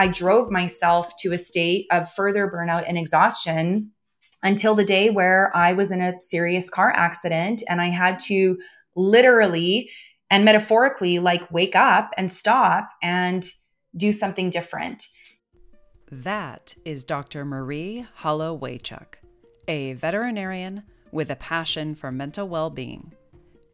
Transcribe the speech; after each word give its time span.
I 0.00 0.08
drove 0.08 0.50
myself 0.50 1.14
to 1.18 1.32
a 1.32 1.36
state 1.36 1.86
of 1.92 2.10
further 2.10 2.50
burnout 2.50 2.84
and 2.88 2.96
exhaustion 2.96 3.90
until 4.42 4.74
the 4.74 4.82
day 4.82 5.10
where 5.10 5.54
I 5.54 5.74
was 5.74 5.90
in 5.90 6.00
a 6.00 6.18
serious 6.18 6.70
car 6.70 6.90
accident 6.96 7.62
and 7.68 7.82
I 7.82 7.88
had 7.88 8.18
to 8.20 8.58
literally 8.96 9.90
and 10.30 10.42
metaphorically 10.42 11.18
like 11.18 11.52
wake 11.52 11.76
up 11.76 12.14
and 12.16 12.32
stop 12.32 12.88
and 13.02 13.44
do 13.94 14.10
something 14.10 14.48
different. 14.48 15.06
That 16.10 16.74
is 16.86 17.04
Dr. 17.04 17.44
Marie 17.44 18.06
Holowaychuk, 18.20 19.16
a 19.68 19.92
veterinarian 19.92 20.82
with 21.12 21.30
a 21.30 21.36
passion 21.36 21.94
for 21.94 22.10
mental 22.10 22.48
well 22.48 22.70
being. 22.70 23.12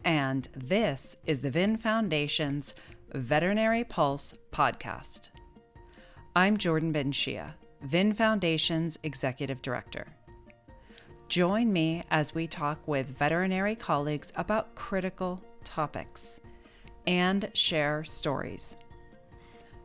And 0.05 0.49
this 0.57 1.17
is 1.25 1.41
the 1.41 1.51
VIN 1.51 1.77
Foundation's 1.77 2.75
Veterinary 3.13 3.85
Pulse 3.85 4.35
podcast. 4.51 5.29
I'm 6.37 6.59
Jordan 6.59 6.93
benShea, 6.93 7.55
VIN 7.81 8.13
Foundation's 8.13 8.99
Executive 9.05 9.63
Director. 9.63 10.07
Join 11.29 11.73
me 11.73 12.03
as 12.11 12.35
we 12.35 12.47
talk 12.47 12.87
with 12.87 13.17
veterinary 13.17 13.75
colleagues 13.75 14.35
about 14.37 14.75
critical 14.75 15.41
topics 15.65 16.39
and 17.07 17.51
share 17.55 18.05
stories. 18.05 18.77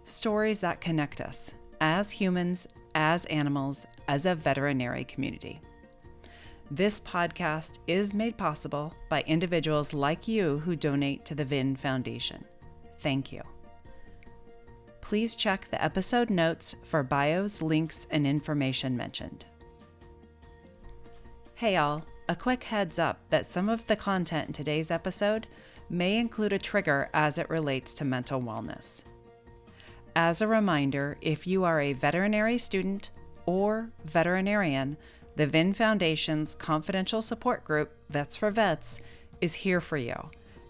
Stories 0.03 0.59
that 0.59 0.81
connect 0.81 1.21
us 1.21 1.53
as 1.79 2.11
humans, 2.11 2.67
as 2.95 3.23
animals, 3.27 3.87
as 4.09 4.25
a 4.25 4.35
veterinary 4.35 5.05
community. 5.05 5.61
This 6.69 6.99
podcast 6.99 7.79
is 7.87 8.13
made 8.13 8.37
possible 8.37 8.93
by 9.07 9.23
individuals 9.25 9.93
like 9.93 10.27
you 10.27 10.59
who 10.59 10.75
donate 10.75 11.23
to 11.23 11.33
the 11.33 11.45
VIN 11.45 11.77
Foundation. 11.77 12.43
Thank 12.99 13.31
you. 13.31 13.41
Please 15.01 15.35
check 15.35 15.69
the 15.69 15.83
episode 15.83 16.29
notes 16.29 16.75
for 16.83 17.03
bios, 17.03 17.61
links, 17.61 18.07
and 18.11 18.25
information 18.25 18.95
mentioned. 18.95 19.45
Hey, 21.55 21.75
all, 21.75 22.05
a 22.29 22.35
quick 22.35 22.63
heads 22.63 22.97
up 22.97 23.19
that 23.29 23.45
some 23.45 23.67
of 23.67 23.85
the 23.87 23.95
content 23.95 24.47
in 24.47 24.53
today's 24.53 24.89
episode 24.89 25.47
may 25.89 26.17
include 26.17 26.53
a 26.53 26.57
trigger 26.57 27.09
as 27.13 27.37
it 27.37 27.49
relates 27.49 27.93
to 27.95 28.05
mental 28.05 28.41
wellness. 28.41 29.03
As 30.15 30.41
a 30.41 30.47
reminder, 30.47 31.17
if 31.21 31.45
you 31.45 31.63
are 31.63 31.81
a 31.81 31.93
veterinary 31.93 32.57
student 32.57 33.11
or 33.45 33.91
veterinarian, 34.05 34.97
the 35.35 35.47
VIN 35.47 35.73
Foundation's 35.73 36.55
confidential 36.55 37.21
support 37.21 37.63
group, 37.63 37.91
Vets 38.09 38.37
for 38.37 38.51
Vets, 38.51 39.01
is 39.39 39.53
here 39.53 39.81
for 39.81 39.97
you, 39.97 40.15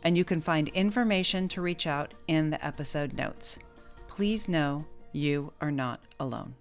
and 0.04 0.18
you 0.18 0.24
can 0.24 0.42
find 0.42 0.68
information 0.70 1.48
to 1.50 1.62
reach 1.62 1.88
out 1.88 2.14
in 2.28 2.50
the 2.50 2.66
episode 2.66 3.14
notes. 3.14 3.60
Please 4.16 4.50
know 4.50 4.86
you 5.14 5.54
are 5.62 5.72
not 5.72 6.02
alone. 6.20 6.56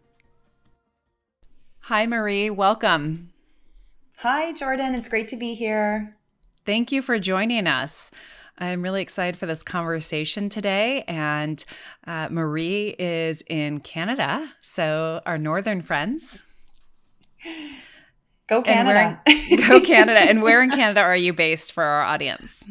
Hi, 1.81 2.07
Marie. 2.07 2.49
Welcome. 2.49 3.33
Hi, 4.19 4.53
Jordan. 4.53 4.95
It's 4.95 5.09
great 5.09 5.27
to 5.29 5.37
be 5.37 5.55
here. 5.55 6.17
Thank 6.65 6.93
you 6.93 7.03
for 7.03 7.19
joining 7.19 7.67
us. 7.67 8.13
I'm 8.57 8.83
really 8.83 9.03
excited 9.03 9.37
for 9.37 9.47
this 9.47 9.65
conversation 9.65 10.49
today. 10.49 11.03
And 11.09 11.63
uh, 12.07 12.29
Marie 12.31 12.95
is 13.01 13.43
in 13.49 13.81
Canada, 13.81 14.49
so 14.61 15.21
our 15.27 15.37
northern 15.37 15.83
friends. 15.83 16.45
Go 18.47 18.63
Canada. 18.63 19.21
go 19.69 19.81
Canada. 19.81 20.21
And 20.31 20.41
where 20.41 20.63
in 20.63 20.71
Canada 20.71 21.01
are 21.01 21.17
you 21.17 21.33
based 21.33 21.73
for 21.73 21.83
our 21.83 22.03
audience? 22.03 22.63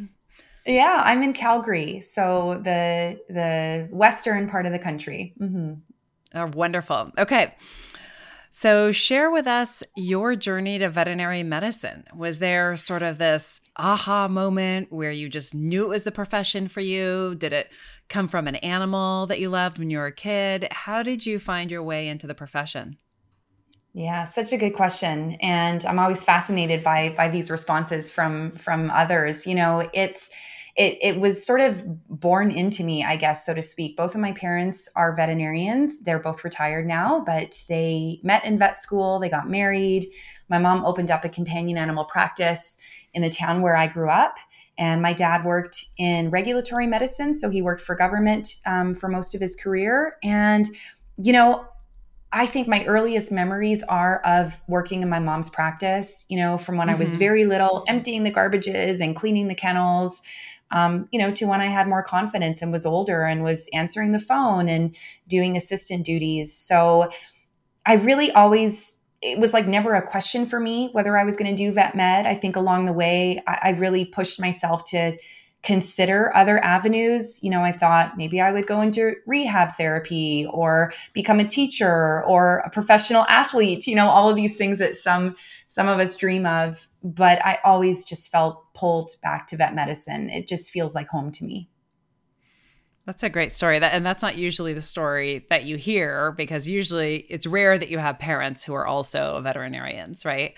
Yeah, 0.69 1.01
I'm 1.03 1.23
in 1.23 1.33
Calgary, 1.33 1.99
so 1.99 2.61
the 2.63 3.19
the 3.27 3.87
western 3.91 4.47
part 4.47 4.67
of 4.67 4.71
the 4.71 4.77
country. 4.77 5.33
Mm-hmm. 5.41 5.73
Oh, 6.35 6.51
wonderful. 6.53 7.11
Okay. 7.17 7.55
So, 8.51 8.91
share 8.91 9.31
with 9.31 9.47
us 9.47 9.83
your 9.95 10.35
journey 10.35 10.77
to 10.79 10.89
veterinary 10.89 11.41
medicine. 11.41 12.03
Was 12.15 12.37
there 12.39 12.75
sort 12.77 13.01
of 13.01 13.17
this 13.17 13.61
aha 13.77 14.27
moment 14.27 14.91
where 14.91 15.11
you 15.11 15.27
just 15.27 15.55
knew 15.55 15.85
it 15.85 15.89
was 15.89 16.03
the 16.03 16.11
profession 16.11 16.67
for 16.67 16.81
you? 16.81 17.35
Did 17.35 17.53
it 17.53 17.69
come 18.07 18.27
from 18.27 18.47
an 18.47 18.55
animal 18.57 19.25
that 19.27 19.39
you 19.39 19.49
loved 19.49 19.79
when 19.79 19.89
you 19.89 19.97
were 19.97 20.07
a 20.07 20.11
kid? 20.11 20.67
How 20.71 21.01
did 21.01 21.25
you 21.25 21.39
find 21.39 21.71
your 21.71 21.83
way 21.83 22.07
into 22.07 22.27
the 22.27 22.35
profession? 22.35 22.97
Yeah, 23.93 24.23
such 24.23 24.53
a 24.53 24.57
good 24.57 24.75
question, 24.75 25.33
and 25.41 25.83
I'm 25.85 25.97
always 25.97 26.23
fascinated 26.23 26.83
by 26.83 27.09
by 27.17 27.27
these 27.27 27.49
responses 27.49 28.11
from 28.11 28.51
from 28.51 28.91
others. 28.91 29.47
You 29.47 29.55
know, 29.55 29.89
it's 29.93 30.29
it, 30.79 30.97
it 31.01 31.19
was 31.19 31.45
sort 31.45 31.59
of 31.59 31.83
born 32.07 32.51
into 32.51 32.85
me, 32.85 33.03
I 33.03 33.17
guess, 33.17 33.45
so 33.45 33.53
to 33.53 33.61
speak. 33.61 33.97
Both 33.97 34.15
of 34.15 34.21
my 34.21 34.31
parents 34.31 34.87
are 34.95 35.13
veterinarians. 35.13 35.99
They're 35.99 36.19
both 36.19 36.45
retired 36.45 36.87
now, 36.87 37.21
but 37.25 37.61
they 37.67 38.21
met 38.23 38.45
in 38.45 38.57
vet 38.57 38.77
school. 38.77 39.19
They 39.19 39.27
got 39.27 39.49
married. 39.49 40.07
My 40.47 40.57
mom 40.57 40.85
opened 40.85 41.11
up 41.11 41.25
a 41.25 41.29
companion 41.29 41.77
animal 41.77 42.05
practice 42.05 42.77
in 43.13 43.21
the 43.21 43.29
town 43.29 43.61
where 43.61 43.75
I 43.75 43.87
grew 43.87 44.09
up. 44.09 44.37
And 44.77 45.01
my 45.01 45.11
dad 45.11 45.43
worked 45.43 45.83
in 45.97 46.29
regulatory 46.29 46.87
medicine. 46.87 47.33
So 47.33 47.49
he 47.49 47.61
worked 47.61 47.81
for 47.81 47.93
government 47.93 48.55
um, 48.65 48.95
for 48.95 49.09
most 49.09 49.35
of 49.35 49.41
his 49.41 49.57
career. 49.57 50.15
And, 50.23 50.65
you 51.21 51.33
know, 51.33 51.67
I 52.31 52.45
think 52.45 52.69
my 52.69 52.85
earliest 52.85 53.33
memories 53.33 53.83
are 53.83 54.21
of 54.23 54.61
working 54.69 55.01
in 55.01 55.09
my 55.09 55.19
mom's 55.19 55.49
practice, 55.49 56.25
you 56.29 56.37
know, 56.37 56.57
from 56.57 56.77
when 56.77 56.87
mm-hmm. 56.87 56.95
I 56.95 56.99
was 56.99 57.09
mm-hmm. 57.09 57.19
very 57.19 57.43
little, 57.43 57.83
emptying 57.89 58.23
the 58.23 58.31
garbages 58.31 59.01
and 59.01 59.13
cleaning 59.13 59.49
the 59.49 59.55
kennels, 59.55 60.21
um, 60.71 61.07
you 61.11 61.19
know, 61.19 61.31
to 61.31 61.45
when 61.45 61.61
I 61.61 61.65
had 61.65 61.87
more 61.87 62.03
confidence 62.03 62.61
and 62.61 62.71
was 62.71 62.85
older 62.85 63.23
and 63.23 63.43
was 63.43 63.69
answering 63.73 64.11
the 64.11 64.19
phone 64.19 64.69
and 64.69 64.95
doing 65.27 65.57
assistant 65.57 66.05
duties. 66.05 66.53
So 66.53 67.09
I 67.85 67.95
really 67.95 68.31
always, 68.31 68.99
it 69.21 69.39
was 69.39 69.53
like 69.53 69.67
never 69.67 69.95
a 69.95 70.07
question 70.07 70.45
for 70.45 70.59
me 70.59 70.89
whether 70.91 71.17
I 71.17 71.23
was 71.23 71.35
going 71.35 71.49
to 71.49 71.55
do 71.55 71.71
vet 71.71 71.95
med. 71.95 72.25
I 72.25 72.35
think 72.35 72.55
along 72.55 72.85
the 72.85 72.93
way, 72.93 73.41
I, 73.47 73.59
I 73.63 73.69
really 73.71 74.05
pushed 74.05 74.39
myself 74.39 74.83
to 74.85 75.17
consider 75.61 76.35
other 76.35 76.63
avenues. 76.63 77.43
You 77.43 77.49
know, 77.49 77.61
I 77.61 77.71
thought 77.71 78.17
maybe 78.17 78.39
I 78.39 78.51
would 78.51 78.67
go 78.67 78.81
into 78.81 79.15
rehab 79.25 79.73
therapy 79.73 80.47
or 80.51 80.93
become 81.13 81.39
a 81.39 81.47
teacher 81.47 82.23
or 82.23 82.59
a 82.59 82.69
professional 82.69 83.25
athlete, 83.27 83.87
you 83.87 83.95
know, 83.95 84.07
all 84.07 84.29
of 84.29 84.35
these 84.35 84.57
things 84.57 84.77
that 84.77 84.95
some 84.95 85.35
some 85.67 85.87
of 85.87 85.99
us 85.99 86.15
dream 86.15 86.45
of, 86.45 86.87
but 87.03 87.45
I 87.45 87.59
always 87.63 88.03
just 88.03 88.31
felt 88.31 88.73
pulled 88.73 89.11
back 89.21 89.47
to 89.47 89.57
vet 89.57 89.75
medicine. 89.75 90.29
It 90.29 90.47
just 90.47 90.71
feels 90.71 90.95
like 90.95 91.07
home 91.07 91.31
to 91.31 91.45
me. 91.45 91.69
That's 93.09 93.23
a 93.23 93.29
great 93.29 93.51
story. 93.51 93.79
That 93.79 93.95
and 93.95 94.05
that's 94.05 94.21
not 94.21 94.37
usually 94.37 94.73
the 94.73 94.81
story 94.81 95.43
that 95.49 95.63
you 95.63 95.77
hear 95.77 96.31
because 96.33 96.69
usually 96.69 97.25
it's 97.27 97.47
rare 97.47 97.75
that 97.75 97.89
you 97.89 97.97
have 97.97 98.19
parents 98.19 98.63
who 98.63 98.75
are 98.75 98.85
also 98.85 99.41
veterinarians, 99.41 100.25
right? 100.25 100.53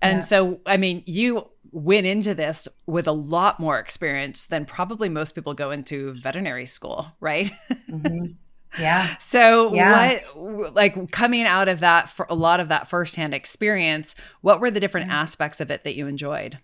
And 0.00 0.18
yeah. 0.18 0.20
so 0.20 0.60
I 0.66 0.76
mean, 0.76 1.02
you 1.04 1.48
went 1.72 2.06
into 2.06 2.32
this 2.32 2.68
with 2.86 3.08
a 3.08 3.12
lot 3.12 3.58
more 3.58 3.80
experience 3.80 4.46
than 4.46 4.66
probably 4.66 5.08
most 5.08 5.34
people 5.34 5.52
go 5.52 5.72
into 5.72 6.12
veterinary 6.22 6.66
school, 6.66 7.08
right? 7.18 7.50
Mm-hmm. 7.90 8.26
Yeah. 8.78 9.16
so 9.16 9.72
yeah. 9.72 10.20
what 10.34 10.74
like 10.74 11.10
coming 11.10 11.44
out 11.44 11.68
of 11.68 11.80
that 11.80 12.10
for 12.10 12.26
a 12.28 12.34
lot 12.34 12.60
of 12.60 12.68
that 12.68 12.88
firsthand 12.88 13.32
experience, 13.32 14.14
what 14.42 14.60
were 14.60 14.70
the 14.70 14.80
different 14.80 15.06
mm-hmm. 15.06 15.16
aspects 15.16 15.62
of 15.62 15.70
it 15.70 15.82
that 15.84 15.96
you 15.96 16.06
enjoyed? 16.06 16.58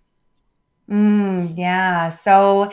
Mm, 0.91 1.55
yeah. 1.57 2.11
So 2.11 2.71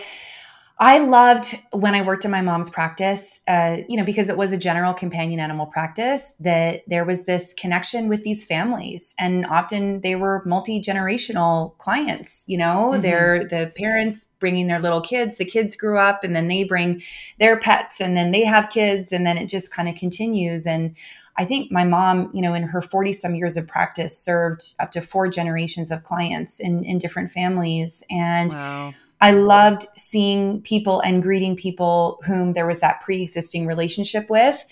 I 0.82 1.00
loved 1.00 1.62
when 1.74 1.94
I 1.94 2.02
worked 2.02 2.24
in 2.24 2.32
my 2.32 2.42
mom's 2.42 2.70
practice, 2.70 3.42
uh, 3.50 3.80
you 3.90 3.98
know, 3.98 4.06
because 4.06 4.30
it 4.30 4.38
was 4.38 4.54
a 4.54 4.58
general 4.58 4.94
companion 4.94 5.42
animal 5.42 5.66
practice, 5.66 6.36
that 6.40 6.84
there 6.88 7.04
was 7.04 7.26
this 7.26 7.54
connection 7.54 8.08
with 8.08 8.24
these 8.24 8.46
families. 8.46 9.14
And 9.20 9.46
often 9.48 10.00
they 10.02 10.16
were 10.16 10.42
multi 10.46 10.82
generational 10.82 11.78
clients, 11.80 12.46
you 12.48 12.58
know, 12.58 12.92
mm-hmm. 12.94 13.02
they're 13.02 13.44
the 13.44 13.74
parents 13.76 14.32
bringing 14.40 14.68
their 14.68 14.80
little 14.80 15.02
kids, 15.02 15.36
the 15.36 15.44
kids 15.44 15.76
grew 15.76 16.00
up, 16.00 16.24
and 16.24 16.34
then 16.34 16.48
they 16.48 16.64
bring 16.64 17.04
their 17.40 17.60
pets, 17.60 18.00
and 18.00 18.16
then 18.16 18.32
they 18.32 18.46
have 18.46 18.70
kids, 18.70 19.12
and 19.12 19.26
then 19.26 19.38
it 19.38 19.50
just 19.50 19.74
kind 19.74 19.90
of 19.90 19.96
continues. 19.96 20.66
And 20.66 20.96
I 21.36 21.44
think 21.44 21.74
my 21.74 21.84
mom, 21.84 22.32
you 22.34 22.42
know, 22.42 22.54
in 22.54 22.64
her 22.64 22.82
40 22.82 23.12
some 23.12 23.36
years 23.36 23.58
of 23.58 23.68
practice, 23.68 24.18
served 24.18 24.76
up 24.80 24.92
to 24.92 25.02
four 25.02 25.28
generations 25.28 25.92
of 25.92 26.06
clients 26.06 26.58
in, 26.58 26.86
in 26.86 27.00
different 27.00 27.32
families. 27.32 28.02
And 28.10 28.54
wow 28.54 28.94
I 29.22 29.32
loved 29.32 29.84
seeing 29.96 30.62
people 30.62 31.02
and 31.02 31.22
greeting 31.22 31.56
people 31.56 32.20
whom 32.26 32.54
there 32.54 32.66
was 32.66 32.80
that 32.80 33.02
pre 33.02 33.22
existing 33.22 33.68
relationship 33.68 34.30
with. 34.30 34.66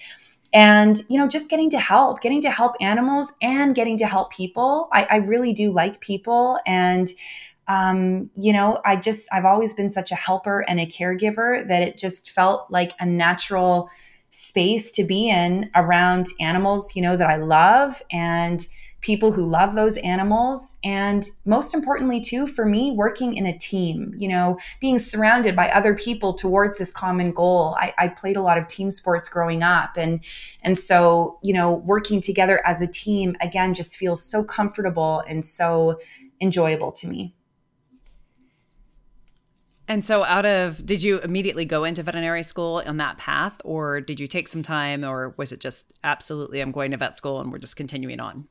And, 0.53 1.01
you 1.09 1.17
know, 1.17 1.27
just 1.27 1.49
getting 1.49 1.69
to 1.71 1.79
help, 1.79 2.21
getting 2.21 2.41
to 2.41 2.49
help 2.49 2.75
animals 2.79 3.33
and 3.41 3.75
getting 3.75 3.97
to 3.97 4.07
help 4.07 4.31
people. 4.31 4.87
I, 4.93 5.05
I 5.09 5.15
really 5.17 5.51
do 5.51 5.73
like 5.73 5.99
people. 5.99 6.57
And, 6.65 7.07
um, 7.67 8.29
you 8.35 8.53
know, 8.53 8.79
I 8.85 8.95
just, 8.95 9.27
I've 9.33 9.43
always 9.43 9.73
been 9.73 9.89
such 9.89 10.11
a 10.11 10.15
helper 10.15 10.61
and 10.61 10.79
a 10.79 10.85
caregiver 10.85 11.67
that 11.67 11.83
it 11.83 11.97
just 11.97 12.31
felt 12.31 12.71
like 12.71 12.93
a 13.01 13.05
natural 13.05 13.89
space 14.29 14.89
to 14.91 15.03
be 15.03 15.29
in 15.29 15.69
around 15.75 16.27
animals, 16.39 16.95
you 16.95 17.01
know, 17.01 17.17
that 17.17 17.29
I 17.29 17.37
love 17.37 18.01
and 18.09 18.65
people 19.07 19.31
who 19.31 19.49
love 19.49 19.73
those 19.73 19.95
animals. 19.99 20.77
And 20.83 21.25
most 21.45 21.73
importantly, 21.73 22.19
too, 22.19 22.45
for 22.45 22.65
me, 22.65 22.91
working 22.91 23.35
in 23.35 23.45
a 23.45 23.57
team, 23.57 24.13
you 24.17 24.27
know, 24.27 24.57
being 24.81 24.99
surrounded 24.99 25.55
by 25.55 25.69
other 25.69 25.95
people 25.95 26.33
towards 26.33 26.77
this 26.77 26.91
common 26.91 27.31
goal. 27.31 27.73
I, 27.79 27.93
I 27.97 28.07
played 28.09 28.35
a 28.35 28.41
lot 28.41 28.57
of 28.57 28.67
team 28.67 28.91
sports 28.91 29.29
growing 29.29 29.63
up. 29.63 29.91
And, 29.95 30.25
and 30.61 30.77
so, 30.77 31.39
you 31.41 31.53
know, 31.53 31.73
working 31.73 32.19
together 32.19 32.61
as 32.65 32.81
a 32.81 32.87
team, 32.87 33.37
again, 33.39 33.73
just 33.73 33.95
feels 33.95 34.21
so 34.21 34.43
comfortable 34.43 35.23
and 35.29 35.45
so 35.45 36.01
enjoyable 36.41 36.91
to 36.91 37.07
me. 37.07 37.33
And 39.87 40.03
so, 40.03 40.25
out 40.25 40.45
of, 40.45 40.85
did 40.85 41.01
you 41.01 41.19
immediately 41.19 41.63
go 41.63 41.85
into 41.85 42.03
veterinary 42.03 42.43
school 42.43 42.83
on 42.85 42.97
that 42.97 43.17
path, 43.17 43.61
or 43.63 44.01
did 44.01 44.19
you 44.19 44.27
take 44.27 44.49
some 44.49 44.63
time, 44.63 45.05
or 45.05 45.33
was 45.37 45.53
it 45.53 45.61
just 45.61 45.93
absolutely, 46.03 46.59
I'm 46.59 46.73
going 46.73 46.91
to 46.91 46.97
vet 46.97 47.15
school 47.15 47.39
and 47.39 47.53
we're 47.53 47.57
just 47.57 47.77
continuing 47.77 48.19
on? 48.19 48.49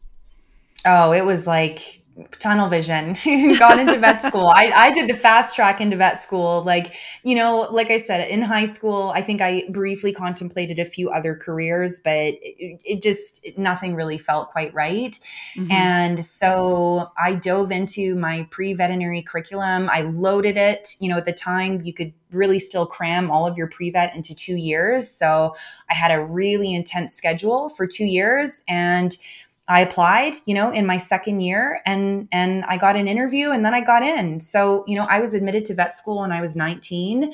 Oh, 0.87 1.13
it 1.13 1.25
was 1.25 1.47
like 1.47 2.03
tunnel 2.39 2.69
vision. 2.69 3.15
Got 3.59 3.79
into 3.79 3.99
vet 3.99 4.23
school. 4.23 4.47
I, 4.47 4.73
I 4.75 4.93
did 4.93 5.09
the 5.09 5.15
fast 5.15 5.55
track 5.55 5.81
into 5.81 5.97
vet 5.97 6.19
school. 6.19 6.63
Like 6.63 6.95
you 7.23 7.35
know 7.35 7.69
like 7.71 7.91
i 7.91 7.97
said 7.97 8.27
in 8.29 8.41
high 8.41 8.65
school 8.65 9.11
i 9.15 9.21
think 9.21 9.41
i 9.41 9.65
briefly 9.71 10.13
contemplated 10.13 10.79
a 10.79 10.85
few 10.85 11.11
other 11.11 11.35
careers 11.35 12.01
but 12.05 12.13
it, 12.17 12.81
it 12.85 13.03
just 13.03 13.45
nothing 13.57 13.95
really 13.95 14.17
felt 14.17 14.51
quite 14.51 14.73
right. 14.73 15.19
Mm-hmm. 15.57 15.73
and 15.73 16.25
so 16.25 17.11
i 17.19 17.35
dove 17.35 17.71
into 17.71 18.15
my 18.15 18.47
pre-veterinary 18.51 19.23
curriculum. 19.23 19.89
I 19.91 20.03
loaded 20.03 20.57
it. 20.57 20.89
You 21.01 21.11
know 21.11 21.17
at 21.17 21.27
the 21.27 21.33
time 21.33 21.83
you 21.83 21.93
could 21.93 22.13
really 22.31 22.59
still 22.59 22.87
cram 22.87 23.31
all 23.31 23.47
of 23.47 23.57
your 23.57 23.69
pre-vet 23.69 24.15
into 24.15 24.35
two 24.35 24.57
years. 24.57 25.11
So 25.11 25.55
i 25.91 25.95
had 25.95 26.13
a 26.13 26.25
really 26.25 26.75
intense 26.75 27.15
schedule 27.15 27.69
for 27.71 27.87
two 27.87 28.05
years 28.05 28.63
and 28.69 29.17
I 29.69 29.81
applied, 29.81 30.35
you 30.45 30.55
know, 30.55 30.71
in 30.71 30.87
my 30.87 30.97
second 30.97 31.41
year 31.41 31.81
and 31.85 32.29
and 32.31 32.65
I 32.67 32.77
got 32.77 32.97
an 32.97 33.09
interview 33.09 33.51
and 33.51 33.65
then 33.65 33.75
I 33.75 33.81
got 33.81 34.03
in. 34.03 34.41
So, 34.41 34.85
you 34.87 34.97
know, 34.97 35.07
I 35.09 35.21
was 35.21 35.35
admitted 35.35 35.65
to 35.67 35.75
vet 35.75 35.97
school 35.97 36.21
when 36.21 36.33
I 36.33 36.41
was 36.41 36.55
19 36.55 37.33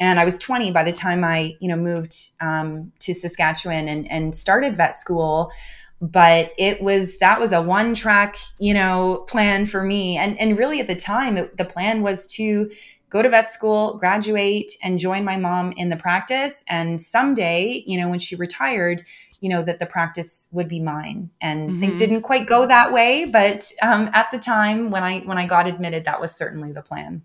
and 0.00 0.18
I 0.18 0.24
was 0.24 0.38
20 0.38 0.72
by 0.72 0.82
the 0.82 0.92
time 0.92 1.22
I, 1.22 1.56
you 1.60 1.68
know, 1.68 1.76
moved 1.76 2.30
um, 2.40 2.90
to 3.00 3.14
Saskatchewan 3.14 3.86
and, 3.86 4.10
and 4.10 4.34
started 4.34 4.76
vet 4.76 4.94
school. 4.94 5.52
But 6.00 6.52
it 6.56 6.82
was 6.82 7.18
that 7.18 7.38
was 7.38 7.52
a 7.52 7.60
one 7.60 7.94
track, 7.94 8.36
you 8.58 8.72
know, 8.72 9.24
plan 9.28 9.66
for 9.66 9.82
me. 9.82 10.16
And 10.16 10.40
and 10.40 10.58
really 10.58 10.80
at 10.80 10.86
the 10.86 10.96
time, 10.96 11.36
it, 11.36 11.56
the 11.58 11.64
plan 11.66 12.02
was 12.02 12.26
to 12.34 12.70
go 13.10 13.22
to 13.22 13.28
vet 13.28 13.48
school, 13.48 13.98
graduate, 13.98 14.72
and 14.82 14.98
join 14.98 15.24
my 15.24 15.36
mom 15.36 15.72
in 15.76 15.90
the 15.90 15.96
practice. 15.96 16.64
And 16.68 17.00
someday, 17.00 17.82
you 17.86 17.98
know, 17.98 18.08
when 18.08 18.20
she 18.20 18.34
retired, 18.36 19.04
you 19.40 19.48
know 19.48 19.62
that 19.62 19.78
the 19.78 19.86
practice 19.86 20.48
would 20.52 20.68
be 20.68 20.80
mine 20.80 21.30
and 21.40 21.70
mm-hmm. 21.70 21.80
things 21.80 21.96
didn't 21.96 22.22
quite 22.22 22.46
go 22.46 22.66
that 22.66 22.92
way 22.92 23.24
but 23.24 23.70
um, 23.82 24.10
at 24.12 24.30
the 24.30 24.38
time 24.38 24.90
when 24.90 25.02
i 25.02 25.20
when 25.20 25.38
i 25.38 25.46
got 25.46 25.66
admitted 25.66 26.04
that 26.04 26.20
was 26.20 26.34
certainly 26.34 26.72
the 26.72 26.82
plan 26.82 27.22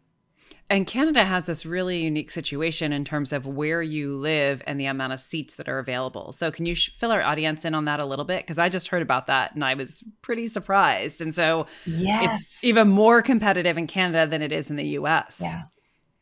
and 0.68 0.88
Canada 0.88 1.24
has 1.24 1.46
this 1.46 1.64
really 1.64 2.02
unique 2.02 2.32
situation 2.32 2.92
in 2.92 3.06
terms 3.06 3.32
of 3.32 3.46
where 3.46 3.84
you 3.84 4.18
live 4.18 4.64
and 4.66 4.80
the 4.80 4.88
amount 4.88 5.14
of 5.14 5.20
seats 5.20 5.56
that 5.58 5.70
are 5.70 5.78
available. 5.78 6.32
So, 6.32 6.50
can 6.50 6.66
you 6.66 6.74
sh- 6.74 6.90
fill 6.98 7.12
our 7.12 7.22
audience 7.22 7.66
in 7.66 7.76
on 7.76 7.86
that 7.86 8.00
a 8.00 8.06
little 8.06 8.26
bit? 8.26 8.42
Because 8.42 8.58
I 8.58 8.70
just 8.70 8.88
heard 8.88 9.04
about 9.04 9.28
that 9.28 9.54
and 9.54 9.64
I 9.64 9.76
was 9.76 10.04
pretty 10.24 10.48
surprised. 10.48 11.22
And 11.22 11.36
so, 11.36 11.68
yes. 11.86 12.42
it's 12.42 12.64
even 12.64 12.88
more 12.88 13.22
competitive 13.22 13.78
in 13.78 13.86
Canada 13.86 14.28
than 14.28 14.42
it 14.42 14.52
is 14.52 14.72
in 14.72 14.76
the 14.76 14.88
US. 14.88 15.40
Yeah. 15.40 15.64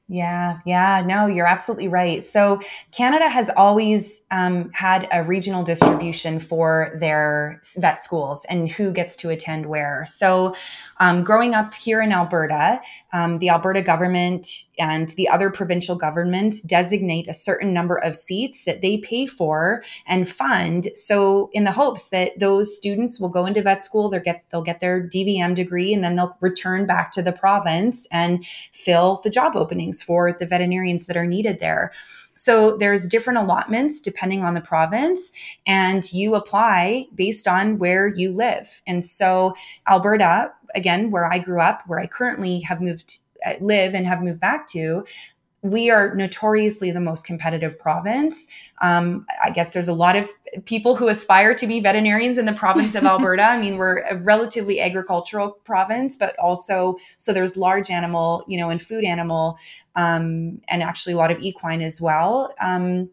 Yeah, 0.10 0.60
yeah, 0.66 1.02
no, 1.06 1.28
you're 1.28 1.48
absolutely 1.48 1.88
right. 1.88 2.22
So, 2.22 2.60
Canada 2.92 3.30
has 3.30 3.50
always 3.56 4.26
um, 4.32 4.70
had 4.74 5.08
a 5.14 5.24
regional 5.24 5.64
distribution 5.64 6.40
for 6.40 6.92
their 7.00 7.62
vet 7.78 7.98
schools 7.98 8.46
and 8.50 8.70
who 8.70 8.92
gets 8.92 9.16
to 9.18 9.30
attend 9.30 9.66
where. 9.68 10.04
So, 10.06 10.56
um, 11.00 11.24
growing 11.24 11.54
up 11.54 11.74
here 11.74 12.02
in 12.02 12.12
Alberta, 12.12 12.80
um, 13.12 13.40
the 13.40 13.50
Alberta 13.50 13.82
government 13.82 14.48
and 14.80 15.10
the 15.10 15.30
other 15.30 15.50
provincial 15.50 15.96
governments 15.96 16.62
designate 16.62 17.28
a 17.28 17.34
certain 17.34 17.74
number 17.74 17.96
of 17.96 18.16
seats 18.16 18.64
that 18.66 18.82
they 18.82 18.98
pay 18.98 19.26
for 19.26 19.84
and 20.08 20.28
fund. 20.28 20.88
So, 20.96 21.50
in 21.54 21.64
the 21.64 21.72
hopes 21.72 22.10
that 22.10 22.40
those 22.40 22.76
students 22.76 23.20
will 23.20 23.30
go 23.30 23.46
into 23.46 23.62
vet 23.62 23.84
school, 23.84 24.10
they'll 24.10 24.22
get 24.22 24.44
they'll 24.52 24.62
get 24.62 24.80
their 24.80 25.02
DVM 25.02 25.56
degree, 25.56 25.94
and 25.94 26.04
then 26.04 26.16
they'll 26.16 26.38
return 26.42 26.86
back 26.86 27.12
to 27.14 27.22
the 27.22 27.32
province 27.32 28.08
and 28.12 28.46
fill 28.72 29.22
the 29.24 29.30
job 29.30 29.56
openings 29.56 30.04
for 30.04 30.34
the 30.34 30.46
veterinarians 30.46 31.08
that 31.08 31.18
are 31.18 31.26
needed 31.26 31.60
there. 31.60 31.92
So 32.34 32.78
there's 32.78 33.08
different 33.08 33.40
allotments 33.40 34.02
depending 34.02 34.44
on 34.44 34.54
the 34.54 34.62
province, 34.62 35.32
and 35.66 36.12
you 36.12 36.36
apply 36.36 37.06
based 37.16 37.48
on 37.48 37.78
where 37.78 38.08
you 38.08 38.32
live. 38.32 38.82
And 38.88 39.06
so 39.06 39.54
Alberta, 39.88 40.52
again, 40.76 41.12
where 41.12 41.32
I 41.32 41.40
grew 41.40 41.62
up, 41.62 41.84
where 41.88 42.00
I 42.00 42.08
currently 42.08 42.62
have 42.62 42.82
moved 42.82 43.20
uh, 43.46 43.54
live 43.60 43.94
and 43.94 44.08
have 44.08 44.22
moved 44.22 44.40
back 44.40 44.68
to 44.68 45.06
we 45.64 45.90
are 45.90 46.14
notoriously 46.14 46.92
the 46.92 47.00
most 47.00 47.26
competitive 47.26 47.80
province. 47.80 48.48
Um, 48.82 49.26
I 49.42 49.50
guess 49.50 49.74
there's 49.74 49.88
a 49.88 49.94
lot 49.94 50.18
of 50.18 50.30
people 50.66 50.96
who 50.96 51.08
aspire 51.08 51.54
to 51.54 51.66
be 51.66 51.80
veterinarians 51.80 52.38
in 52.38 52.46
the 52.46 52.54
province 52.54 52.96
of 52.96 53.04
Alberta. 53.06 53.44
I 53.44 53.60
mean, 53.60 53.78
we're 53.78 54.00
a 54.00 54.18
relatively 54.18 54.82
agricultural 54.82 55.52
province, 55.64 56.18
but 56.18 56.38
also 56.38 56.98
so 57.18 57.32
there's 57.32 57.56
large 57.56 57.90
animal, 57.90 58.44
you 58.46 58.58
know, 58.58 58.70
and 58.70 58.82
food 58.82 59.06
animal, 59.06 59.58
um, 59.96 60.62
and 60.68 60.84
actually 60.84 61.14
a 61.14 61.18
lot 61.18 61.32
of 61.32 61.40
equine 61.40 61.82
as 61.82 62.02
well. 62.02 62.54
Um, 62.62 63.10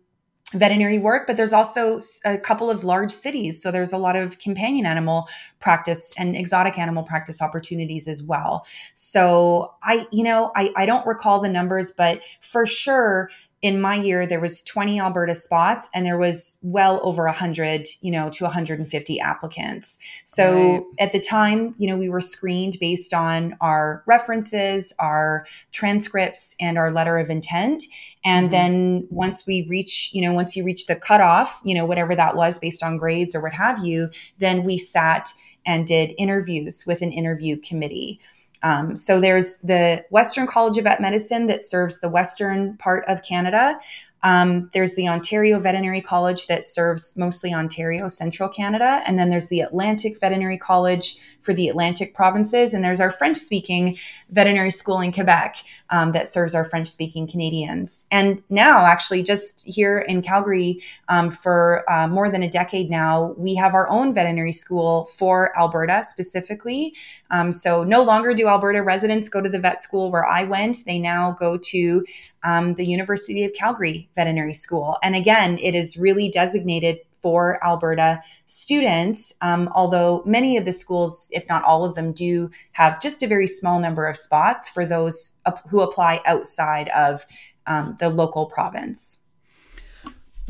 veterinary 0.53 0.99
work, 0.99 1.27
but 1.27 1.37
there's 1.37 1.53
also 1.53 2.01
a 2.25 2.37
couple 2.39 2.71
of 2.71 2.85
large 2.85 3.11
cities. 3.11 3.63
So 3.63 3.71
there's 3.71 3.93
a 3.93 3.99
lot 3.99 4.17
of 4.17 4.39
companion 4.39 4.87
animal 4.87 5.29
practice 5.59 6.13
and 6.19 6.37
exotic 6.37 6.79
animal 6.79 7.03
practice 7.03 7.41
opportunities 7.41 8.09
as 8.09 8.23
well. 8.23 8.67
So 8.95 9.75
I, 9.83 10.07
you 10.11 10.25
know, 10.25 10.51
I, 10.57 10.71
I 10.77 10.87
don't 10.87 11.07
recall 11.07 11.41
the 11.41 11.49
numbers, 11.49 11.93
but 11.93 12.23
for 12.41 12.67
sure 12.67 13.31
in 13.63 13.81
my 13.81 13.95
year 13.95 14.27
there 14.27 14.41
was 14.41 14.63
20 14.63 14.99
alberta 14.99 15.35
spots 15.35 15.89
and 15.95 16.07
there 16.07 16.17
was 16.17 16.59
well 16.63 16.99
over 17.03 17.25
100 17.25 17.87
you 18.01 18.11
know 18.11 18.31
to 18.31 18.45
150 18.45 19.21
applicants 19.21 19.99
so 20.25 20.73
right. 20.73 20.83
at 20.99 21.13
the 21.13 21.21
time 21.21 21.75
you 21.79 21.87
know 21.87 21.97
we 21.97 22.09
were 22.09 22.21
screened 22.21 22.77
based 22.81 23.13
on 23.13 23.57
our 23.61 24.03
references 24.07 24.95
our 24.99 25.47
transcripts 25.73 26.57
and 26.61 26.79
our 26.79 26.91
letter 26.91 27.19
of 27.19 27.29
intent 27.29 27.85
and 28.25 28.47
mm-hmm. 28.47 28.53
then 28.53 29.07
once 29.11 29.47
we 29.47 29.67
reach 29.69 30.11
you 30.13 30.23
know 30.23 30.33
once 30.33 30.57
you 30.57 30.65
reach 30.65 30.87
the 30.87 30.97
cutoff 30.97 31.61
you 31.65 31.75
know 31.75 31.85
whatever 31.85 32.15
that 32.15 32.37
was 32.37 32.59
based 32.59 32.83
on 32.83 32.97
grades 32.97 33.35
or 33.35 33.43
what 33.43 33.53
have 33.53 33.85
you 33.85 34.09
then 34.39 34.65
we 34.65 34.79
sat 34.79 35.29
and 35.67 35.87
did 35.87 36.15
interviews 36.17 36.85
with 36.87 37.03
an 37.03 37.13
interview 37.13 37.57
committee 37.57 38.19
um, 38.63 38.97
so 38.97 39.21
there's 39.21 39.59
the 39.59 40.05
Western 40.11 40.47
College 40.47 40.79
of 40.79 40.85
Vet 40.85 41.01
Medicine 41.01 41.47
that 41.47 41.63
serves 41.63 42.01
the 42.01 42.09
western 42.09 42.77
part 42.77 43.05
of 43.07 43.23
Canada. 43.23 43.79
Um, 44.23 44.71
there's 44.75 44.95
the 44.95 45.09
Ontario 45.09 45.59
Veterinary 45.59 46.01
College 46.01 46.47
that 46.47 46.65
serves 46.65 47.17
mostly 47.17 47.55
Ontario, 47.55 48.09
central 48.09 48.49
Canada. 48.49 49.03
And 49.07 49.19
then 49.19 49.31
there's 49.31 49.49
the 49.49 49.61
Atlantic 49.61 50.21
Veterinary 50.21 50.59
College 50.59 51.17
for 51.41 51.55
the 51.55 51.69
Atlantic 51.69 52.15
provinces. 52.15 52.75
And 52.75 52.85
there's 52.85 53.01
our 53.01 53.11
French 53.11 53.39
speaking 53.39 53.97
veterinary 54.31 54.71
school 54.71 55.01
in 55.01 55.13
Quebec 55.13 55.57
um, 55.89 56.13
that 56.13 56.29
serves 56.29 56.55
our 56.55 56.65
French 56.65 56.89
speaking 56.89 57.27
Canadians. 57.27 58.07
And 58.11 58.43
now, 58.51 58.85
actually, 58.85 59.23
just 59.23 59.67
here 59.67 59.99
in 60.01 60.21
Calgary 60.21 60.83
um, 61.09 61.31
for 61.31 61.91
uh, 61.91 62.07
more 62.07 62.29
than 62.29 62.43
a 62.43 62.49
decade 62.49 62.91
now, 62.91 63.35
we 63.39 63.55
have 63.55 63.75
our 63.75 63.91
own 63.91 64.13
veterinary 64.13 64.53
school 64.53 65.07
for 65.07 65.57
Alberta 65.59 66.03
specifically. 66.05 66.95
Um, 67.31 67.53
so 67.53 67.85
no 67.85 68.03
longer 68.03 68.35
do 68.35 68.49
Alberta 68.49 68.83
residents 68.83 69.29
go 69.29 69.41
to 69.41 69.49
the 69.49 69.59
vet 69.59 69.79
school 69.79 70.11
where 70.11 70.27
I 70.27 70.45
went. 70.45 70.85
They 70.85 70.99
now 70.99 71.33
go 71.33 71.57
to 71.57 72.05
um, 72.43 72.75
the 72.75 72.87
University 72.87 73.45
of 73.45 73.53
Calgary 73.53 74.09
Veterinary 74.15 74.55
School. 74.55 74.97
And 75.03 75.15
again, 75.15 75.59
it 75.59 75.75
is 75.75 75.97
really 75.97 76.29
designated 76.29 76.99
for 77.21 77.63
Alberta 77.65 78.23
students, 78.47 79.35
um, 79.43 79.69
although 79.75 80.23
many 80.25 80.57
of 80.57 80.65
the 80.65 80.73
schools, 80.73 81.29
if 81.33 81.47
not 81.49 81.63
all 81.65 81.85
of 81.85 81.95
them, 81.95 82.13
do 82.13 82.51
have 82.73 83.01
just 83.01 83.23
a 83.23 83.27
very 83.27 83.47
small 83.47 83.79
number 83.79 84.07
of 84.07 84.17
spots 84.17 84.69
for 84.69 84.87
those 84.87 85.35
who 85.69 85.81
apply 85.81 86.21
outside 86.25 86.89
of 86.97 87.27
um, 87.67 87.97
the 88.01 88.09
local 88.09 88.47
province. 88.47 89.23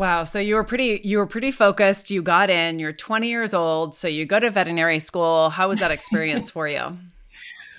Wow, 0.00 0.24
so 0.24 0.38
you 0.38 0.54
were 0.54 0.64
pretty 0.64 1.02
you 1.04 1.18
were 1.18 1.26
pretty 1.26 1.50
focused. 1.50 2.10
You 2.10 2.22
got 2.22 2.48
in, 2.48 2.78
you're 2.78 2.90
20 2.90 3.28
years 3.28 3.52
old, 3.52 3.94
so 3.94 4.08
you 4.08 4.24
go 4.24 4.40
to 4.40 4.48
veterinary 4.48 4.98
school. 4.98 5.50
How 5.50 5.68
was 5.68 5.80
that 5.80 5.90
experience 5.90 6.48
for 6.56 6.66
you? 6.66 6.96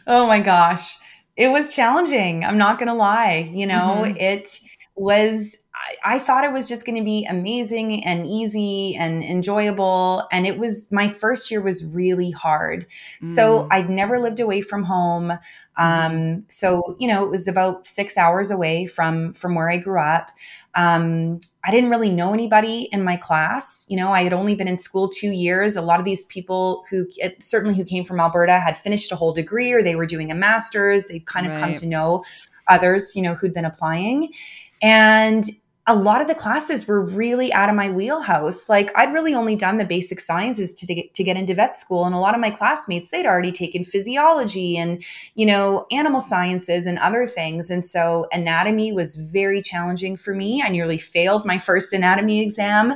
Oh 0.05 0.27
my 0.27 0.39
gosh. 0.39 0.99
It 1.35 1.47
was 1.47 1.75
challenging. 1.75 2.45
I'm 2.45 2.59
not 2.59 2.77
going 2.77 2.89
to 2.89 2.93
lie, 2.93 3.49
you 3.51 3.65
know, 3.65 4.03
mm-hmm. 4.03 4.17
it 4.17 4.59
was 4.95 5.57
I, 5.73 6.15
I 6.15 6.19
thought 6.19 6.43
it 6.43 6.51
was 6.51 6.67
just 6.67 6.85
going 6.85 6.97
to 6.97 7.03
be 7.03 7.25
amazing 7.25 8.03
and 8.03 8.27
easy 8.27 8.95
and 8.95 9.23
enjoyable 9.23 10.27
and 10.31 10.45
it 10.45 10.57
was 10.57 10.91
my 10.91 11.07
first 11.07 11.49
year 11.49 11.61
was 11.61 11.85
really 11.85 12.31
hard 12.31 12.85
mm. 13.21 13.25
so 13.25 13.67
i'd 13.71 13.89
never 13.89 14.19
lived 14.19 14.41
away 14.41 14.61
from 14.61 14.83
home 14.83 15.29
mm-hmm. 15.29 16.15
um, 16.15 16.43
so 16.49 16.95
you 16.99 17.07
know 17.07 17.23
it 17.23 17.29
was 17.29 17.47
about 17.47 17.87
six 17.87 18.17
hours 18.17 18.51
away 18.51 18.85
from 18.85 19.33
from 19.33 19.55
where 19.55 19.69
i 19.69 19.77
grew 19.77 19.99
up 19.99 20.31
um, 20.75 21.39
i 21.63 21.71
didn't 21.71 21.89
really 21.89 22.09
know 22.11 22.33
anybody 22.33 22.89
in 22.91 23.01
my 23.01 23.15
class 23.15 23.85
you 23.89 23.95
know 23.95 24.11
i 24.11 24.23
had 24.23 24.33
only 24.33 24.55
been 24.55 24.67
in 24.67 24.77
school 24.77 25.07
two 25.07 25.31
years 25.31 25.77
a 25.77 25.81
lot 25.81 25.99
of 25.99 26.05
these 26.05 26.25
people 26.25 26.83
who 26.89 27.07
certainly 27.39 27.75
who 27.75 27.85
came 27.85 28.03
from 28.03 28.19
alberta 28.19 28.59
had 28.59 28.77
finished 28.77 29.09
a 29.11 29.15
whole 29.15 29.31
degree 29.31 29.71
or 29.71 29.81
they 29.81 29.95
were 29.95 30.05
doing 30.05 30.31
a 30.31 30.35
master's 30.35 31.05
they'd 31.05 31.25
kind 31.25 31.45
of 31.45 31.53
right. 31.53 31.61
come 31.61 31.75
to 31.75 31.87
know 31.87 32.21
others 32.67 33.15
you 33.15 33.21
know 33.21 33.35
who'd 33.35 33.53
been 33.53 33.65
applying 33.65 34.31
and 34.81 35.43
a 35.87 35.95
lot 35.95 36.21
of 36.21 36.27
the 36.27 36.35
classes 36.35 36.87
were 36.87 37.03
really 37.03 37.51
out 37.53 37.67
of 37.67 37.75
my 37.75 37.89
wheelhouse. 37.89 38.69
Like 38.69 38.91
I'd 38.95 39.11
really 39.13 39.33
only 39.33 39.55
done 39.55 39.77
the 39.77 39.85
basic 39.85 40.19
sciences 40.19 40.73
to 40.75 40.85
get, 40.85 41.13
to 41.15 41.23
get 41.23 41.37
into 41.37 41.55
vet 41.55 41.75
school 41.75 42.05
and 42.05 42.13
a 42.13 42.19
lot 42.19 42.35
of 42.35 42.39
my 42.39 42.51
classmates 42.51 43.09
they'd 43.09 43.25
already 43.25 43.51
taken 43.51 43.83
physiology 43.83 44.77
and 44.77 45.03
you 45.33 45.45
know 45.45 45.85
animal 45.91 46.19
sciences 46.19 46.85
and 46.85 46.99
other 46.99 47.25
things 47.25 47.69
and 47.71 47.83
so 47.83 48.27
anatomy 48.31 48.93
was 48.93 49.15
very 49.15 49.61
challenging 49.61 50.15
for 50.15 50.35
me. 50.35 50.61
I 50.63 50.69
nearly 50.69 50.99
failed 50.99 51.45
my 51.45 51.57
first 51.57 51.93
anatomy 51.93 52.41
exam. 52.41 52.93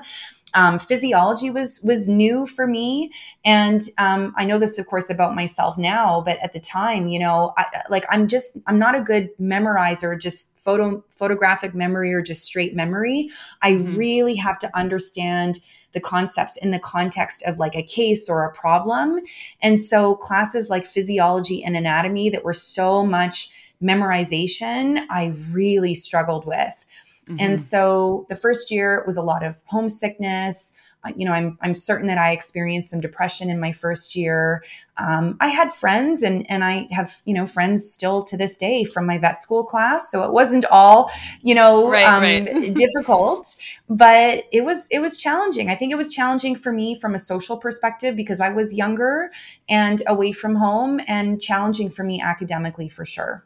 Um, 0.56 0.80
physiology 0.80 1.50
was 1.50 1.80
was 1.84 2.08
new 2.08 2.46
for 2.46 2.66
me, 2.66 3.12
and 3.44 3.82
um, 3.98 4.34
I 4.36 4.46
know 4.46 4.58
this, 4.58 4.80
of 4.80 4.88
course, 4.88 5.10
about 5.10 5.36
myself 5.36 5.78
now. 5.78 6.22
But 6.22 6.40
at 6.42 6.54
the 6.54 6.60
time, 6.60 7.08
you 7.08 7.20
know, 7.20 7.54
I, 7.58 7.66
like 7.90 8.06
I'm 8.10 8.28
just 8.28 8.58
I'm 8.66 8.80
not 8.80 8.96
a 8.96 9.02
good 9.02 9.30
memorizer, 9.40 10.20
just 10.20 10.58
photo 10.58 11.04
photographic 11.10 11.76
memory 11.76 12.14
or 12.14 12.22
just 12.22 12.44
straight 12.44 12.76
memory. 12.76 13.30
I 13.62 13.74
mm-hmm. 13.74 13.96
really 13.96 14.36
have 14.36 14.58
to 14.60 14.78
understand 14.78 15.60
the 15.96 16.00
concepts 16.02 16.58
in 16.58 16.72
the 16.72 16.80
context 16.80 17.42
of 17.48 17.58
like 17.58 17.76
a 17.76 17.82
case 17.82 18.30
or 18.30 18.44
a 18.44 18.54
problem. 18.54 19.20
And 19.62 19.80
so 19.80 20.16
classes 20.16 20.70
like 20.70 20.86
physiology 20.86 21.64
and 21.64 21.76
anatomy 21.76 22.30
that 22.30 22.44
were 22.44 22.54
so 22.54 23.06
much 23.06 23.50
memorization, 23.82 25.00
I 25.10 25.34
really 25.52 25.96
struggled 25.96 26.46
with. 26.46 26.86
Mm-hmm. 27.30 27.38
And 27.40 27.60
so 27.60 28.26
the 28.30 28.36
first 28.36 28.70
year 28.72 29.04
was 29.06 29.18
a 29.18 29.24
lot 29.24 29.44
of 29.44 29.64
homesickness. 29.66 30.74
Uh, 31.04 31.12
you 31.16 31.26
know, 31.26 31.32
I'm 31.32 31.58
I'm 31.62 31.74
certain 31.74 32.08
that 32.08 32.20
I 32.20 32.32
experienced 32.32 32.90
some 32.90 33.02
depression 33.02 33.50
in 33.50 33.60
my 33.60 33.72
first 33.72 34.16
year. 34.16 34.64
Um, 34.98 35.36
I 35.40 35.48
had 35.48 35.72
friends, 35.72 36.22
and 36.22 36.50
and 36.50 36.64
I 36.64 36.88
have 36.92 37.22
you 37.26 37.34
know 37.34 37.48
friends 37.48 37.90
still 37.92 38.24
to 38.26 38.38
this 38.38 38.58
day 38.58 38.84
from 38.84 39.08
my 39.08 39.18
vet 39.18 39.38
school 39.38 39.64
class. 39.64 40.12
So 40.12 40.24
it 40.24 40.34
wasn't 40.34 40.66
all 40.66 41.12
you 41.42 41.56
know 41.56 41.90
right, 41.90 42.06
um, 42.06 42.22
right. 42.22 42.74
difficult, 42.76 43.56
but 43.90 44.44
it 44.52 44.64
was 44.64 44.88
it 44.90 45.00
was 45.00 45.18
challenging. 45.18 45.72
I 45.72 45.76
think 45.76 45.92
it 45.92 45.98
was 45.98 46.14
challenging 46.14 46.56
for 46.56 46.72
me 46.72 47.00
from 47.00 47.16
a 47.16 47.20
social 47.20 47.58
perspective 47.58 48.16
because 48.16 48.40
I 48.40 48.50
was 48.50 48.72
younger 48.74 49.32
and 49.68 50.02
away 50.08 50.32
from 50.32 50.56
home, 50.56 51.00
and 51.08 51.42
challenging 51.42 51.90
for 51.90 52.04
me 52.04 52.22
academically 52.22 52.90
for 52.90 53.04
sure. 53.04 53.44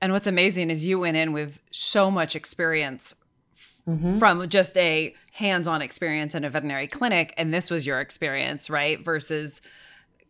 And 0.00 0.12
what's 0.12 0.26
amazing 0.26 0.70
is 0.70 0.84
you 0.84 0.98
went 0.98 1.16
in 1.16 1.32
with 1.32 1.60
so 1.70 2.10
much 2.10 2.34
experience 2.34 3.14
mm-hmm. 3.88 4.18
from 4.18 4.48
just 4.48 4.76
a 4.76 5.14
hands-on 5.32 5.82
experience 5.82 6.34
in 6.34 6.44
a 6.44 6.50
veterinary 6.50 6.86
clinic 6.86 7.34
and 7.36 7.52
this 7.52 7.70
was 7.70 7.86
your 7.86 8.00
experience, 8.00 8.70
right? 8.70 9.02
Versus 9.02 9.60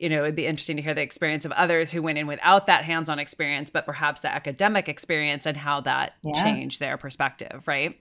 you 0.01 0.09
know, 0.09 0.23
it'd 0.23 0.35
be 0.35 0.47
interesting 0.47 0.77
to 0.77 0.83
hear 0.83 0.95
the 0.95 1.03
experience 1.03 1.45
of 1.45 1.53
others 1.53 1.93
who 1.93 2.01
went 2.01 2.17
in 2.17 2.27
without 2.27 2.67
that 2.69 2.85
hands-on 2.85 3.19
experience, 3.19 3.69
but 3.69 3.85
perhaps 3.85 4.23
the 4.23 4.33
academic 4.33 4.89
experience 4.89 5.45
and 5.45 5.59
how 5.59 5.83
that 5.83 6.15
yeah. 6.23 6.43
changed 6.43 6.81
their 6.81 6.97
perspective, 6.97 7.63
right? 7.67 8.01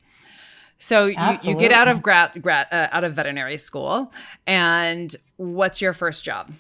So 0.78 1.06
you, 1.06 1.18
you, 1.44 1.56
get 1.56 1.74
out 1.74 1.90
of 1.90 2.02
grad, 2.02 2.42
grad 2.42 2.68
uh, 2.72 2.88
out 2.94 3.04
of 3.04 3.14
veterinary 3.14 3.58
school, 3.58 4.14
and 4.48 5.14
what's 5.36 5.82
your 5.82 5.94
first 5.94 6.24
job? 6.24 6.54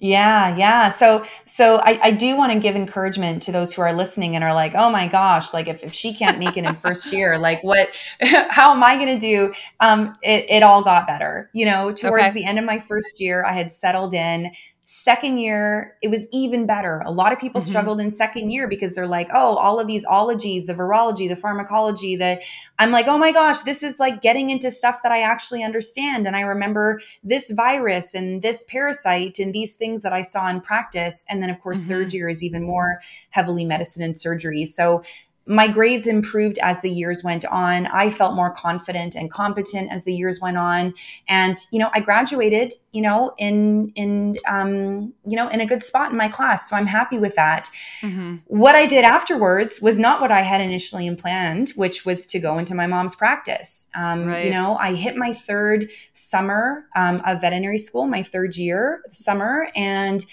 Yeah, 0.00 0.56
yeah. 0.56 0.88
So, 0.88 1.26
so 1.44 1.78
I, 1.82 2.00
I 2.04 2.10
do 2.10 2.34
want 2.34 2.52
to 2.52 2.58
give 2.58 2.74
encouragement 2.74 3.42
to 3.42 3.52
those 3.52 3.74
who 3.74 3.82
are 3.82 3.92
listening 3.92 4.34
and 4.34 4.42
are 4.42 4.54
like, 4.54 4.74
oh 4.74 4.90
my 4.90 5.06
gosh, 5.06 5.52
like 5.52 5.68
if, 5.68 5.84
if 5.84 5.92
she 5.92 6.14
can't 6.14 6.38
make 6.38 6.56
it 6.56 6.64
in 6.64 6.74
first 6.74 7.12
year, 7.12 7.38
like 7.38 7.62
what, 7.62 7.90
how 8.48 8.72
am 8.72 8.82
I 8.82 8.96
going 8.96 9.08
to 9.08 9.18
do? 9.18 9.52
Um, 9.78 10.14
it, 10.22 10.46
it 10.48 10.62
all 10.62 10.82
got 10.82 11.06
better. 11.06 11.50
You 11.52 11.66
know, 11.66 11.92
towards 11.92 12.24
okay. 12.24 12.32
the 12.32 12.44
end 12.46 12.58
of 12.58 12.64
my 12.64 12.78
first 12.78 13.20
year, 13.20 13.44
I 13.44 13.52
had 13.52 13.70
settled 13.70 14.14
in. 14.14 14.50
Second 14.84 15.38
year, 15.38 15.96
it 16.02 16.08
was 16.08 16.26
even 16.32 16.66
better. 16.66 17.00
A 17.06 17.12
lot 17.12 17.32
of 17.32 17.38
people 17.38 17.60
mm-hmm. 17.60 17.70
struggled 17.70 18.00
in 18.00 18.10
second 18.10 18.50
year 18.50 18.66
because 18.66 18.94
they're 18.94 19.06
like, 19.06 19.28
oh, 19.32 19.54
all 19.56 19.78
of 19.78 19.86
these 19.86 20.04
ologies, 20.04 20.66
the 20.66 20.74
virology, 20.74 21.28
the 21.28 21.36
pharmacology, 21.36 22.16
that 22.16 22.42
I'm 22.78 22.90
like, 22.90 23.06
oh 23.06 23.16
my 23.16 23.30
gosh, 23.30 23.60
this 23.60 23.84
is 23.84 24.00
like 24.00 24.20
getting 24.20 24.50
into 24.50 24.70
stuff 24.70 25.00
that 25.04 25.12
I 25.12 25.20
actually 25.20 25.62
understand. 25.62 26.26
And 26.26 26.34
I 26.34 26.40
remember 26.40 27.00
this 27.22 27.52
virus 27.52 28.14
and 28.14 28.42
this 28.42 28.64
parasite 28.68 29.38
and 29.38 29.54
these 29.54 29.76
things 29.76 30.02
that 30.02 30.12
I 30.12 30.22
saw 30.22 30.48
in 30.48 30.60
practice. 30.60 31.24
And 31.28 31.40
then, 31.40 31.50
of 31.50 31.60
course, 31.60 31.78
mm-hmm. 31.78 31.88
third 31.88 32.12
year 32.12 32.28
is 32.28 32.42
even 32.42 32.64
more 32.64 33.00
heavily 33.30 33.64
medicine 33.64 34.02
and 34.02 34.16
surgery. 34.16 34.64
So 34.64 35.02
my 35.50 35.66
grades 35.66 36.06
improved 36.06 36.58
as 36.62 36.80
the 36.80 36.88
years 36.88 37.24
went 37.24 37.44
on. 37.46 37.88
I 37.88 38.08
felt 38.08 38.36
more 38.36 38.50
confident 38.50 39.16
and 39.16 39.28
competent 39.28 39.90
as 39.90 40.04
the 40.04 40.14
years 40.14 40.38
went 40.40 40.56
on, 40.56 40.94
and 41.28 41.58
you 41.72 41.80
know, 41.80 41.90
I 41.92 41.98
graduated, 41.98 42.74
you 42.92 43.02
know, 43.02 43.32
in 43.36 43.90
in 43.96 44.36
um, 44.48 45.12
you 45.26 45.34
know, 45.34 45.48
in 45.48 45.60
a 45.60 45.66
good 45.66 45.82
spot 45.82 46.12
in 46.12 46.16
my 46.16 46.28
class. 46.28 46.70
So 46.70 46.76
I'm 46.76 46.86
happy 46.86 47.18
with 47.18 47.34
that. 47.34 47.68
Mm-hmm. 48.00 48.36
What 48.46 48.76
I 48.76 48.86
did 48.86 49.04
afterwards 49.04 49.80
was 49.82 49.98
not 49.98 50.20
what 50.20 50.30
I 50.30 50.42
had 50.42 50.60
initially 50.60 51.12
planned, 51.16 51.70
which 51.70 52.06
was 52.06 52.26
to 52.26 52.38
go 52.38 52.56
into 52.56 52.76
my 52.76 52.86
mom's 52.86 53.16
practice. 53.16 53.88
Um, 53.96 54.26
right. 54.26 54.44
You 54.44 54.52
know, 54.52 54.76
I 54.76 54.94
hit 54.94 55.16
my 55.16 55.32
third 55.32 55.90
summer 56.12 56.86
um, 56.94 57.20
of 57.26 57.40
veterinary 57.40 57.78
school, 57.78 58.06
my 58.06 58.22
third 58.22 58.56
year 58.56 59.02
summer, 59.10 59.68
and 59.74 60.24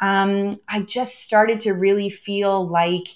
um, 0.00 0.50
I 0.68 0.82
just 0.82 1.22
started 1.22 1.60
to 1.60 1.74
really 1.74 2.08
feel 2.08 2.66
like 2.66 3.06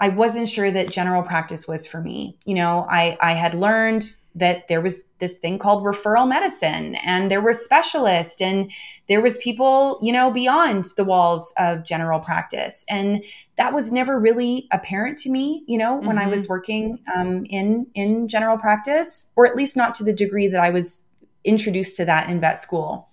I 0.00 0.10
wasn't 0.10 0.48
sure 0.48 0.70
that 0.70 0.90
general 0.90 1.22
practice 1.22 1.66
was 1.66 1.86
for 1.86 2.00
me. 2.00 2.36
You 2.44 2.54
know, 2.54 2.86
I, 2.88 3.16
I 3.20 3.32
had 3.32 3.54
learned 3.54 4.12
that 4.38 4.68
there 4.68 4.80
was 4.80 5.04
this 5.18 5.38
thing 5.38 5.58
called 5.58 5.84
referral 5.84 6.28
medicine 6.28 6.96
and 7.04 7.30
there 7.30 7.40
were 7.40 7.52
specialists 7.52 8.40
and 8.40 8.70
there 9.08 9.20
was 9.20 9.36
people 9.38 9.98
you 10.02 10.12
know 10.12 10.30
beyond 10.30 10.84
the 10.96 11.04
walls 11.04 11.52
of 11.58 11.84
general 11.84 12.20
practice 12.20 12.84
and 12.88 13.24
that 13.56 13.72
was 13.72 13.90
never 13.90 14.18
really 14.18 14.68
apparent 14.70 15.18
to 15.18 15.30
me 15.30 15.64
you 15.66 15.76
know 15.76 15.96
when 15.96 16.16
mm-hmm. 16.16 16.18
i 16.18 16.26
was 16.26 16.48
working 16.48 16.98
um, 17.16 17.44
in 17.46 17.86
in 17.94 18.28
general 18.28 18.56
practice 18.58 19.32
or 19.34 19.46
at 19.46 19.56
least 19.56 19.76
not 19.76 19.94
to 19.94 20.04
the 20.04 20.12
degree 20.12 20.46
that 20.46 20.62
i 20.62 20.70
was 20.70 21.04
introduced 21.44 21.96
to 21.96 22.04
that 22.04 22.28
in 22.28 22.40
vet 22.40 22.58
school 22.58 23.08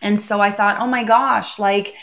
and 0.00 0.18
so 0.18 0.40
i 0.40 0.50
thought 0.50 0.78
oh 0.78 0.86
my 0.86 1.02
gosh 1.02 1.58
like 1.58 1.94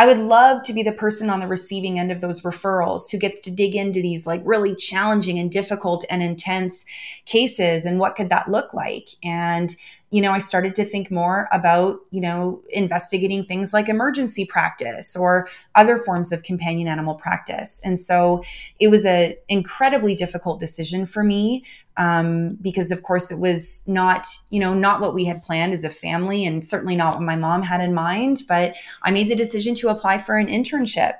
I 0.00 0.06
would 0.06 0.18
love 0.18 0.62
to 0.62 0.72
be 0.72 0.84
the 0.84 0.92
person 0.92 1.28
on 1.28 1.40
the 1.40 1.48
receiving 1.48 1.98
end 1.98 2.12
of 2.12 2.20
those 2.20 2.42
referrals 2.42 3.10
who 3.10 3.18
gets 3.18 3.40
to 3.40 3.50
dig 3.50 3.74
into 3.74 4.00
these 4.00 4.28
like 4.28 4.40
really 4.44 4.76
challenging 4.76 5.40
and 5.40 5.50
difficult 5.50 6.04
and 6.08 6.22
intense 6.22 6.84
cases 7.26 7.84
and 7.84 7.98
what 7.98 8.14
could 8.14 8.30
that 8.30 8.48
look 8.48 8.72
like? 8.72 9.08
And 9.24 9.74
you 10.10 10.22
know, 10.22 10.32
I 10.32 10.38
started 10.38 10.74
to 10.76 10.84
think 10.84 11.10
more 11.10 11.48
about, 11.52 12.00
you 12.10 12.20
know, 12.20 12.62
investigating 12.70 13.44
things 13.44 13.74
like 13.74 13.88
emergency 13.88 14.46
practice 14.46 15.14
or 15.14 15.48
other 15.74 15.98
forms 15.98 16.32
of 16.32 16.42
companion 16.42 16.88
animal 16.88 17.14
practice. 17.14 17.80
And 17.84 17.98
so 17.98 18.42
it 18.80 18.88
was 18.88 19.04
an 19.04 19.34
incredibly 19.48 20.14
difficult 20.14 20.60
decision 20.60 21.04
for 21.04 21.22
me 21.22 21.64
um, 21.98 22.54
because, 22.62 22.92
of 22.92 23.02
course, 23.02 23.30
it 23.32 23.38
was 23.38 23.82
not, 23.86 24.26
you 24.50 24.60
know, 24.60 24.72
not 24.72 25.00
what 25.00 25.14
we 25.14 25.24
had 25.24 25.42
planned 25.42 25.72
as 25.72 25.84
a 25.84 25.90
family 25.90 26.46
and 26.46 26.64
certainly 26.64 26.94
not 26.94 27.14
what 27.14 27.22
my 27.22 27.36
mom 27.36 27.62
had 27.62 27.80
in 27.80 27.92
mind. 27.92 28.42
But 28.48 28.76
I 29.02 29.10
made 29.10 29.28
the 29.28 29.34
decision 29.34 29.74
to 29.74 29.88
apply 29.88 30.18
for 30.18 30.36
an 30.36 30.46
internship. 30.46 31.14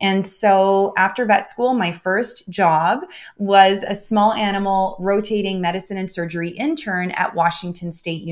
And 0.00 0.26
so 0.26 0.94
after 0.96 1.24
vet 1.26 1.44
school, 1.44 1.74
my 1.74 1.92
first 1.92 2.48
job 2.48 3.04
was 3.36 3.84
a 3.84 3.94
small 3.94 4.32
animal 4.32 4.96
rotating 4.98 5.60
medicine 5.60 5.96
and 5.96 6.10
surgery 6.10 6.50
intern 6.50 7.10
at 7.12 7.34
Washington 7.34 7.92
State 7.92 8.22
University. 8.22 8.31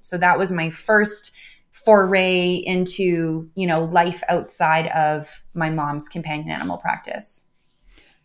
So 0.00 0.18
that 0.18 0.38
was 0.38 0.52
my 0.52 0.70
first 0.70 1.34
foray 1.72 2.54
into, 2.64 3.50
you 3.54 3.66
know, 3.66 3.84
life 3.84 4.22
outside 4.28 4.88
of 4.88 5.42
my 5.54 5.70
mom's 5.70 6.08
companion 6.08 6.50
animal 6.50 6.78
practice. 6.78 7.48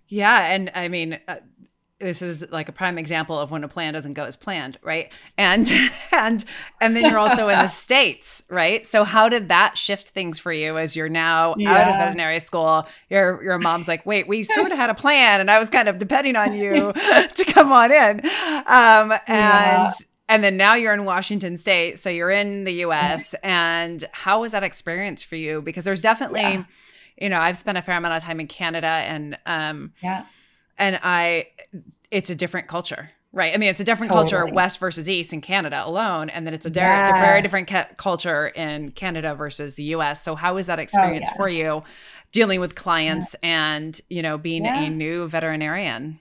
Yeah, 0.08 0.52
and 0.52 0.72
I 0.74 0.88
mean, 0.88 1.20
uh, 1.28 1.38
this 2.02 2.22
is 2.22 2.46
like 2.52 2.68
a 2.68 2.72
prime 2.72 2.98
example 2.98 3.38
of 3.40 3.52
when 3.52 3.64
a 3.64 3.68
plan 3.68 3.94
doesn't 3.94 4.14
go 4.14 4.26
as 4.26 4.36
planned 4.36 4.78
right 4.82 5.12
and 5.38 5.72
and 6.12 6.44
and 6.82 6.96
then 6.96 7.06
you're 7.06 7.20
also 7.20 7.48
in 7.48 7.58
the 7.58 7.68
states 7.68 8.44
right 8.50 8.86
so 8.86 9.04
how 9.04 9.30
did 9.30 9.50
that 9.50 9.78
shift 9.78 10.10
things 10.10 10.40
for 10.40 10.52
you 10.52 10.78
as 10.78 10.96
you're 10.96 11.10
now 11.10 11.56
yeah. 11.58 11.72
out 11.72 11.88
of 11.88 11.96
veterinary 11.96 12.40
school 12.40 12.88
your 13.10 13.44
your 13.44 13.58
mom's 13.58 13.88
like 13.88 14.06
wait 14.06 14.28
we 14.28 14.44
sort 14.44 14.72
of 14.72 14.78
had 14.78 14.90
a 14.90 14.96
plan 14.96 15.40
and 15.40 15.50
i 15.50 15.60
was 15.60 15.70
kind 15.70 15.88
of 15.88 15.98
depending 15.98 16.36
on 16.36 16.54
you 16.54 16.92
to 17.36 17.46
come 17.48 17.72
on 17.72 17.92
in 17.92 18.20
um 18.66 19.12
and 19.12 19.20
yeah. 19.28 19.92
And 20.32 20.44
then 20.44 20.58
now 20.58 20.74
you're 20.74 20.94
in 20.94 21.06
washington 21.06 21.56
state 21.56 22.00
so 22.00 22.10
you're 22.10 22.32
in 22.32 22.64
the 22.64 22.74
us 22.84 23.36
and 23.44 24.06
how 24.12 24.42
was 24.42 24.52
that 24.52 24.64
experience 24.64 25.22
for 25.22 25.36
you 25.36 25.62
because 25.62 25.84
there's 25.84 26.02
definitely 26.02 26.42
yeah. 26.42 26.64
you 27.20 27.30
know 27.30 27.40
i've 27.40 27.58
spent 27.58 27.78
a 27.78 27.82
fair 27.82 27.98
amount 27.98 28.16
of 28.16 28.24
time 28.24 28.40
in 28.40 28.48
canada 28.48 28.88
and 28.88 29.38
um 29.46 29.94
yeah 30.02 30.26
and 30.82 31.00
I, 31.04 31.46
it's 32.10 32.30
a 32.30 32.36
different 32.36 32.68
culture. 32.68 33.12
Right. 33.34 33.54
I 33.54 33.58
mean, 33.58 33.70
it's 33.70 33.80
a 33.80 33.86
different 33.86 34.12
totally. 34.12 34.30
culture, 34.30 34.54
West 34.54 34.80
versus 34.80 35.10
East 35.10 35.32
in 35.32 35.40
Canada 35.40 35.84
alone. 35.86 36.30
And 36.30 36.46
then 36.46 36.54
it's 36.54 36.66
a 36.66 36.70
yes. 36.70 37.12
very 37.12 37.42
different 37.42 37.70
ca- 37.70 37.88
culture 37.96 38.48
in 38.48 38.92
Canada 38.92 39.36
versus 39.36 39.76
the 39.76 39.84
US. 39.84 40.22
So, 40.22 40.36
how 40.36 40.58
is 40.58 40.66
that 40.66 40.80
oh, 40.80 40.82
experience 40.82 41.28
oh, 41.30 41.34
yeah. 41.34 41.38
for 41.38 41.48
you 41.48 41.84
dealing 42.34 42.60
with 42.60 42.76
clients 42.76 43.34
yeah. 43.42 43.76
and, 43.76 44.02
you 44.10 44.22
know, 44.22 44.38
being 44.38 44.66
yeah. 44.66 44.82
a 44.82 44.90
new 44.90 45.30
veterinarian? 45.30 46.20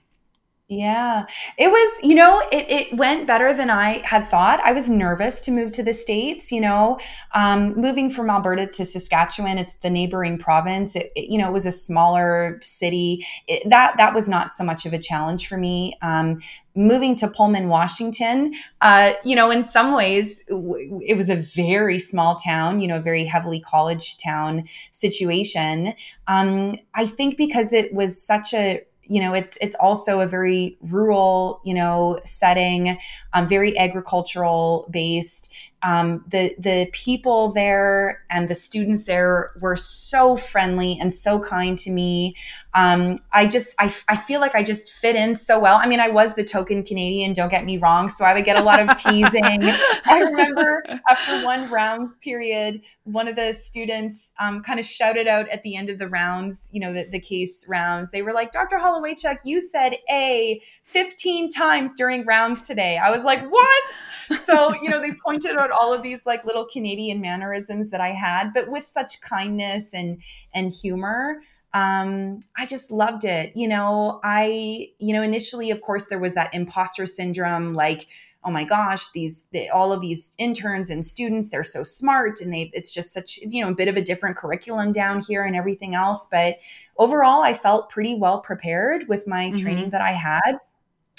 Yeah. 0.71 1.25
It 1.57 1.67
was, 1.67 1.99
you 2.01 2.15
know, 2.15 2.41
it, 2.49 2.65
it 2.69 2.97
went 2.97 3.27
better 3.27 3.51
than 3.51 3.69
I 3.69 4.01
had 4.05 4.23
thought. 4.23 4.61
I 4.61 4.71
was 4.71 4.89
nervous 4.89 5.41
to 5.41 5.51
move 5.51 5.73
to 5.73 5.83
the 5.83 5.93
States, 5.93 6.49
you 6.49 6.61
know, 6.61 6.97
um, 7.33 7.73
moving 7.75 8.09
from 8.09 8.29
Alberta 8.29 8.67
to 8.67 8.85
Saskatchewan, 8.85 9.57
it's 9.57 9.73
the 9.73 9.89
neighboring 9.89 10.37
province. 10.37 10.95
It, 10.95 11.11
it 11.13 11.29
you 11.29 11.37
know, 11.37 11.49
it 11.49 11.51
was 11.51 11.65
a 11.65 11.73
smaller 11.73 12.57
city. 12.63 13.25
It, 13.49 13.69
that, 13.69 13.95
that 13.97 14.13
was 14.13 14.29
not 14.29 14.49
so 14.49 14.63
much 14.63 14.85
of 14.85 14.93
a 14.93 14.97
challenge 14.97 15.45
for 15.45 15.57
me. 15.57 15.93
Um, 16.01 16.39
moving 16.73 17.15
to 17.15 17.27
Pullman, 17.27 17.67
Washington, 17.67 18.53
uh, 18.79 19.11
you 19.25 19.35
know, 19.35 19.51
in 19.51 19.63
some 19.63 19.93
ways, 19.93 20.41
it 20.47 21.17
was 21.17 21.29
a 21.29 21.35
very 21.35 21.99
small 21.99 22.35
town, 22.35 22.79
you 22.79 22.87
know, 22.87 22.95
a 22.95 23.01
very 23.01 23.25
heavily 23.25 23.59
college 23.59 24.15
town 24.23 24.63
situation. 24.93 25.93
Um, 26.27 26.71
I 26.95 27.05
think 27.07 27.35
because 27.35 27.73
it 27.73 27.93
was 27.93 28.25
such 28.25 28.53
a 28.53 28.83
you 29.05 29.19
know 29.19 29.33
it's 29.33 29.57
it's 29.61 29.75
also 29.75 30.19
a 30.21 30.27
very 30.27 30.77
rural 30.81 31.61
you 31.63 31.73
know 31.73 32.19
setting 32.23 32.97
um, 33.33 33.47
very 33.47 33.77
agricultural 33.77 34.87
based 34.91 35.53
um, 35.83 36.23
the 36.27 36.53
the 36.59 36.89
people 36.93 37.51
there 37.51 38.23
and 38.29 38.49
the 38.49 38.55
students 38.55 39.05
there 39.05 39.51
were 39.61 39.75
so 39.75 40.35
friendly 40.35 40.97
and 40.99 41.13
so 41.13 41.39
kind 41.39 41.77
to 41.79 41.91
me. 41.91 42.35
Um, 42.73 43.17
I 43.33 43.47
just 43.47 43.75
I, 43.79 43.93
I 44.07 44.15
feel 44.15 44.39
like 44.39 44.55
I 44.55 44.63
just 44.63 44.93
fit 44.93 45.15
in 45.15 45.35
so 45.35 45.59
well. 45.59 45.79
I 45.81 45.87
mean, 45.87 45.99
I 45.99 46.07
was 46.07 46.35
the 46.35 46.43
token 46.43 46.83
Canadian. 46.83 47.33
Don't 47.33 47.49
get 47.49 47.65
me 47.65 47.77
wrong. 47.77 48.09
So 48.09 48.23
I 48.23 48.33
would 48.33 48.45
get 48.45 48.57
a 48.57 48.63
lot 48.63 48.79
of 48.79 48.95
teasing. 48.95 49.43
I 49.43 50.21
remember 50.23 50.83
after 51.09 51.43
one 51.43 51.69
rounds 51.69 52.15
period, 52.17 52.81
one 53.03 53.27
of 53.27 53.35
the 53.35 53.53
students 53.53 54.33
um, 54.39 54.61
kind 54.61 54.79
of 54.79 54.85
shouted 54.85 55.27
out 55.27 55.49
at 55.49 55.63
the 55.63 55.75
end 55.75 55.89
of 55.89 55.97
the 55.97 56.07
rounds. 56.07 56.69
You 56.71 56.79
know, 56.79 56.93
the, 56.93 57.05
the 57.05 57.19
case 57.19 57.65
rounds. 57.67 58.11
They 58.11 58.21
were 58.21 58.33
like, 58.33 58.51
"Dr. 58.51 58.77
Holowaychuk, 58.77 59.37
you 59.43 59.59
said 59.59 59.95
A 60.09 60.61
15 60.83 61.49
times 61.49 61.95
during 61.95 62.25
rounds 62.25 62.67
today." 62.67 62.99
I 63.03 63.09
was 63.09 63.23
like, 63.23 63.49
"What?" 63.49 64.39
So 64.39 64.73
you 64.81 64.89
know, 64.89 64.99
they 64.99 65.11
pointed 65.25 65.57
out 65.57 65.70
all 65.71 65.93
of 65.93 66.03
these 66.03 66.25
like 66.25 66.45
little 66.45 66.65
Canadian 66.65 67.21
mannerisms 67.21 67.89
that 67.89 68.01
I 68.01 68.09
had, 68.09 68.53
but 68.53 68.69
with 68.69 68.85
such 68.85 69.21
kindness 69.21 69.93
and 69.93 70.21
and 70.53 70.71
humor. 70.71 71.41
Um, 71.73 72.41
I 72.57 72.65
just 72.65 72.91
loved 72.91 73.23
it. 73.23 73.53
You 73.55 73.65
know, 73.65 74.19
I, 74.25 74.89
you 74.99 75.13
know, 75.13 75.21
initially, 75.21 75.71
of 75.71 75.79
course, 75.79 76.07
there 76.07 76.19
was 76.19 76.33
that 76.33 76.53
imposter 76.53 77.05
syndrome, 77.05 77.73
like, 77.73 78.07
oh 78.43 78.51
my 78.51 78.63
gosh, 78.63 79.09
these 79.11 79.47
they, 79.53 79.69
all 79.69 79.93
of 79.93 80.01
these 80.01 80.31
interns 80.37 80.89
and 80.89 81.05
students, 81.05 81.49
they're 81.49 81.63
so 81.63 81.83
smart, 81.83 82.41
and 82.41 82.53
they 82.53 82.71
it's 82.73 82.91
just 82.91 83.13
such 83.13 83.39
you 83.41 83.63
know 83.63 83.71
a 83.71 83.75
bit 83.75 83.87
of 83.87 83.95
a 83.95 84.01
different 84.01 84.37
curriculum 84.37 84.91
down 84.91 85.21
here 85.21 85.43
and 85.43 85.55
everything 85.55 85.95
else. 85.95 86.27
But 86.29 86.57
overall, 86.97 87.41
I 87.41 87.53
felt 87.53 87.89
pretty 87.89 88.15
well 88.15 88.41
prepared 88.41 89.07
with 89.07 89.27
my 89.27 89.47
mm-hmm. 89.47 89.55
training 89.57 89.89
that 89.91 90.01
I 90.01 90.11
had 90.11 90.59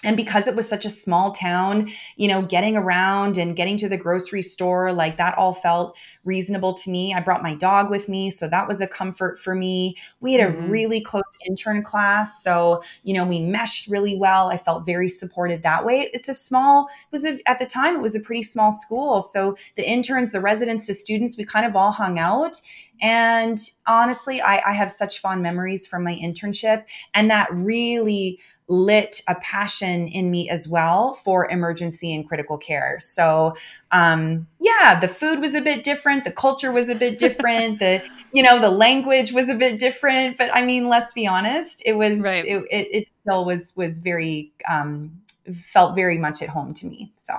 and 0.04 0.16
because 0.16 0.48
it 0.48 0.56
was 0.56 0.68
such 0.68 0.84
a 0.84 0.90
small 0.90 1.32
town 1.32 1.88
you 2.16 2.28
know 2.28 2.42
getting 2.42 2.76
around 2.76 3.36
and 3.36 3.56
getting 3.56 3.76
to 3.76 3.88
the 3.88 3.96
grocery 3.96 4.42
store 4.42 4.92
like 4.92 5.16
that 5.16 5.36
all 5.38 5.52
felt 5.52 5.96
reasonable 6.24 6.72
to 6.72 6.90
me. 6.90 7.12
I 7.12 7.20
brought 7.20 7.42
my 7.42 7.54
dog 7.54 7.90
with 7.90 8.08
me 8.08 8.30
so 8.30 8.48
that 8.48 8.68
was 8.68 8.80
a 8.80 8.86
comfort 8.86 9.38
for 9.38 9.54
me. 9.54 9.96
We 10.20 10.34
had 10.34 10.48
mm-hmm. 10.48 10.64
a 10.64 10.68
really 10.68 11.00
close 11.00 11.22
intern 11.46 11.82
class 11.82 12.42
so 12.42 12.82
you 13.02 13.14
know 13.14 13.24
we 13.24 13.40
meshed 13.40 13.88
really 13.88 14.16
well. 14.16 14.48
I 14.48 14.56
felt 14.56 14.86
very 14.86 15.08
supported 15.08 15.62
that 15.62 15.84
way. 15.84 16.10
It's 16.12 16.28
a 16.28 16.34
small 16.34 16.86
it 16.86 17.12
was 17.12 17.24
a, 17.24 17.38
at 17.48 17.58
the 17.58 17.66
time 17.66 17.96
it 17.96 18.02
was 18.02 18.16
a 18.16 18.20
pretty 18.20 18.42
small 18.42 18.72
school 18.72 19.20
so 19.20 19.56
the 19.76 19.88
interns 19.88 20.32
the 20.32 20.40
residents 20.40 20.86
the 20.86 20.94
students 20.94 21.36
we 21.36 21.44
kind 21.44 21.66
of 21.66 21.76
all 21.76 21.92
hung 21.92 22.18
out. 22.18 22.60
And 23.00 23.58
honestly 23.86 24.40
I, 24.40 24.62
I 24.66 24.72
have 24.72 24.90
such 24.90 25.18
fond 25.18 25.42
memories 25.42 25.86
from 25.86 26.04
my 26.04 26.14
internship 26.14 26.84
and 27.14 27.30
that 27.30 27.48
really 27.52 28.38
lit 28.72 29.20
a 29.28 29.34
passion 29.36 30.08
in 30.08 30.30
me 30.30 30.48
as 30.48 30.66
well 30.66 31.12
for 31.12 31.48
emergency 31.50 32.14
and 32.14 32.26
critical 32.26 32.56
care. 32.56 32.98
So, 33.00 33.54
um, 33.90 34.46
yeah, 34.58 34.98
the 34.98 35.08
food 35.08 35.40
was 35.40 35.54
a 35.54 35.60
bit 35.60 35.84
different, 35.84 36.24
the 36.24 36.32
culture 36.32 36.72
was 36.72 36.88
a 36.88 36.94
bit 36.94 37.18
different, 37.18 37.78
the 37.78 38.02
you 38.32 38.42
know 38.42 38.58
the 38.58 38.70
language 38.70 39.32
was 39.32 39.50
a 39.50 39.54
bit 39.54 39.78
different. 39.78 40.38
But 40.38 40.54
I 40.54 40.62
mean, 40.62 40.88
let's 40.88 41.12
be 41.12 41.26
honest, 41.26 41.82
it 41.84 41.92
was 41.92 42.24
right. 42.24 42.44
it, 42.44 42.64
it, 42.70 42.88
it, 42.90 43.08
still 43.08 43.44
was 43.44 43.74
was 43.76 43.98
very 43.98 44.50
um, 44.68 45.20
felt 45.52 45.94
very 45.94 46.16
much 46.16 46.40
at 46.42 46.48
home 46.48 46.72
to 46.74 46.86
me. 46.86 47.12
So. 47.16 47.34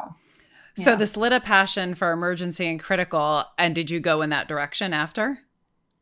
Yeah. 0.76 0.86
So 0.86 0.96
this 0.96 1.16
lit 1.16 1.34
a 1.34 1.40
passion 1.40 1.94
for 1.94 2.12
emergency 2.12 2.68
and 2.68 2.80
critical, 2.80 3.44
and 3.60 3.76
did 3.76 3.92
you 3.92 4.00
go 4.00 4.24
in 4.24 4.32
that 4.32 4.48
direction 4.48 4.92
after? 4.92 5.40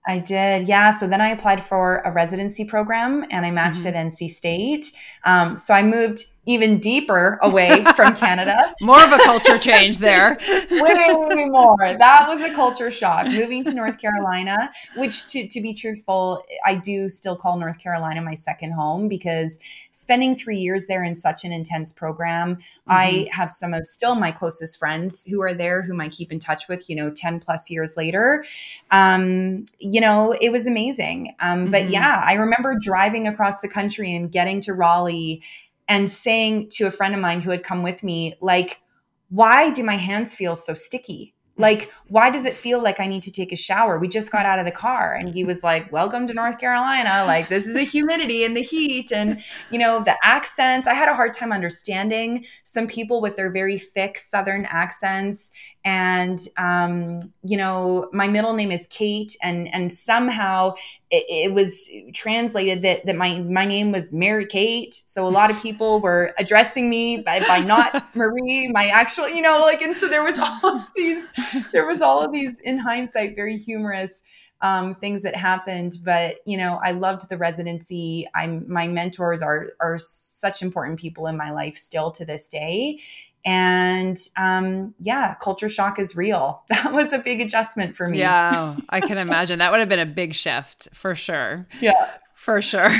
I 0.07 0.19
did, 0.19 0.67
yeah. 0.67 0.91
So 0.91 1.07
then 1.07 1.21
I 1.21 1.29
applied 1.29 1.63
for 1.63 1.97
a 1.99 2.11
residency 2.11 2.65
program 2.65 3.23
and 3.29 3.45
I 3.45 3.51
matched 3.51 3.79
mm-hmm. 3.79 3.95
at 3.95 4.07
NC 4.07 4.29
State. 4.29 4.91
Um, 5.25 5.57
so 5.57 5.73
I 5.73 5.83
moved 5.83 6.25
even 6.45 6.79
deeper 6.79 7.37
away 7.41 7.83
from 7.95 8.15
Canada. 8.15 8.73
more 8.81 9.03
of 9.03 9.11
a 9.11 9.17
culture 9.19 9.57
change 9.57 9.99
there. 9.99 10.37
Way 10.71 11.45
more. 11.47 11.77
That 11.79 12.25
was 12.27 12.41
a 12.41 12.53
culture 12.53 12.89
shock. 12.89 13.27
Moving 13.27 13.63
to 13.65 13.73
North 13.73 13.99
Carolina, 13.99 14.71
which 14.95 15.27
to, 15.27 15.47
to 15.47 15.61
be 15.61 15.73
truthful, 15.73 16.43
I 16.65 16.75
do 16.75 17.07
still 17.09 17.35
call 17.35 17.59
North 17.59 17.79
Carolina 17.79 18.21
my 18.21 18.33
second 18.33 18.71
home 18.71 19.07
because 19.07 19.59
spending 19.91 20.35
three 20.35 20.57
years 20.57 20.87
there 20.87 21.03
in 21.03 21.15
such 21.15 21.45
an 21.45 21.51
intense 21.51 21.93
program, 21.93 22.55
mm-hmm. 22.55 22.91
I 22.91 23.27
have 23.31 23.51
some 23.51 23.73
of 23.73 23.85
still 23.85 24.15
my 24.15 24.31
closest 24.31 24.79
friends 24.79 25.25
who 25.25 25.41
are 25.41 25.53
there 25.53 25.83
whom 25.83 26.01
I 26.01 26.09
keep 26.09 26.31
in 26.31 26.39
touch 26.39 26.67
with, 26.67 26.89
you 26.89 26.95
know, 26.95 27.11
10 27.11 27.39
plus 27.39 27.69
years 27.69 27.95
later. 27.95 28.45
Um, 28.89 29.65
you 29.79 30.01
know, 30.01 30.35
it 30.41 30.51
was 30.51 30.65
amazing. 30.65 31.35
Um, 31.39 31.59
mm-hmm. 31.59 31.71
But 31.71 31.89
yeah, 31.89 32.21
I 32.25 32.33
remember 32.33 32.75
driving 32.81 33.27
across 33.27 33.61
the 33.61 33.69
country 33.69 34.15
and 34.15 34.31
getting 34.31 34.59
to 34.61 34.73
Raleigh 34.73 35.43
and 35.91 36.09
saying 36.09 36.69
to 36.69 36.87
a 36.87 36.91
friend 36.91 37.13
of 37.13 37.19
mine 37.19 37.41
who 37.41 37.51
had 37.51 37.63
come 37.63 37.83
with 37.83 38.01
me, 38.01 38.33
like, 38.39 38.79
why 39.27 39.71
do 39.71 39.83
my 39.83 39.97
hands 39.97 40.33
feel 40.33 40.55
so 40.55 40.73
sticky? 40.73 41.35
Like, 41.57 41.91
why 42.07 42.29
does 42.29 42.45
it 42.45 42.55
feel 42.55 42.81
like 42.81 43.01
I 43.01 43.07
need 43.07 43.23
to 43.23 43.31
take 43.31 43.51
a 43.51 43.57
shower? 43.57 43.99
We 43.99 44.07
just 44.07 44.31
got 44.31 44.45
out 44.45 44.57
of 44.57 44.63
the 44.63 44.71
car. 44.71 45.13
And 45.13 45.35
he 45.35 45.43
was 45.43 45.65
like, 45.65 45.91
Welcome 45.91 46.27
to 46.27 46.33
North 46.33 46.59
Carolina. 46.59 47.25
Like, 47.27 47.49
this 47.49 47.67
is 47.67 47.73
the 47.73 47.83
humidity 47.83 48.45
and 48.45 48.55
the 48.55 48.61
heat. 48.61 49.11
And, 49.11 49.41
you 49.69 49.77
know, 49.77 50.01
the 50.01 50.17
accents. 50.23 50.87
I 50.87 50.93
had 50.93 51.09
a 51.09 51.13
hard 51.13 51.33
time 51.33 51.51
understanding 51.51 52.45
some 52.63 52.87
people 52.87 53.19
with 53.19 53.35
their 53.35 53.51
very 53.51 53.77
thick 53.77 54.17
Southern 54.17 54.65
accents 54.69 55.51
and 55.83 56.39
um, 56.57 57.19
you 57.43 57.57
know 57.57 58.09
my 58.13 58.27
middle 58.27 58.53
name 58.53 58.71
is 58.71 58.87
kate 58.87 59.35
and 59.41 59.73
and 59.73 59.91
somehow 59.91 60.73
it, 61.11 61.49
it, 61.49 61.53
was 61.53 61.89
translated 62.13 62.81
that 62.81 63.05
that 63.05 63.15
my 63.15 63.39
my 63.39 63.65
name 63.65 63.91
was 63.91 64.13
mary 64.13 64.45
kate 64.45 65.03
so 65.05 65.27
a 65.27 65.29
lot 65.29 65.51
of 65.51 65.61
people 65.61 65.99
were 65.99 66.33
addressing 66.37 66.89
me 66.89 67.17
by, 67.17 67.39
by 67.41 67.59
not 67.59 68.05
marie 68.15 68.69
my 68.73 68.87
actual 68.87 69.27
you 69.29 69.41
know 69.41 69.59
like 69.61 69.81
and 69.81 69.95
so 69.95 70.07
there 70.07 70.23
was 70.23 70.39
all 70.39 70.65
of 70.65 70.87
these 70.95 71.27
there 71.71 71.85
was 71.85 72.01
all 72.01 72.23
of 72.23 72.31
these 72.31 72.59
in 72.61 72.77
hindsight 72.77 73.35
very 73.35 73.57
humorous 73.57 74.23
um, 74.61 74.93
things 74.93 75.23
that 75.23 75.35
happened. 75.35 75.97
But 76.03 76.37
you 76.45 76.57
know, 76.57 76.79
I 76.83 76.91
loved 76.91 77.29
the 77.29 77.37
residency. 77.37 78.27
I'm 78.35 78.65
my 78.71 78.87
mentors 78.87 79.41
are 79.41 79.73
are 79.79 79.97
such 79.97 80.61
important 80.61 80.99
people 80.99 81.27
in 81.27 81.37
my 81.37 81.51
life 81.51 81.75
still 81.75 82.11
to 82.11 82.25
this 82.25 82.47
day, 82.47 82.99
and 83.45 84.17
um, 84.37 84.93
yeah, 84.99 85.35
culture 85.41 85.69
shock 85.69 85.99
is 85.99 86.15
real. 86.15 86.63
That 86.69 86.93
was 86.93 87.13
a 87.13 87.19
big 87.19 87.41
adjustment 87.41 87.95
for 87.95 88.07
me. 88.07 88.19
Yeah, 88.19 88.75
I 88.89 89.01
can 89.01 89.17
imagine 89.27 89.59
that 89.59 89.71
would 89.71 89.79
have 89.79 89.89
been 89.89 89.99
a 89.99 90.05
big 90.05 90.33
shift 90.33 90.89
for 90.93 91.15
sure. 91.15 91.67
Yeah, 91.79 92.09
for 92.33 92.61
sure. 92.61 92.91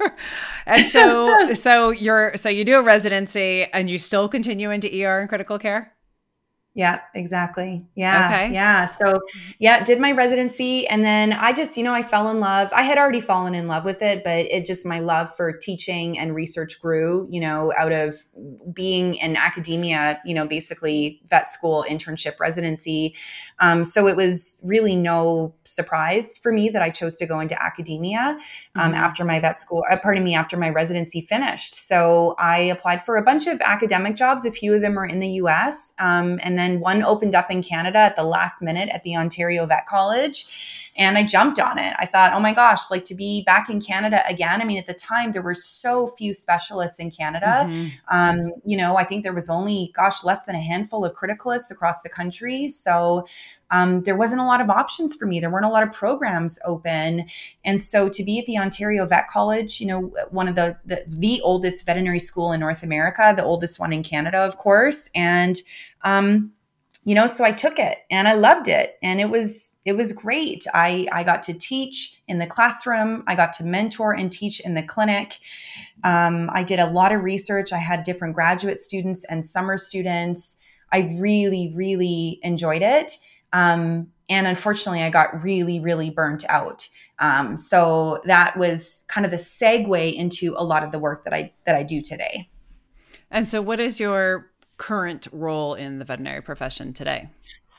and 0.66 0.86
so, 0.86 1.54
so 1.54 1.90
you're 1.90 2.36
so 2.36 2.48
you 2.48 2.64
do 2.64 2.76
a 2.76 2.82
residency, 2.82 3.64
and 3.72 3.88
you 3.88 3.98
still 3.98 4.28
continue 4.28 4.70
into 4.70 4.88
ER 4.88 5.20
and 5.20 5.28
critical 5.28 5.58
care. 5.58 5.94
Yeah, 6.74 7.00
exactly. 7.14 7.84
Yeah. 7.94 8.26
Okay. 8.26 8.54
Yeah. 8.54 8.86
So, 8.86 9.20
yeah, 9.58 9.84
did 9.84 10.00
my 10.00 10.12
residency. 10.12 10.86
And 10.88 11.04
then 11.04 11.34
I 11.34 11.52
just, 11.52 11.76
you 11.76 11.84
know, 11.84 11.92
I 11.92 12.00
fell 12.00 12.30
in 12.30 12.38
love. 12.38 12.72
I 12.74 12.82
had 12.82 12.96
already 12.96 13.20
fallen 13.20 13.54
in 13.54 13.66
love 13.66 13.84
with 13.84 14.00
it, 14.00 14.24
but 14.24 14.46
it 14.46 14.64
just, 14.64 14.86
my 14.86 14.98
love 15.00 15.28
for 15.34 15.52
teaching 15.52 16.18
and 16.18 16.34
research 16.34 16.80
grew, 16.80 17.26
you 17.28 17.40
know, 17.40 17.74
out 17.78 17.92
of 17.92 18.14
being 18.72 19.16
in 19.16 19.36
academia, 19.36 20.18
you 20.24 20.32
know, 20.32 20.48
basically 20.48 21.20
vet 21.28 21.46
school, 21.46 21.84
internship, 21.86 22.40
residency. 22.40 23.14
Um, 23.58 23.84
so 23.84 24.06
it 24.06 24.16
was 24.16 24.58
really 24.62 24.96
no 24.96 25.54
surprise 25.64 26.38
for 26.38 26.52
me 26.52 26.70
that 26.70 26.80
I 26.80 26.88
chose 26.88 27.16
to 27.18 27.26
go 27.26 27.38
into 27.40 27.62
academia 27.62 28.38
um, 28.76 28.92
mm-hmm. 28.92 28.94
after 28.94 29.26
my 29.26 29.40
vet 29.40 29.56
school, 29.56 29.84
uh, 29.90 29.98
pardon 29.98 30.24
me, 30.24 30.34
after 30.34 30.56
my 30.56 30.70
residency 30.70 31.20
finished. 31.20 31.74
So 31.74 32.34
I 32.38 32.58
applied 32.60 33.02
for 33.02 33.18
a 33.18 33.22
bunch 33.22 33.46
of 33.46 33.60
academic 33.60 34.16
jobs. 34.16 34.46
A 34.46 34.50
few 34.50 34.74
of 34.74 34.80
them 34.80 34.98
are 34.98 35.04
in 35.04 35.20
the 35.20 35.32
US. 35.32 35.92
Um, 35.98 36.40
and 36.42 36.56
then 36.56 36.61
then 36.62 36.80
one 36.80 37.02
opened 37.02 37.34
up 37.34 37.50
in 37.50 37.62
Canada 37.62 37.98
at 37.98 38.16
the 38.16 38.24
last 38.24 38.62
minute 38.62 38.88
at 38.92 39.02
the 39.02 39.16
Ontario 39.16 39.66
Vet 39.66 39.86
College. 39.86 40.91
And 40.96 41.16
I 41.16 41.22
jumped 41.22 41.58
on 41.58 41.78
it. 41.78 41.94
I 41.98 42.06
thought, 42.06 42.32
oh 42.34 42.40
my 42.40 42.52
gosh, 42.52 42.90
like 42.90 43.04
to 43.04 43.14
be 43.14 43.42
back 43.44 43.70
in 43.70 43.80
Canada 43.80 44.22
again. 44.28 44.60
I 44.60 44.64
mean, 44.64 44.78
at 44.78 44.86
the 44.86 44.94
time, 44.94 45.32
there 45.32 45.42
were 45.42 45.54
so 45.54 46.06
few 46.06 46.34
specialists 46.34 46.98
in 46.98 47.10
Canada. 47.10 47.66
Mm-hmm. 47.66 47.86
Um, 48.14 48.52
you 48.64 48.76
know, 48.76 48.96
I 48.96 49.04
think 49.04 49.22
there 49.22 49.32
was 49.32 49.48
only, 49.48 49.90
gosh, 49.94 50.22
less 50.22 50.44
than 50.44 50.54
a 50.54 50.60
handful 50.60 51.04
of 51.04 51.14
criticalists 51.14 51.70
across 51.70 52.02
the 52.02 52.10
country. 52.10 52.68
So 52.68 53.26
um, 53.70 54.02
there 54.02 54.16
wasn't 54.16 54.42
a 54.42 54.44
lot 54.44 54.60
of 54.60 54.68
options 54.68 55.16
for 55.16 55.24
me. 55.24 55.40
There 55.40 55.50
weren't 55.50 55.64
a 55.64 55.70
lot 55.70 55.82
of 55.82 55.92
programs 55.92 56.58
open. 56.64 57.26
And 57.64 57.80
so 57.80 58.10
to 58.10 58.22
be 58.22 58.38
at 58.38 58.44
the 58.44 58.58
Ontario 58.58 59.06
Vet 59.06 59.28
College, 59.28 59.80
you 59.80 59.86
know, 59.86 60.12
one 60.30 60.46
of 60.46 60.56
the, 60.56 60.76
the, 60.84 61.04
the 61.08 61.40
oldest 61.40 61.86
veterinary 61.86 62.18
school 62.18 62.52
in 62.52 62.60
North 62.60 62.82
America, 62.82 63.32
the 63.34 63.44
oldest 63.44 63.80
one 63.80 63.94
in 63.94 64.02
Canada, 64.02 64.38
of 64.38 64.58
course. 64.58 65.08
And, 65.14 65.56
um, 66.02 66.52
you 67.04 67.14
know 67.14 67.26
so 67.26 67.44
i 67.44 67.50
took 67.50 67.78
it 67.78 67.98
and 68.10 68.28
i 68.28 68.32
loved 68.32 68.68
it. 68.68 68.96
And 69.02 69.20
it 69.20 69.30
was 69.30 69.78
it 69.84 69.96
was 69.96 70.12
great. 70.12 70.64
I 70.72 71.08
i 71.12 71.24
got 71.24 71.42
to 71.44 71.54
teach 71.54 72.22
in 72.28 72.38
the 72.38 72.46
classroom. 72.46 73.24
I 73.26 73.34
got 73.34 73.52
to 73.54 73.64
mentor 73.64 74.12
and 74.12 74.30
teach 74.30 74.60
in 74.60 74.74
the 74.74 74.82
clinic. 74.82 75.38
Um, 76.04 76.48
i 76.52 76.62
did 76.62 76.78
a 76.78 76.90
lot 76.90 77.12
of 77.12 77.22
research. 77.22 77.72
I 77.72 77.78
had 77.78 78.02
different 78.02 78.34
graduate 78.34 78.78
students 78.78 79.24
and 79.24 79.44
summer 79.44 79.76
students. 79.76 80.56
I 80.92 81.16
really 81.18 81.72
really 81.74 82.38
enjoyed 82.42 82.82
it. 82.82 83.12
Um, 83.52 84.08
and 84.28 84.46
unfortunately, 84.46 85.02
I 85.02 85.10
got 85.10 85.42
really, 85.42 85.78
really 85.78 86.08
burnt 86.08 86.44
out. 86.48 86.88
Um, 87.18 87.56
so 87.56 88.20
that 88.24 88.56
was 88.56 89.04
kind 89.08 89.26
of 89.26 89.30
the 89.30 89.36
segue 89.36 90.14
into 90.14 90.54
a 90.56 90.64
lot 90.64 90.82
of 90.82 90.90
the 90.90 90.98
work 90.98 91.24
that 91.24 91.34
I 91.34 91.52
that 91.66 91.76
I 91.76 91.82
do 91.82 92.00
today. 92.00 92.48
And 93.30 93.46
so, 93.46 93.60
what 93.60 93.80
is 93.80 94.00
your 94.00 94.51
current 94.82 95.28
role 95.30 95.74
in 95.74 96.00
the 96.00 96.04
veterinary 96.04 96.42
profession 96.42 96.92
today? 96.92 97.28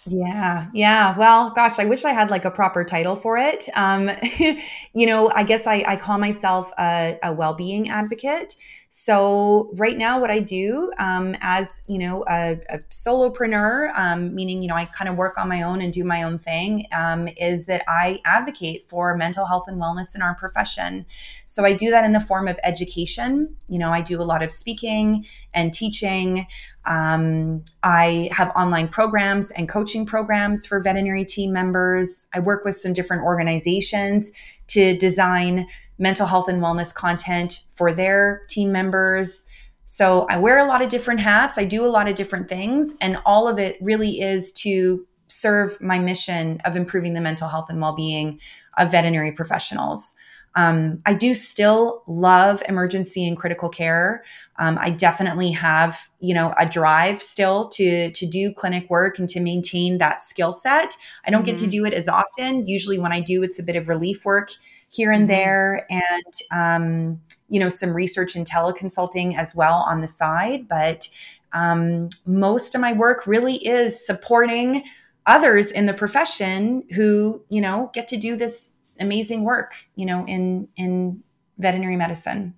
Yeah, 0.06 0.68
yeah. 0.74 1.18
Well, 1.18 1.52
gosh, 1.52 1.80
I 1.80 1.86
wish 1.86 2.06
I 2.06 2.12
had 2.12 2.30
like 2.30 2.46
a 2.46 2.52
proper 2.52 2.84
title 2.86 3.18
for 3.18 3.38
it. 3.38 3.68
Um, 3.76 4.10
you 4.94 5.06
know, 5.06 5.30
I 5.34 5.44
guess 5.44 5.68
I, 5.68 5.84
I 5.86 5.96
call 5.98 6.18
myself 6.18 6.72
a, 6.80 7.18
a 7.24 7.34
well-being 7.34 7.90
advocate. 7.90 8.56
So 8.96 9.72
right 9.74 9.98
now, 9.98 10.22
what 10.22 10.30
I 10.30 10.40
do 10.40 10.92
um, 11.00 11.36
as 11.42 11.82
you 11.88 11.98
know 11.98 12.24
a, 12.30 12.60
a 12.70 12.78
solopreneur, 12.92 13.90
um, 13.98 14.36
meaning 14.36 14.62
you 14.62 14.68
know 14.68 14.76
I 14.76 14.86
kind 14.86 15.10
of 15.10 15.16
work 15.16 15.36
on 15.38 15.50
my 15.50 15.64
own 15.64 15.82
and 15.82 15.92
do 15.92 16.04
my 16.04 16.22
own 16.22 16.38
thing, 16.38 16.86
um, 16.92 17.28
is 17.38 17.66
that 17.66 17.84
I 17.88 18.20
advocate 18.24 18.84
for 18.84 19.18
mental 19.18 19.48
health 19.48 19.66
and 19.68 19.82
wellness 19.82 20.16
in 20.16 20.22
our 20.22 20.36
profession. 20.36 21.08
So 21.46 21.66
I 21.66 21.74
do 21.74 21.90
that 21.90 22.06
in 22.06 22.12
the 22.12 22.20
form 22.20 22.48
of 22.48 22.60
education. 22.64 23.56
You 23.68 23.80
know, 23.80 23.90
I 23.90 24.02
do 24.02 24.22
a 24.22 24.24
lot 24.24 24.44
of 24.44 24.52
speaking 24.52 25.26
and 25.56 25.74
teaching. 25.74 26.46
Um, 26.86 27.64
I 27.82 28.30
have 28.32 28.52
online 28.56 28.90
programs 28.90 29.52
and 29.52 29.70
coaching 29.70 30.06
programs 30.06 30.66
for 30.66 30.80
veterinary 30.80 31.24
team 31.26 31.54
members. 31.54 32.28
I 32.34 32.40
work 32.40 32.66
with 32.66 32.76
some 32.76 32.94
different 32.94 33.24
organizations 33.24 34.32
to 34.68 34.98
design 34.98 35.68
mental 35.98 36.28
health 36.28 36.50
and 36.50 36.62
wellness 36.62 36.94
content 36.94 37.62
for 37.70 37.92
their 37.94 38.42
team 38.50 38.72
members. 38.72 39.46
So 39.86 40.26
I 40.30 40.38
wear 40.38 40.60
a 40.60 40.68
lot 40.68 40.82
of 40.82 40.90
different 40.90 41.20
hats, 41.20 41.58
I 41.58 41.66
do 41.66 41.86
a 41.86 41.88
lot 41.88 42.08
of 42.08 42.16
different 42.16 42.50
things, 42.50 42.96
and 43.02 43.20
all 43.26 43.48
of 43.48 43.60
it 43.60 43.78
really 43.82 44.22
is 44.22 44.52
to 44.54 45.06
serve 45.28 45.80
my 45.82 46.00
mission 46.00 46.60
of 46.66 46.76
improving 46.76 47.14
the 47.14 47.22
mental 47.22 47.48
health 47.48 47.70
and 47.70 47.82
well 47.82 47.96
being 47.96 48.40
of 48.78 48.92
veterinary 48.92 49.32
professionals. 49.32 50.16
Um, 50.56 51.02
I 51.06 51.14
do 51.14 51.34
still 51.34 52.04
love 52.08 52.62
emergency 52.70 53.28
and 53.28 53.38
critical 53.38 53.70
care. 53.70 54.24
Um, 54.60 54.78
I 54.80 54.92
definitely 54.92 55.52
have, 55.52 56.10
you 56.20 56.34
know, 56.34 56.54
a 56.60 56.68
drive 56.68 57.22
still 57.22 57.68
to 57.70 58.12
to 58.12 58.26
do 58.26 58.54
clinic 58.54 58.90
work 58.90 59.18
and 59.18 59.28
to 59.30 59.40
maintain 59.40 59.98
that 59.98 60.22
skill 60.22 60.54
set. 60.54 60.96
I 61.26 61.32
don't 61.32 61.42
mm-hmm. 61.42 61.46
get 61.48 61.58
to 61.60 61.64
mm-hmm. 61.64 61.72
do 61.72 61.86
it 61.86 61.94
as 61.94 62.08
often. 62.08 62.68
Usually, 62.68 63.00
when 63.00 63.12
I 63.12 63.20
do, 63.20 63.42
it's 63.44 63.60
a 63.60 63.64
bit 63.64 63.76
of 63.76 63.90
relief 63.90 64.26
work 64.26 64.52
here 64.90 65.12
and 65.12 65.22
mm-hmm. 65.22 65.28
there, 65.28 65.88
and 65.90 66.34
um, 66.52 67.22
you 67.50 67.60
know, 67.60 67.70
some 67.70 67.94
research 67.94 68.36
and 68.36 68.48
teleconsulting 68.48 69.36
as 69.36 69.56
well 69.56 69.86
on 69.88 70.02
the 70.02 70.08
side. 70.08 70.68
But 70.68 71.10
um, 71.54 72.10
most 72.26 72.76
of 72.76 72.82
my 72.82 72.94
work 72.94 73.28
really 73.28 73.56
is 73.56 74.06
supporting 74.06 74.84
others 75.26 75.72
in 75.72 75.86
the 75.86 75.94
profession 75.94 76.84
who, 76.96 77.42
you 77.50 77.62
know, 77.62 77.90
get 77.94 78.08
to 78.08 78.18
do 78.18 78.36
this 78.36 78.73
amazing 79.00 79.44
work, 79.44 79.88
you 79.96 80.06
know, 80.06 80.26
in 80.26 80.68
in 80.76 81.24
veterinary 81.58 81.96
medicine. 81.96 82.56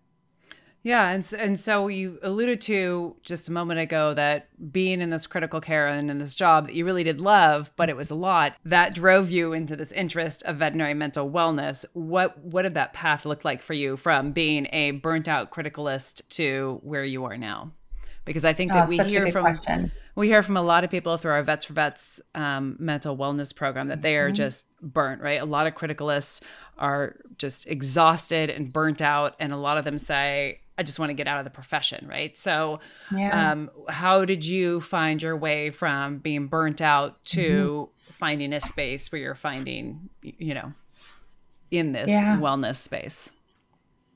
Yeah, 0.86 1.10
and 1.10 1.34
and 1.40 1.60
so 1.60 1.88
you 1.88 2.20
alluded 2.22 2.62
to 2.62 3.16
just 3.24 3.50
a 3.50 3.52
moment 3.52 3.80
ago 3.80 4.14
that 4.14 4.50
being 4.72 5.02
in 5.02 5.10
this 5.10 5.26
critical 5.26 5.60
care 5.60 5.88
and 5.88 6.12
in 6.12 6.20
this 6.20 6.36
job 6.36 6.68
that 6.68 6.76
you 6.76 6.86
really 6.86 7.04
did 7.04 7.20
love, 7.20 7.72
but 7.76 7.90
it 7.90 7.98
was 7.98 8.12
a 8.12 8.16
lot 8.16 8.56
that 8.66 8.94
drove 8.94 9.32
you 9.32 9.52
into 9.52 9.76
this 9.76 9.92
interest 9.94 10.44
of 10.44 10.58
veterinary 10.58 10.94
mental 10.94 11.28
wellness. 11.28 11.86
What 11.94 12.38
what 12.38 12.62
did 12.62 12.76
that 12.76 12.94
path 12.94 13.26
look 13.26 13.44
like 13.44 13.64
for 13.64 13.74
you 13.74 13.98
from 13.98 14.32
being 14.32 14.68
a 14.72 14.92
burnt 14.92 15.28
out 15.28 15.50
criticalist 15.50 16.22
to 16.36 16.80
where 16.84 17.04
you 17.04 17.26
are 17.26 17.36
now? 17.36 17.72
Because 18.26 18.44
I 18.44 18.54
think 18.54 18.72
that 18.72 18.88
oh, 18.88 18.90
we 18.90 18.98
hear 18.98 19.32
from 19.32 19.44
question 19.44 19.92
we 20.16 20.28
hear 20.28 20.42
from 20.42 20.56
a 20.56 20.62
lot 20.62 20.84
of 20.84 20.90
people 20.90 21.18
through 21.18 21.32
our 21.32 21.44
Vets 21.44 21.66
for 21.66 21.74
Vets 21.74 22.22
um, 22.34 22.78
mental 22.80 23.18
wellness 23.18 23.54
program 23.54 23.90
that 23.90 24.02
they 24.02 24.18
are 24.18 24.28
mm-hmm. 24.28 24.36
just 24.36 24.66
burnt, 24.82 25.22
right? 25.22 25.42
A 25.42 25.46
lot 25.46 25.68
of 25.68 25.76
criticalists 25.76 26.42
are 26.78 27.18
just 27.38 27.68
exhausted 27.68 28.50
and 28.50 28.72
burnt 28.72 29.02
out. 29.02 29.36
And 29.40 29.52
a 29.52 29.58
lot 29.58 29.78
of 29.78 29.84
them 29.84 29.98
say, 29.98 30.62
I 30.78 30.84
just 30.84 31.00
want 31.00 31.10
to 31.10 31.14
get 31.14 31.28
out 31.28 31.40
of 31.40 31.44
the 31.44 31.52
profession, 31.52 32.08
right? 32.08 32.38
So, 32.38 32.80
yeah. 33.14 33.52
um, 33.52 33.70
how 33.90 34.26
did 34.26 34.46
you 34.46 34.82
find 34.82 35.22
your 35.22 35.36
way 35.36 35.70
from 35.70 36.20
being 36.20 36.48
burnt 36.48 36.82
out 36.82 37.24
to 37.26 37.90
mm-hmm. 37.92 38.12
finding 38.14 38.54
a 38.54 38.62
space 38.62 39.12
where 39.12 39.22
you're 39.22 39.36
finding, 39.36 40.10
you 40.22 40.54
know, 40.54 40.74
in 41.72 41.92
this 41.92 42.10
yeah. 42.10 42.38
wellness 42.38 42.78
space? 42.78 43.32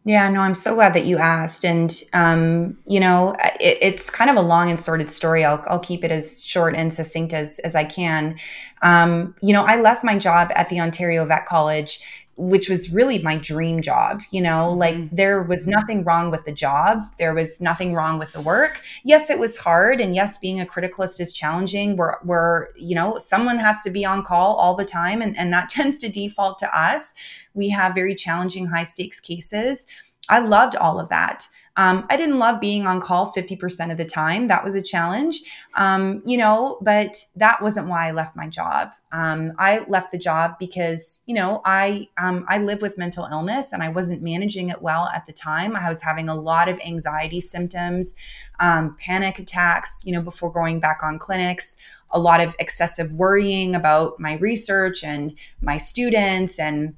Yeah, 0.06 0.30
no, 0.30 0.40
I'm 0.40 0.54
so 0.54 0.76
glad 0.76 0.94
that 0.94 1.06
you 1.06 1.18
asked. 1.18 1.66
And, 1.66 1.94
um, 2.14 2.78
you 2.86 3.00
know, 3.00 3.36
it, 3.60 3.78
it's 3.82 4.10
kind 4.10 4.30
of 4.30 4.38
a 4.38 4.42
long 4.42 4.70
and 4.70 4.80
sordid 4.80 5.12
story. 5.12 5.44
I'll, 5.44 5.62
I'll 5.68 5.80
keep 5.80 6.04
it 6.04 6.12
as 6.12 6.44
short 6.44 6.76
and 6.76 6.92
succinct 6.92 7.34
as, 7.34 7.60
as 7.60 7.76
I 7.76 7.84
can. 7.84 8.38
Um, 8.82 9.36
you 9.42 9.54
know, 9.54 9.64
I 9.64 9.80
left 9.80 10.04
my 10.04 10.18
job 10.18 10.52
at 10.56 10.70
the 10.70 10.80
Ontario 10.80 11.26
Vet 11.26 11.46
College 11.46 12.00
which 12.40 12.70
was 12.70 12.90
really 12.90 13.20
my 13.20 13.36
dream 13.36 13.82
job 13.82 14.22
you 14.32 14.42
know? 14.42 14.72
Like 14.72 14.96
mm-hmm. 14.96 15.16
there 15.16 15.42
was 15.42 15.68
nothing 15.68 16.04
wrong 16.04 16.32
with 16.32 16.46
the 16.46 16.52
job. 16.52 17.00
There 17.18 17.34
was 17.34 17.60
nothing 17.60 17.94
wrong 17.94 18.20
with 18.20 18.34
the 18.34 18.42
work. 18.42 18.82
Yes 19.04 19.30
it 19.30 19.40
was 19.40 19.58
hard 19.58 20.00
and 20.00 20.16
yes 20.16 20.38
being 20.38 20.60
a 20.60 20.66
criticalist 20.66 21.20
is 21.20 21.34
challenging. 21.34 21.98
Where 21.98 22.20
where 22.24 22.70
you 22.76 22.96
know 22.96 23.18
someone 23.18 23.60
has 23.60 23.82
to 23.82 23.90
be 23.90 24.06
on 24.06 24.24
call 24.24 24.56
all 24.56 24.76
the 24.76 24.86
time 24.86 25.22
and, 25.22 25.36
and 25.38 25.52
that 25.54 25.70
tends 25.78 25.98
to 26.00 26.10
default 26.10 26.58
to 26.60 26.80
us. 26.80 27.14
We 27.54 27.70
have 27.70 27.94
very 27.94 28.16
challenging 28.16 28.68
high 28.68 28.84
stakes 28.84 29.20
cases. 29.20 29.86
I 30.30 30.40
loved 30.40 30.76
all 30.76 31.00
of 31.00 31.10
that 31.10 31.48
um, 31.80 32.06
I 32.10 32.18
didn't 32.18 32.40
love 32.40 32.60
being 32.60 32.86
on 32.88 33.00
call 33.00 33.32
50% 33.32 33.90
of 33.90 33.98
the 33.98 34.04
time. 34.04 34.50
That 34.50 34.66
was 34.66 34.76
a 34.76 34.82
challenge, 34.82 35.40
um, 35.76 36.22
you 36.26 36.36
know, 36.36 36.78
but 36.82 37.16
that 37.38 37.62
wasn't 37.62 37.88
why 37.88 38.10
I 38.10 38.12
left 38.12 38.36
my 38.36 38.50
job. 38.50 38.90
Um, 39.14 39.54
I 39.58 39.86
left 39.88 40.12
the 40.12 40.18
job 40.18 40.56
because, 40.60 41.24
you 41.26 41.34
know, 41.34 41.62
I, 41.64 42.10
um, 42.18 42.44
I 42.50 42.58
live 42.58 42.82
with 42.82 42.98
mental 42.98 43.30
illness 43.32 43.72
and 43.72 43.82
I 43.82 43.88
wasn't 43.88 44.22
managing 44.22 44.68
it 44.68 44.82
well 44.82 45.06
at 45.16 45.26
the 45.26 45.32
time. 45.32 45.74
I 45.78 45.88
was 45.88 46.02
having 46.02 46.28
a 46.28 46.36
lot 46.36 46.68
of 46.68 46.78
anxiety 46.86 47.40
symptoms, 47.40 48.14
um, 48.60 48.94
panic 49.00 49.40
attacks, 49.40 50.04
you 50.06 50.12
know, 50.12 50.22
before 50.22 50.52
going 50.52 50.82
back 50.82 51.00
on 51.02 51.18
clinics, 51.18 51.78
a 52.12 52.20
lot 52.20 52.42
of 52.42 52.58
excessive 52.60 53.14
worrying 53.14 53.74
about 53.74 54.20
my 54.20 54.34
research 54.36 55.02
and 55.02 55.34
my 55.62 55.78
students 55.78 56.60
and, 56.60 56.98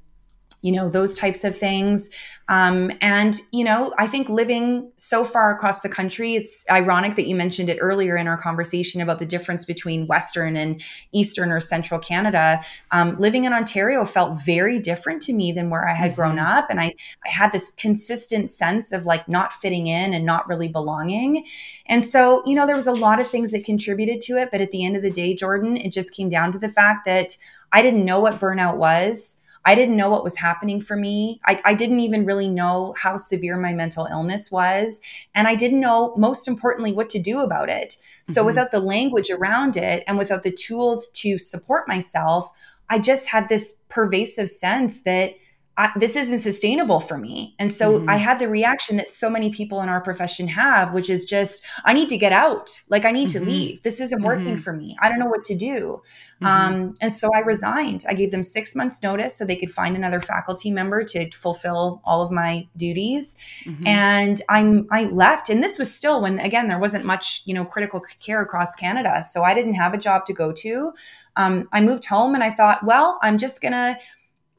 you 0.62 0.72
know, 0.72 0.88
those 0.88 1.14
types 1.14 1.44
of 1.44 1.56
things. 1.56 2.10
Um, 2.48 2.90
and, 3.00 3.40
you 3.52 3.64
know, 3.64 3.92
I 3.98 4.06
think 4.06 4.28
living 4.28 4.90
so 4.96 5.24
far 5.24 5.54
across 5.54 5.80
the 5.80 5.88
country, 5.88 6.34
it's 6.34 6.64
ironic 6.70 7.16
that 7.16 7.26
you 7.26 7.34
mentioned 7.34 7.68
it 7.68 7.78
earlier 7.80 8.16
in 8.16 8.28
our 8.28 8.36
conversation 8.36 9.00
about 9.00 9.18
the 9.18 9.26
difference 9.26 9.64
between 9.64 10.06
Western 10.06 10.56
and 10.56 10.82
Eastern 11.12 11.50
or 11.50 11.60
Central 11.60 11.98
Canada. 11.98 12.60
Um, 12.90 13.18
living 13.18 13.44
in 13.44 13.52
Ontario 13.52 14.04
felt 14.04 14.44
very 14.44 14.78
different 14.78 15.22
to 15.22 15.32
me 15.32 15.52
than 15.52 15.70
where 15.70 15.88
I 15.88 15.94
had 15.94 16.12
mm-hmm. 16.12 16.20
grown 16.20 16.38
up. 16.38 16.66
And 16.70 16.80
I, 16.80 16.94
I 17.24 17.28
had 17.28 17.52
this 17.52 17.70
consistent 17.70 18.50
sense 18.50 18.92
of 18.92 19.04
like 19.04 19.28
not 19.28 19.52
fitting 19.52 19.86
in 19.86 20.14
and 20.14 20.24
not 20.24 20.48
really 20.48 20.68
belonging. 20.68 21.44
And 21.86 22.04
so, 22.04 22.42
you 22.46 22.54
know, 22.54 22.66
there 22.66 22.76
was 22.76 22.86
a 22.86 22.92
lot 22.92 23.20
of 23.20 23.26
things 23.26 23.50
that 23.52 23.64
contributed 23.64 24.20
to 24.22 24.36
it. 24.36 24.50
But 24.52 24.60
at 24.60 24.70
the 24.70 24.84
end 24.84 24.96
of 24.96 25.02
the 25.02 25.10
day, 25.10 25.34
Jordan, 25.34 25.76
it 25.76 25.92
just 25.92 26.14
came 26.14 26.28
down 26.28 26.52
to 26.52 26.58
the 26.58 26.68
fact 26.68 27.04
that 27.06 27.36
I 27.72 27.82
didn't 27.82 28.04
know 28.04 28.20
what 28.20 28.38
burnout 28.38 28.76
was. 28.76 29.41
I 29.64 29.74
didn't 29.74 29.96
know 29.96 30.10
what 30.10 30.24
was 30.24 30.36
happening 30.36 30.80
for 30.80 30.96
me. 30.96 31.40
I, 31.46 31.60
I, 31.64 31.74
didn't 31.74 32.00
even 32.00 32.24
really 32.24 32.48
know 32.48 32.94
how 32.98 33.16
severe 33.16 33.56
my 33.56 33.72
mental 33.72 34.06
illness 34.06 34.50
was. 34.50 35.00
And 35.34 35.46
I 35.46 35.54
didn't 35.54 35.80
know, 35.80 36.14
most 36.16 36.48
importantly, 36.48 36.92
what 36.92 37.08
to 37.10 37.20
do 37.20 37.40
about 37.40 37.68
it. 37.68 37.96
So, 38.24 38.40
mm-hmm. 38.40 38.46
without 38.46 38.70
the 38.70 38.80
language 38.80 39.30
around 39.30 39.76
it 39.76 40.02
and 40.06 40.18
without 40.18 40.42
the 40.42 40.52
tools 40.52 41.08
to 41.14 41.38
support 41.38 41.88
myself, 41.88 42.50
I 42.88 42.98
just 42.98 43.28
had 43.28 43.48
this 43.48 43.78
pervasive 43.88 44.48
sense 44.48 45.02
that 45.02 45.34
I, 45.74 45.90
this 45.96 46.16
isn't 46.16 46.40
sustainable 46.40 47.00
for 47.00 47.16
me. 47.16 47.54
And 47.58 47.72
so 47.72 47.98
mm-hmm. 47.98 48.10
I 48.10 48.16
had 48.16 48.38
the 48.38 48.46
reaction 48.46 48.96
that 48.98 49.08
so 49.08 49.30
many 49.30 49.48
people 49.48 49.80
in 49.80 49.88
our 49.88 50.02
profession 50.02 50.48
have, 50.48 50.92
which 50.92 51.08
is 51.08 51.24
just, 51.24 51.64
I 51.86 51.94
need 51.94 52.10
to 52.10 52.18
get 52.18 52.32
out. 52.32 52.82
Like, 52.90 53.06
I 53.06 53.10
need 53.10 53.28
mm-hmm. 53.28 53.44
to 53.46 53.50
leave. 53.50 53.82
This 53.82 53.98
isn't 53.98 54.22
working 54.22 54.48
mm-hmm. 54.48 54.56
for 54.56 54.74
me. 54.74 54.96
I 55.00 55.08
don't 55.08 55.18
know 55.18 55.26
what 55.26 55.44
to 55.44 55.54
do. 55.54 56.02
Mm-hmm. 56.42 56.46
Um, 56.46 56.94
and 57.00 57.10
so 57.10 57.30
I 57.34 57.38
resigned. 57.38 58.04
I 58.06 58.12
gave 58.12 58.32
them 58.32 58.42
six 58.42 58.76
months' 58.76 59.02
notice 59.02 59.34
so 59.34 59.46
they 59.46 59.56
could 59.56 59.70
find 59.70 59.96
another 59.96 60.20
faculty 60.20 60.70
member 60.70 61.04
to 61.04 61.30
fulfill 61.30 62.02
all 62.04 62.20
of 62.20 62.30
my 62.30 62.68
duties. 62.76 63.38
Mm-hmm. 63.64 63.86
And 63.86 64.42
I'm, 64.50 64.86
I 64.90 65.04
left. 65.04 65.48
And 65.48 65.62
this 65.62 65.78
was 65.78 65.94
still 65.94 66.20
when, 66.20 66.38
again, 66.38 66.68
there 66.68 66.78
wasn't 66.78 67.06
much, 67.06 67.40
you 67.46 67.54
know, 67.54 67.64
critical 67.64 68.02
care 68.20 68.42
across 68.42 68.74
Canada. 68.74 69.22
So 69.22 69.42
I 69.42 69.54
didn't 69.54 69.74
have 69.74 69.94
a 69.94 69.98
job 69.98 70.26
to 70.26 70.34
go 70.34 70.52
to. 70.52 70.92
Um, 71.36 71.66
I 71.72 71.80
moved 71.80 72.04
home 72.04 72.34
and 72.34 72.44
I 72.44 72.50
thought, 72.50 72.84
well, 72.84 73.18
I'm 73.22 73.38
just 73.38 73.62
going 73.62 73.72
to, 73.72 73.96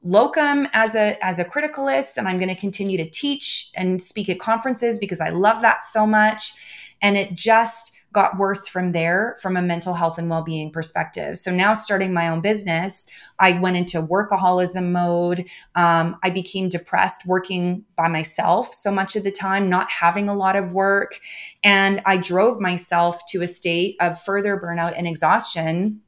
locum 0.03 0.67
as 0.73 0.95
a 0.95 1.17
as 1.23 1.39
a 1.39 1.45
criticalist 1.45 2.17
and 2.17 2.27
i'm 2.27 2.37
going 2.37 2.49
to 2.49 2.55
continue 2.55 2.97
to 2.97 3.09
teach 3.09 3.71
and 3.75 4.01
speak 4.01 4.27
at 4.27 4.39
conferences 4.39 4.99
because 4.99 5.21
i 5.21 5.29
love 5.29 5.61
that 5.61 5.81
so 5.81 6.05
much. 6.05 6.53
And 7.01 7.17
it 7.17 7.35
just 7.35 7.91
got 8.13 8.37
worse 8.37 8.67
from 8.67 8.91
there 8.91 9.35
from 9.41 9.57
a 9.57 9.61
mental 9.61 9.95
health 9.95 10.19
and 10.19 10.29
well-being 10.29 10.71
perspective. 10.71 11.35
So 11.35 11.51
now 11.51 11.73
starting 11.73 12.13
my 12.13 12.27
own 12.27 12.41
business 12.41 13.07
i 13.39 13.57
went 13.59 13.77
into 13.77 14.01
workaholism 14.01 14.91
mode. 14.91 15.47
Um, 15.75 16.17
i 16.21 16.29
became 16.29 16.69
depressed 16.69 17.25
working 17.25 17.85
by 17.95 18.07
myself 18.07 18.73
so 18.73 18.91
much 18.91 19.15
of 19.15 19.23
the 19.23 19.31
time 19.31 19.69
not 19.69 19.89
having 19.89 20.29
a 20.29 20.35
lot 20.35 20.55
of 20.55 20.71
work. 20.71 21.19
And 21.63 22.01
i 22.05 22.17
drove 22.17 22.59
myself 22.59 23.21
to 23.29 23.41
a 23.41 23.47
state 23.47 23.95
of 23.99 24.21
further 24.21 24.57
burnout 24.57 24.93
and 24.97 25.07
exhaustion 25.07 26.01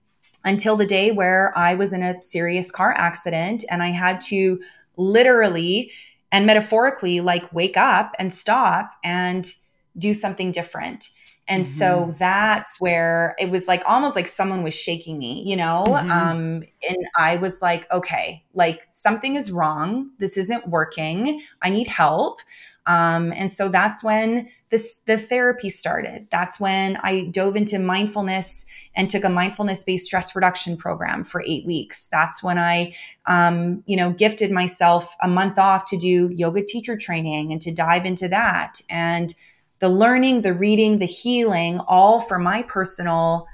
until 0.46 0.78
the 0.78 0.86
day 0.86 1.12
where 1.12 1.52
I 1.58 1.74
was 1.74 1.92
in 1.92 2.04
a 2.04 2.22
serious 2.22 2.72
car 2.72 2.94
accident 2.96 3.66
and 3.70 3.84
I 3.84 3.90
had 3.90 4.22
to 4.28 4.62
literally 4.96 5.92
and 6.32 6.46
metaphorically 6.46 7.20
like 7.20 7.52
wake 7.52 7.76
up 7.76 8.14
and 8.20 8.34
stop 8.34 8.92
and 9.04 9.54
do 9.98 10.14
something 10.14 10.52
different. 10.52 11.10
And 11.48 11.64
mm-hmm. 11.64 11.70
so 11.70 12.16
that's 12.18 12.80
where 12.80 13.36
it 13.40 13.50
was 13.50 13.68
like 13.68 13.84
almost 13.88 14.16
like 14.16 14.28
someone 14.28 14.64
was 14.64 14.74
shaking 14.74 15.18
me, 15.18 15.44
you 15.46 15.56
know? 15.56 15.84
Mm-hmm. 15.88 16.12
Um, 16.12 16.64
and 16.90 17.08
I 17.18 17.38
was 17.38 17.62
like, 17.62 17.92
okay, 17.92 18.44
like 18.54 18.88
something 18.92 19.36
is 19.36 19.52
wrong. 19.52 20.10
This 20.18 20.38
isn't 20.38 20.68
working. 20.68 21.42
I 21.62 21.70
need 21.70 21.88
help. 21.88 22.40
Um, 22.88 23.34
and 23.36 23.52
so 23.52 23.68
that's 23.68 24.04
when 24.04 24.48
this 24.70 25.00
the 25.06 25.18
therapy 25.18 25.70
started. 25.70 26.28
That's 26.30 26.60
when 26.60 26.98
I 26.98 27.26
dove 27.32 27.56
into 27.56 27.80
mindfulness 27.80 28.66
and 28.96 29.10
took 29.10 29.24
a 29.24 29.30
mindfulness 29.30 29.84
based 29.84 30.06
stress 30.06 30.36
reduction 30.36 30.78
program 30.78 31.24
for 31.24 31.44
eight 31.46 31.66
weeks. 31.66 32.08
That's 32.12 32.44
when 32.44 32.60
I, 32.60 32.96
um, 33.26 33.84
you 33.88 33.98
know, 33.98 34.12
gifted 34.12 34.52
myself 34.52 35.16
a 35.22 35.28
month 35.28 35.58
off 35.58 35.86
to 35.86 35.98
do 35.98 36.30
yoga 36.32 36.64
teacher 36.64 36.96
training 36.96 37.52
and 37.52 37.62
to 37.62 37.72
dive 37.72 38.06
into 38.06 38.28
that 38.30 38.82
and 38.90 39.34
the 39.80 39.90
learning, 39.90 40.42
the 40.42 40.54
reading, 40.54 41.00
the 41.00 41.06
healing, 41.06 41.80
all 41.88 42.20
for 42.20 42.40
my 42.40 42.64
personal, 42.64 43.48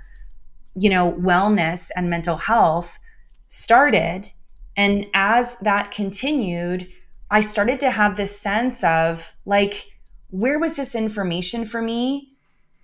you 0.75 0.89
know, 0.89 1.13
wellness 1.13 1.89
and 1.95 2.09
mental 2.09 2.37
health 2.37 2.99
started. 3.47 4.31
And 4.77 5.07
as 5.13 5.57
that 5.57 5.91
continued, 5.91 6.87
I 7.31 7.39
started 7.41 7.79
to 7.79 7.89
have 7.89 8.17
this 8.17 8.39
sense 8.39 8.83
of 8.83 9.33
like, 9.45 9.87
where 10.29 10.59
was 10.59 10.75
this 10.75 10.93
information 10.93 11.65
for 11.65 11.81
me 11.81 12.33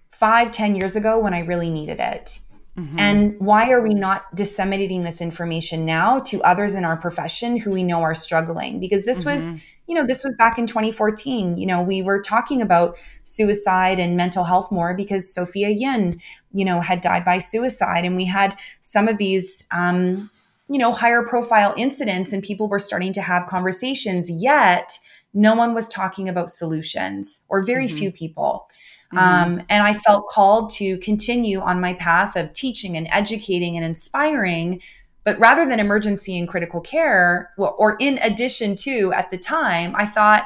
five, 0.09 0.51
ten 0.51 0.75
years 0.75 0.95
ago 0.95 1.19
when 1.19 1.33
I 1.33 1.39
really 1.39 1.69
needed 1.69 1.99
it? 1.99 2.39
Mm-hmm. 2.77 2.99
And 2.99 3.39
why 3.39 3.71
are 3.71 3.81
we 3.81 3.93
not 3.93 4.33
disseminating 4.35 5.03
this 5.03 5.19
information 5.19 5.85
now 5.85 6.19
to 6.19 6.41
others 6.43 6.75
in 6.75 6.85
our 6.85 6.95
profession 6.95 7.57
who 7.57 7.71
we 7.71 7.83
know 7.83 8.01
are 8.01 8.13
struggling? 8.13 8.79
Because 8.79 9.03
this 9.03 9.19
mm-hmm. 9.19 9.29
was, 9.31 9.53
you 9.87 9.95
know, 9.95 10.05
this 10.05 10.23
was 10.23 10.35
back 10.37 10.59
in 10.59 10.67
2014. 10.67 11.57
You 11.57 11.65
know, 11.65 11.81
we 11.81 12.03
were 12.03 12.21
talking 12.21 12.61
about 12.61 12.95
suicide 13.23 13.99
and 13.99 14.15
mental 14.15 14.43
health 14.43 14.71
more 14.71 14.95
because 14.95 15.33
Sophia 15.33 15.69
Yin, 15.69 16.13
you 16.53 16.63
know, 16.63 16.79
had 16.79 17.01
died 17.01 17.25
by 17.25 17.39
suicide. 17.39 18.05
And 18.05 18.15
we 18.15 18.25
had 18.25 18.57
some 18.81 19.07
of 19.07 19.17
these, 19.17 19.67
um, 19.71 20.29
you 20.69 20.77
know, 20.77 20.91
higher 20.91 21.23
profile 21.23 21.73
incidents 21.77 22.33
and 22.33 22.43
people 22.43 22.67
were 22.67 22.79
starting 22.79 23.13
to 23.13 23.21
have 23.21 23.47
conversations, 23.47 24.29
yet 24.29 24.99
no 25.33 25.55
one 25.55 25.73
was 25.73 25.87
talking 25.87 26.27
about 26.27 26.49
solutions 26.49 27.43
or 27.49 27.61
very 27.63 27.87
mm-hmm. 27.87 27.97
few 27.97 28.11
people. 28.11 28.67
Mm-hmm. 29.13 29.17
Um, 29.17 29.65
and 29.69 29.83
I 29.83 29.93
felt 29.93 30.27
called 30.27 30.69
to 30.71 30.97
continue 30.97 31.59
on 31.59 31.79
my 31.79 31.93
path 31.93 32.35
of 32.35 32.51
teaching 32.53 32.97
and 32.97 33.07
educating 33.11 33.77
and 33.77 33.85
inspiring. 33.85 34.81
But 35.23 35.39
rather 35.39 35.65
than 35.65 35.79
emergency 35.79 36.37
and 36.37 36.47
critical 36.47 36.81
care, 36.81 37.51
or 37.57 37.97
in 37.99 38.17
addition 38.19 38.75
to 38.77 39.11
at 39.13 39.29
the 39.29 39.37
time, 39.37 39.93
I 39.95 40.05
thought, 40.05 40.45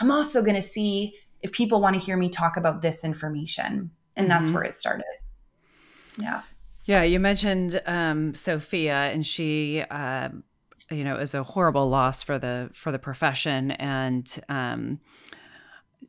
I'm 0.00 0.10
also 0.10 0.42
going 0.42 0.54
to 0.54 0.62
see 0.62 1.14
if 1.42 1.52
people 1.52 1.80
want 1.80 1.94
to 1.94 2.00
hear 2.00 2.16
me 2.16 2.28
talk 2.28 2.56
about 2.56 2.82
this 2.82 3.04
information. 3.04 3.90
And 4.16 4.28
mm-hmm. 4.28 4.28
that's 4.28 4.50
where 4.50 4.62
it 4.62 4.74
started. 4.74 5.04
Yeah. 6.18 6.42
Yeah, 6.84 7.02
you 7.02 7.20
mentioned 7.20 7.80
um, 7.86 8.34
Sophia, 8.34 9.12
and 9.12 9.24
she, 9.24 9.82
uh, 9.82 10.30
you 10.90 11.04
know, 11.04 11.16
is 11.16 11.32
a 11.34 11.42
horrible 11.42 11.88
loss 11.88 12.22
for 12.22 12.38
the 12.38 12.70
for 12.74 12.90
the 12.90 12.98
profession. 12.98 13.70
And 13.72 14.28
um, 14.48 14.98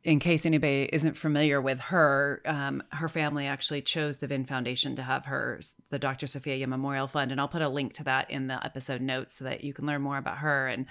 in 0.03 0.19
case 0.19 0.45
anybody 0.45 0.89
isn't 0.91 1.15
familiar 1.15 1.61
with 1.61 1.79
her, 1.79 2.41
um, 2.45 2.81
her 2.91 3.07
family 3.07 3.45
actually 3.45 3.83
chose 3.83 4.17
the 4.17 4.27
Vin 4.27 4.45
Foundation 4.45 4.95
to 4.95 5.03
have 5.03 5.25
her 5.25 5.59
the 5.91 5.99
Dr. 5.99 6.25
Sophia 6.25 6.55
Yin 6.55 6.69
Memorial 6.69 7.07
Fund, 7.07 7.31
and 7.31 7.39
I'll 7.39 7.47
put 7.47 7.61
a 7.61 7.69
link 7.69 7.93
to 7.95 8.03
that 8.05 8.31
in 8.31 8.47
the 8.47 8.63
episode 8.65 9.01
notes 9.01 9.35
so 9.35 9.45
that 9.45 9.63
you 9.63 9.73
can 9.73 9.85
learn 9.85 10.01
more 10.01 10.17
about 10.17 10.39
her 10.39 10.67
and 10.67 10.87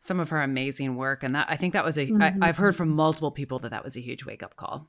some 0.00 0.18
of 0.18 0.30
her 0.30 0.40
amazing 0.42 0.96
work. 0.96 1.22
And 1.22 1.34
that 1.34 1.46
I 1.50 1.56
think 1.56 1.74
that 1.74 1.84
was 1.84 1.98
a 1.98 2.06
mm-hmm. 2.06 2.42
I, 2.42 2.48
I've 2.48 2.56
heard 2.56 2.74
from 2.74 2.88
multiple 2.88 3.30
people 3.30 3.58
that 3.60 3.70
that 3.70 3.84
was 3.84 3.96
a 3.96 4.00
huge 4.00 4.24
wake 4.24 4.42
up 4.42 4.56
call. 4.56 4.88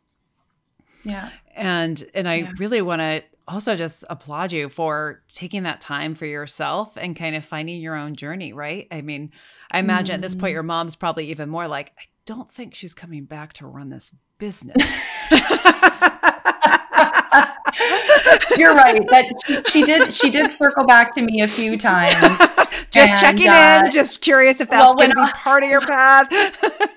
Yeah. 1.04 1.30
And 1.54 2.02
and 2.14 2.30
I 2.30 2.36
yeah. 2.36 2.52
really 2.58 2.82
want 2.82 3.02
to 3.02 3.24
also 3.48 3.76
just 3.76 4.04
applaud 4.10 4.52
you 4.52 4.70
for 4.70 5.24
taking 5.34 5.64
that 5.64 5.80
time 5.80 6.16
for 6.16 6.26
yourself 6.26 6.98
and 6.98 7.16
kind 7.16 7.36
of 7.36 7.46
finding 7.46 7.82
your 7.82 7.96
own 7.96 8.16
journey, 8.16 8.54
right? 8.54 8.88
I 8.92 9.02
mean, 9.02 9.32
I 9.72 9.80
imagine 9.80 10.14
mm. 10.14 10.16
at 10.16 10.22
this 10.22 10.36
point 10.36 10.50
mm-hmm. 10.50 10.56
your 10.56 10.64
mom's 10.64 10.96
probably 10.96 11.30
even 11.32 11.50
more 11.50 11.68
like, 11.68 11.94
I 11.98 12.04
don't 12.26 12.52
think 12.52 12.76
she's 12.76 12.94
coming 12.94 13.26
back 13.26 13.54
to 13.54 13.68
run 13.68 13.90
this 13.90 14.14
business. 14.38 14.76
You're 18.58 18.76
right. 18.76 19.06
That 19.10 19.32
she, 19.46 19.62
she, 19.64 19.84
did. 19.84 20.14
She 20.14 20.30
did 20.30 20.52
circle 20.52 20.86
back 20.86 21.12
to 21.16 21.22
me 21.22 21.42
a 21.42 21.48
few 21.48 21.78
times. 21.78 22.16
just 22.92 23.14
and, 23.14 23.22
checking 23.22 23.50
uh, 23.50 23.84
in. 23.86 23.92
Just 23.92 24.22
curious 24.22 24.62
if 24.62 24.70
that's 24.70 24.82
well, 24.82 24.96
going 24.96 25.10
to 25.10 25.16
be 25.16 25.32
part 25.34 25.64
of 25.64 25.70
your 25.70 25.82
path. 25.82 26.28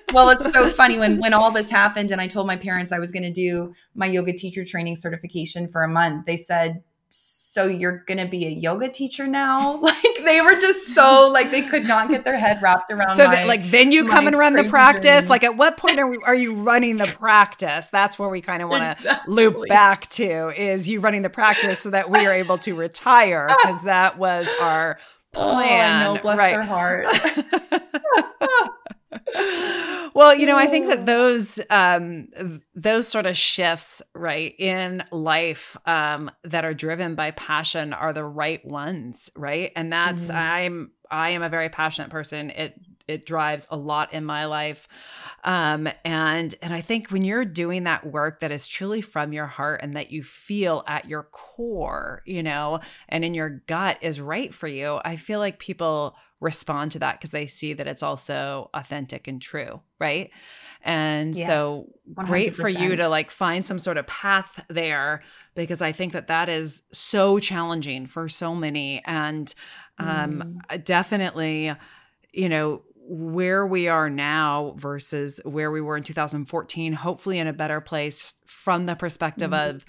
well, 0.13 0.29
it's 0.29 0.51
so 0.51 0.69
funny 0.69 0.97
when 0.97 1.19
when 1.19 1.33
all 1.33 1.51
this 1.51 1.69
happened, 1.69 2.11
and 2.11 2.21
I 2.21 2.27
told 2.27 2.47
my 2.47 2.57
parents 2.57 2.91
I 2.91 2.99
was 2.99 3.11
going 3.11 3.23
to 3.23 3.31
do 3.31 3.73
my 3.95 4.05
yoga 4.05 4.33
teacher 4.33 4.63
training 4.65 4.95
certification 4.95 5.67
for 5.67 5.83
a 5.83 5.87
month. 5.87 6.25
They 6.25 6.37
said, 6.37 6.83
so 7.13 7.65
you're 7.65 8.03
gonna 8.07 8.25
be 8.25 8.45
a 8.47 8.49
yoga 8.49 8.89
teacher 8.89 9.27
now? 9.27 9.81
Like 9.91 10.23
they 10.23 10.39
were 10.39 10.55
just 10.55 10.93
so 10.93 11.29
like 11.33 11.51
they 11.51 11.63
could 11.63 11.85
not 11.85 12.09
get 12.09 12.23
their 12.23 12.37
head 12.37 12.61
wrapped 12.61 12.91
around 12.91 13.15
so 13.15 13.25
my, 13.25 13.35
that, 13.35 13.47
like 13.47 13.69
then 13.71 13.91
you 13.91 14.05
come 14.05 14.27
and 14.27 14.37
run 14.37 14.53
the 14.53 14.63
practice? 14.63 15.29
like 15.29 15.43
at 15.43 15.57
what 15.57 15.77
point 15.77 15.99
are, 15.99 16.07
we, 16.07 16.17
are 16.23 16.35
you 16.35 16.55
running 16.55 16.97
the 16.97 17.05
practice? 17.05 17.89
That's 17.89 18.17
where 18.17 18.29
we 18.29 18.39
kind 18.41 18.61
of 18.61 18.69
want 18.69 18.83
to 18.83 18.91
exactly. 18.91 19.33
loop 19.33 19.67
back 19.67 20.07
to 20.11 20.49
is 20.49 20.87
you 20.87 20.99
running 20.99 21.23
the 21.23 21.29
practice 21.29 21.79
so 21.79 21.89
that 21.89 22.09
we 22.09 22.25
are 22.25 22.33
able 22.33 22.57
to 22.59 22.75
retire 22.75 23.47
because 23.47 23.83
that 23.83 24.17
was 24.17 24.47
our 24.61 24.97
plan 25.33 26.03
oh, 26.05 26.11
I 26.11 26.13
know, 26.13 26.21
bless 26.21 26.37
right. 26.37 26.51
their 26.51 26.63
heart 26.63 27.07
well, 30.13 30.35
you 30.35 30.45
know, 30.45 30.57
I 30.57 30.67
think 30.67 30.87
that 30.87 31.05
those 31.05 31.59
um, 31.69 32.61
those 32.75 33.07
sort 33.07 33.25
of 33.25 33.37
shifts, 33.37 34.01
right, 34.13 34.53
in 34.57 35.03
life 35.11 35.77
um, 35.85 36.31
that 36.43 36.65
are 36.65 36.73
driven 36.73 37.15
by 37.15 37.31
passion 37.31 37.93
are 37.93 38.13
the 38.13 38.23
right 38.23 38.63
ones, 38.65 39.29
right? 39.35 39.71
And 39.75 39.91
that's 39.91 40.27
mm-hmm. 40.27 40.37
I'm 40.37 40.91
I 41.09 41.31
am 41.31 41.43
a 41.43 41.49
very 41.49 41.69
passionate 41.69 42.09
person. 42.09 42.49
It 42.51 42.79
it 43.11 43.25
drives 43.25 43.67
a 43.69 43.77
lot 43.77 44.13
in 44.13 44.25
my 44.25 44.45
life, 44.45 44.87
um, 45.43 45.87
and 46.03 46.55
and 46.61 46.73
I 46.73 46.81
think 46.81 47.11
when 47.11 47.23
you're 47.23 47.45
doing 47.45 47.83
that 47.83 48.05
work 48.05 48.39
that 48.39 48.51
is 48.51 48.67
truly 48.67 49.01
from 49.01 49.33
your 49.33 49.47
heart 49.47 49.81
and 49.83 49.95
that 49.95 50.11
you 50.11 50.23
feel 50.23 50.83
at 50.87 51.07
your 51.07 51.23
core, 51.31 52.23
you 52.25 52.43
know, 52.43 52.79
and 53.09 53.23
in 53.23 53.33
your 53.33 53.49
gut 53.67 53.97
is 54.01 54.19
right 54.21 54.53
for 54.53 54.67
you, 54.67 54.99
I 55.03 55.15
feel 55.17 55.39
like 55.39 55.59
people 55.59 56.15
respond 56.41 56.91
to 56.91 56.99
that 56.99 57.13
because 57.13 57.31
they 57.31 57.45
see 57.45 57.73
that 57.73 57.87
it's 57.87 58.03
also 58.03 58.69
authentic 58.73 59.27
and 59.27 59.41
true, 59.41 59.81
right? 59.99 60.31
And 60.83 61.35
yes, 61.35 61.47
so 61.47 61.89
100%. 62.15 62.25
great 62.25 62.55
for 62.55 62.67
you 62.67 62.95
to 62.95 63.07
like 63.07 63.29
find 63.29 63.65
some 63.65 63.77
sort 63.77 63.97
of 63.97 64.07
path 64.07 64.65
there 64.67 65.21
because 65.53 65.81
I 65.81 65.91
think 65.91 66.13
that 66.13 66.27
that 66.27 66.49
is 66.49 66.81
so 66.91 67.39
challenging 67.39 68.07
for 68.07 68.27
so 68.27 68.55
many 68.55 69.01
and 69.05 69.53
um 69.99 70.61
mm. 70.69 70.83
definitely 70.83 71.73
you 72.33 72.49
know 72.49 72.81
where 73.07 73.65
we 73.65 73.87
are 73.87 74.09
now 74.09 74.73
versus 74.77 75.41
where 75.43 75.71
we 75.71 75.81
were 75.81 75.97
in 75.97 76.03
2014 76.03 76.93
hopefully 76.93 77.39
in 77.39 77.47
a 77.47 77.53
better 77.53 77.81
place 77.81 78.33
from 78.45 78.85
the 78.85 78.95
perspective 78.95 79.51
mm. 79.51 79.69
of 79.69 79.85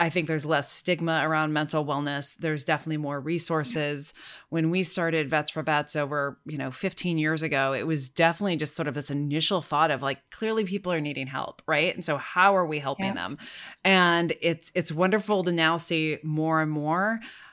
I 0.00 0.10
think 0.10 0.28
there's 0.28 0.46
less 0.46 0.70
stigma 0.70 1.22
around 1.24 1.52
mental 1.52 1.84
wellness. 1.84 2.36
There's 2.36 2.64
definitely 2.64 2.98
more 2.98 3.18
resources. 3.18 4.14
When 4.48 4.70
we 4.70 4.84
started 4.84 5.28
Vets 5.28 5.50
for 5.50 5.62
Vets 5.62 5.96
over, 5.96 6.38
you 6.46 6.56
know, 6.56 6.70
15 6.70 7.18
years 7.18 7.42
ago, 7.42 7.72
it 7.72 7.84
was 7.84 8.08
definitely 8.08 8.56
just 8.56 8.76
sort 8.76 8.86
of 8.86 8.94
this 8.94 9.10
initial 9.10 9.60
thought 9.60 9.90
of 9.90 10.00
like 10.00 10.18
clearly 10.30 10.64
people 10.64 10.92
are 10.92 11.00
needing 11.00 11.26
help, 11.26 11.62
right? 11.66 11.92
And 11.92 12.04
so 12.04 12.16
how 12.16 12.56
are 12.56 12.66
we 12.66 12.78
helping 12.78 13.06
yeah. 13.06 13.14
them? 13.14 13.38
And 13.84 14.34
it's 14.40 14.70
it's 14.76 14.92
wonderful 14.92 15.42
to 15.44 15.52
now 15.52 15.78
see 15.78 16.18
more 16.22 16.62
and 16.62 16.70
more 16.70 17.18
mm-hmm. 17.20 17.47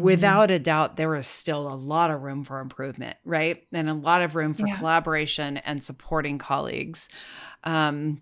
Without 0.00 0.50
a 0.50 0.58
doubt 0.58 0.96
there 0.96 1.14
is 1.14 1.26
still 1.26 1.72
a 1.72 1.74
lot 1.74 2.10
of 2.10 2.22
room 2.22 2.44
for 2.44 2.60
improvement 2.60 3.16
right 3.24 3.64
and 3.72 3.88
a 3.88 3.94
lot 3.94 4.22
of 4.22 4.34
room 4.34 4.54
for 4.54 4.66
yeah. 4.66 4.76
collaboration 4.76 5.58
and 5.58 5.82
supporting 5.84 6.38
colleagues 6.38 7.08
um, 7.64 8.20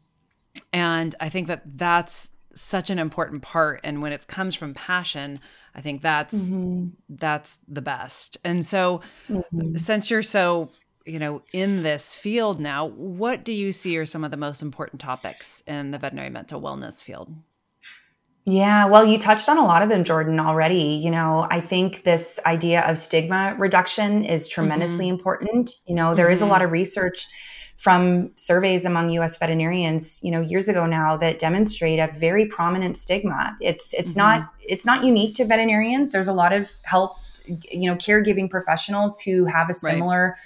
and 0.73 1.15
i 1.21 1.29
think 1.29 1.47
that 1.47 1.63
that's 1.79 2.33
such 2.53 2.91
an 2.91 2.99
important 2.99 3.43
part 3.43 3.81
and 3.85 4.03
when 4.03 4.13
it 4.13 4.27
comes 4.27 4.55
from 4.55 4.75
passion 4.75 5.39
i 5.75 5.81
think 5.81 6.03
that's 6.03 6.51
mm-hmm. 6.51 6.89
that's 7.09 7.59
the 7.69 7.83
best 7.83 8.37
and 8.45 8.67
so 8.67 9.01
mm-hmm. 9.29 9.77
since 9.77 10.11
you're 10.11 10.23
so 10.23 10.69
you 11.07 11.19
know 11.19 11.43
in 11.53 11.83
this 11.83 12.17
field 12.17 12.59
now 12.59 12.87
what 12.87 13.45
do 13.45 13.53
you 13.53 13.73
see 13.73 13.97
are 13.97 14.07
some 14.07 14.25
of 14.25 14.31
the 14.31 14.37
most 14.37 14.63
important 14.63 15.01
topics 15.01 15.63
in 15.67 15.93
the 15.93 15.99
veterinary 15.99 16.31
mental 16.31 16.61
wellness 16.61 17.05
field 17.05 17.37
yeah, 18.51 18.87
well, 18.87 19.05
you 19.05 19.19
touched 19.19 19.49
on 19.49 19.59
a 19.59 19.65
lot 19.65 19.83
of 19.83 19.89
them, 19.89 20.03
Jordan, 20.03 20.41
already. 20.41 20.83
You 20.83 21.11
know, 21.11 21.47
I 21.51 21.61
think 21.61 22.05
this 22.05 22.41
idea 22.47 22.83
of 22.89 22.99
stigma 22.99 23.55
reduction 23.59 24.25
is 24.25 24.49
tremendously 24.49 25.07
mm-hmm. 25.07 25.15
important. 25.15 25.71
You 25.87 25.95
know, 25.95 26.15
there 26.15 26.27
mm-hmm. 26.27 26.33
is 26.33 26.43
a 26.43 26.47
lot 26.47 26.63
of 26.63 26.71
research 26.71 27.27
from 27.77 28.31
surveys 28.37 28.85
among 28.85 29.09
US 29.11 29.39
veterinarians, 29.39 30.21
you 30.23 30.31
know, 30.31 30.41
years 30.43 30.69
ago 30.69 30.85
now 30.85 31.17
that 31.17 31.39
demonstrate 31.39 31.99
a 31.99 32.09
very 32.19 32.45
prominent 32.45 32.97
stigma. 32.97 33.57
It's 33.61 33.95
it's 33.95 34.11
mm-hmm. 34.11 34.41
not 34.41 34.51
it's 34.61 34.85
not 34.85 35.05
unique 35.05 35.35
to 35.37 35.45
veterinarians. 35.45 36.13
There's 36.13 36.29
a 36.29 36.35
lot 36.35 36.53
of 36.53 36.71
help, 36.85 37.17
you 37.47 37.89
know, 37.89 37.97
caregiving 37.97 38.51
professionals 38.51 39.21
who 39.21 39.47
have 39.47 39.71
a 39.71 39.75
similar 39.75 40.37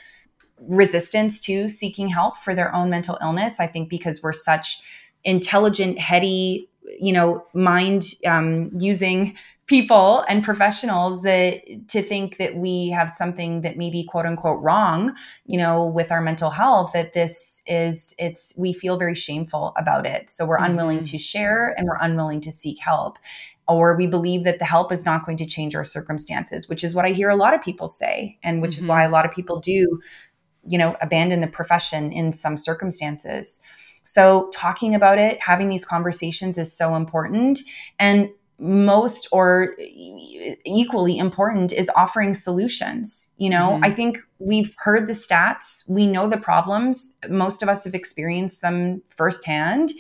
right. 0.61 0.69
resistance 0.77 1.41
to 1.41 1.69
seeking 1.69 2.09
help 2.09 2.39
for 2.39 2.55
their 2.55 2.75
own 2.75 2.91
mental 2.91 3.19
illness. 3.23 3.59
I 3.59 3.67
think 3.67 3.89
because 3.89 4.23
we're 4.23 4.33
such 4.33 4.79
intelligent, 5.25 5.99
heady, 5.99 6.69
you 7.01 7.13
know, 7.13 7.47
mind 7.55 8.05
um, 8.27 8.71
using 8.79 9.37
people 9.67 10.25
and 10.29 10.45
professionals 10.45 11.23
that 11.23 11.63
to 11.89 12.03
think 12.03 12.37
that 12.37 12.57
we 12.57 12.91
have 12.91 13.11
something 13.11 13.63
that 13.63 13.79
may 13.79 13.91
be 13.91 14.05
quote 14.05 14.27
unquote 14.27 14.63
wrong 14.63 15.15
you 15.47 15.57
know 15.57 15.87
with 15.87 16.13
our 16.13 16.21
mental 16.21 16.51
health 16.51 16.93
that 16.93 17.15
this 17.15 17.63
is 17.67 18.15
it's 18.19 18.53
we 18.59 18.73
feel 18.73 18.99
very 18.99 19.15
shameful 19.15 19.73
about 19.77 20.07
it 20.07 20.29
so 20.29 20.45
we're 20.45 20.57
mm-hmm. 20.57 20.73
unwilling 20.73 21.03
to 21.03 21.17
share 21.17 21.75
and 21.79 21.87
we're 21.87 21.99
unwilling 22.01 22.41
to 22.41 22.53
seek 22.53 22.79
help 22.79 23.19
or 23.67 23.97
we 23.97 24.07
believe 24.07 24.45
that 24.45 24.59
the 24.59 24.67
help 24.67 24.93
is 24.93 25.07
not 25.07 25.25
going 25.25 25.39
to 25.39 25.47
change 25.47 25.75
our 25.75 25.85
circumstances 25.85 26.69
which 26.69 26.85
is 26.85 26.95
what 26.95 27.07
i 27.07 27.11
hear 27.11 27.31
a 27.31 27.37
lot 27.37 27.55
of 27.55 27.63
people 27.63 27.89
say 27.89 28.39
and 28.43 28.61
which 28.61 28.73
mm-hmm. 28.73 28.85
is 28.85 28.87
why 28.87 29.03
a 29.03 29.11
lot 29.11 29.25
of 29.25 29.33
people 29.33 29.61
do 29.61 29.99
you 30.67 30.77
know 30.77 30.95
abandon 31.01 31.41
the 31.41 31.47
profession 31.47 32.13
in 32.13 32.33
some 32.33 32.59
circumstances 32.59 33.63
so 34.05 34.49
talking 34.55 34.95
about 34.95 35.19
it 35.19 35.43
having 35.43 35.69
these 35.69 35.85
conversations 35.85 36.57
is 36.57 36.77
so 36.77 36.95
important. 36.95 37.59
And 37.99 38.31
most 38.61 39.27
or 39.33 39.75
equally 40.65 41.19
important 41.19 41.73
is 41.73 41.91
offering 41.97 42.33
solutions 42.33 43.35
you 43.37 43.51
know? 43.51 43.73
Mm-hmm. 43.73 43.85
i 43.85 43.91
think 43.91 44.19
we've 44.45 44.75
heard 44.79 45.07
the 45.07 45.13
stats. 45.13 45.89
We 45.89 46.07
know 46.07 46.29
the 46.29 46.37
problems. 46.37 47.19
Most 47.29 47.63
of 47.63 47.69
us 47.69 47.85
have 47.85 47.95
experienced 47.95 48.63
them 48.63 49.03
firsthand. 49.11 49.91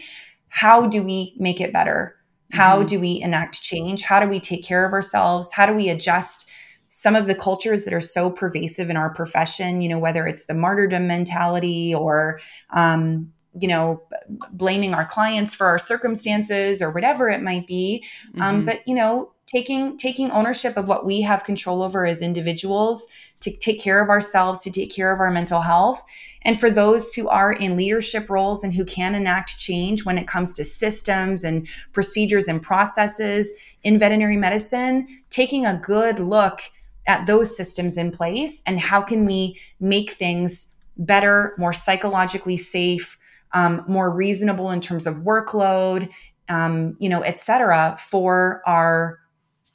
How 0.48 0.86
do 0.86 1.02
we 1.02 1.34
make 1.38 1.60
it 1.60 1.72
better? 1.72 2.16
How 2.52 2.78
mm-hmm. 2.78 2.86
do 2.86 3.00
we 3.00 3.20
enact 3.20 3.62
change? 3.62 4.02
How 4.02 4.20
do 4.20 4.28
we 4.28 4.38
take 4.38 4.64
care 4.64 4.84
of 4.84 4.92
ourselves? 4.92 5.52
How 5.52 5.66
do 5.66 5.74
we 5.74 5.88
adjust 5.88 6.48
some 6.88 7.16
of 7.16 7.26
the 7.26 7.34
cultures 7.34 7.84
that 7.84 7.94
are 7.94 8.00
so 8.00 8.30
pervasive 8.30 8.88
in 8.88 8.96
our 8.96 9.12
profession 9.12 9.80
you 9.80 9.88
know 9.88 9.98
whether 9.98 10.28
it's 10.28 10.44
the 10.44 10.54
martyrdom 10.54 11.08
mentality 11.08 11.92
or 11.92 12.38
um, 12.70 13.32
you 13.60 13.68
know 13.68 14.02
blaming 14.50 14.94
our 14.94 15.04
clients 15.04 15.54
for 15.54 15.66
our 15.66 15.78
circumstances 15.78 16.82
or 16.82 16.90
whatever 16.90 17.28
it 17.28 17.42
might 17.42 17.66
be 17.66 18.04
um, 18.34 18.40
mm-hmm. 18.40 18.42
um, 18.42 18.64
but 18.64 18.82
you 18.86 18.94
know 18.94 19.30
taking 19.46 19.96
taking 19.96 20.30
ownership 20.30 20.76
of 20.76 20.88
what 20.88 21.04
we 21.04 21.20
have 21.20 21.44
control 21.44 21.82
over 21.82 22.04
as 22.04 22.20
individuals 22.22 23.08
to 23.40 23.56
take 23.58 23.80
care 23.80 24.02
of 24.02 24.08
ourselves 24.08 24.62
to 24.64 24.70
take 24.70 24.92
care 24.92 25.12
of 25.12 25.20
our 25.20 25.30
mental 25.30 25.60
health 25.60 26.02
and 26.42 26.58
for 26.58 26.70
those 26.70 27.14
who 27.14 27.28
are 27.28 27.52
in 27.52 27.76
leadership 27.76 28.28
roles 28.28 28.64
and 28.64 28.74
who 28.74 28.84
can 28.84 29.14
enact 29.14 29.58
change 29.58 30.04
when 30.04 30.18
it 30.18 30.26
comes 30.26 30.52
to 30.54 30.64
systems 30.64 31.44
and 31.44 31.68
procedures 31.92 32.48
and 32.48 32.62
processes 32.62 33.54
in 33.82 33.98
veterinary 33.98 34.36
medicine 34.36 35.06
taking 35.30 35.64
a 35.66 35.74
good 35.74 36.18
look 36.18 36.60
at 37.06 37.26
those 37.26 37.54
systems 37.54 37.96
in 37.96 38.10
place 38.10 38.62
and 38.66 38.80
how 38.80 39.00
can 39.00 39.26
we 39.26 39.58
make 39.78 40.10
things 40.10 40.72
better 40.96 41.54
more 41.58 41.72
psychologically 41.72 42.56
safe 42.56 43.18
um, 43.54 43.84
more 43.88 44.10
reasonable 44.10 44.70
in 44.70 44.80
terms 44.80 45.06
of 45.06 45.20
workload, 45.20 46.12
um, 46.48 46.96
you 46.98 47.08
know, 47.08 47.20
et 47.20 47.38
cetera, 47.38 47.96
for 47.98 48.60
our 48.66 49.18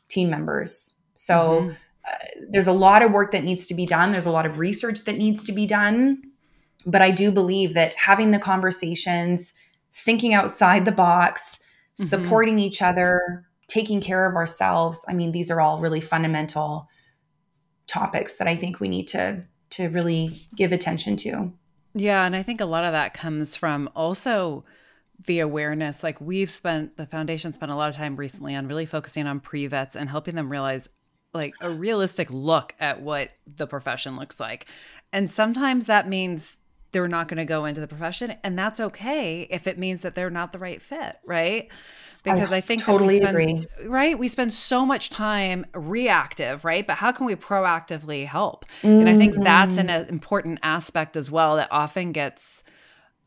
team 0.09 0.29
members. 0.29 0.99
So 1.15 1.61
mm-hmm. 1.61 1.69
uh, 2.05 2.45
there's 2.49 2.67
a 2.67 2.73
lot 2.73 3.01
of 3.01 3.11
work 3.11 3.31
that 3.31 3.43
needs 3.43 3.65
to 3.67 3.73
be 3.73 3.85
done. 3.85 4.11
There's 4.11 4.25
a 4.25 4.31
lot 4.31 4.45
of 4.45 4.59
research 4.59 5.05
that 5.05 5.17
needs 5.17 5.43
to 5.45 5.51
be 5.51 5.65
done. 5.65 6.21
But 6.85 7.01
I 7.01 7.11
do 7.11 7.31
believe 7.31 7.73
that 7.73 7.95
having 7.95 8.31
the 8.31 8.39
conversations, 8.39 9.53
thinking 9.93 10.33
outside 10.33 10.85
the 10.85 10.91
box, 10.91 11.59
mm-hmm. 11.59 12.03
supporting 12.05 12.59
each 12.59 12.81
other, 12.81 13.45
taking 13.67 14.01
care 14.01 14.25
of 14.25 14.35
ourselves, 14.35 15.05
I 15.07 15.13
mean, 15.13 15.31
these 15.31 15.51
are 15.51 15.61
all 15.61 15.79
really 15.79 16.01
fundamental 16.01 16.87
topics 17.87 18.37
that 18.37 18.47
I 18.47 18.55
think 18.55 18.79
we 18.79 18.87
need 18.87 19.07
to 19.07 19.43
to 19.71 19.87
really 19.89 20.41
give 20.55 20.71
attention 20.71 21.15
to. 21.15 21.53
Yeah, 21.93 22.25
and 22.25 22.35
I 22.35 22.43
think 22.43 22.61
a 22.61 22.65
lot 22.65 22.83
of 22.83 22.93
that 22.93 23.13
comes 23.13 23.55
from 23.55 23.89
also 23.95 24.63
the 25.25 25.39
awareness. 25.39 26.03
Like 26.03 26.21
we've 26.21 26.49
spent 26.49 26.97
the 26.97 27.05
foundation 27.05 27.53
spent 27.53 27.71
a 27.71 27.75
lot 27.75 27.89
of 27.89 27.95
time 27.95 28.15
recently 28.15 28.55
on 28.55 28.67
really 28.67 28.85
focusing 28.85 29.27
on 29.27 29.39
pre-vets 29.39 29.95
and 29.95 30.09
helping 30.09 30.35
them 30.35 30.49
realize 30.49 30.89
like 31.33 31.53
a 31.61 31.69
realistic 31.69 32.29
look 32.31 32.73
at 32.79 33.01
what 33.01 33.31
the 33.45 33.67
profession 33.67 34.17
looks 34.17 34.39
like. 34.39 34.65
And 35.11 35.31
sometimes 35.31 35.85
that 35.85 36.07
means 36.07 36.57
they're 36.91 37.07
not 37.07 37.27
going 37.27 37.37
to 37.37 37.45
go 37.45 37.65
into 37.65 37.81
the 37.81 37.87
profession 37.87 38.35
and 38.43 38.57
that's 38.57 38.79
okay 38.79 39.47
if 39.49 39.67
it 39.67 39.77
means 39.77 40.01
that 40.01 40.15
they're 40.15 40.29
not 40.29 40.53
the 40.53 40.59
right 40.59 40.81
fit, 40.81 41.17
right? 41.25 41.69
Because 42.23 42.51
I, 42.51 42.57
I 42.57 42.61
think 42.61 42.83
totally 42.83 43.17
spend, 43.17 43.29
agree. 43.29 43.67
Right, 43.85 44.17
we 44.17 44.27
spend 44.27 44.53
so 44.53 44.85
much 44.85 45.09
time 45.09 45.65
reactive, 45.73 46.65
right? 46.65 46.85
But 46.85 46.97
how 46.97 47.11
can 47.11 47.25
we 47.25 47.35
proactively 47.35 48.25
help? 48.25 48.65
Mm-hmm. 48.81 48.99
And 48.99 49.09
I 49.09 49.17
think 49.17 49.35
that's 49.35 49.77
an 49.77 49.87
mm-hmm. 49.87 50.09
important 50.09 50.59
aspect 50.63 51.15
as 51.15 51.31
well 51.31 51.55
that 51.55 51.69
often 51.71 52.11
gets 52.11 52.63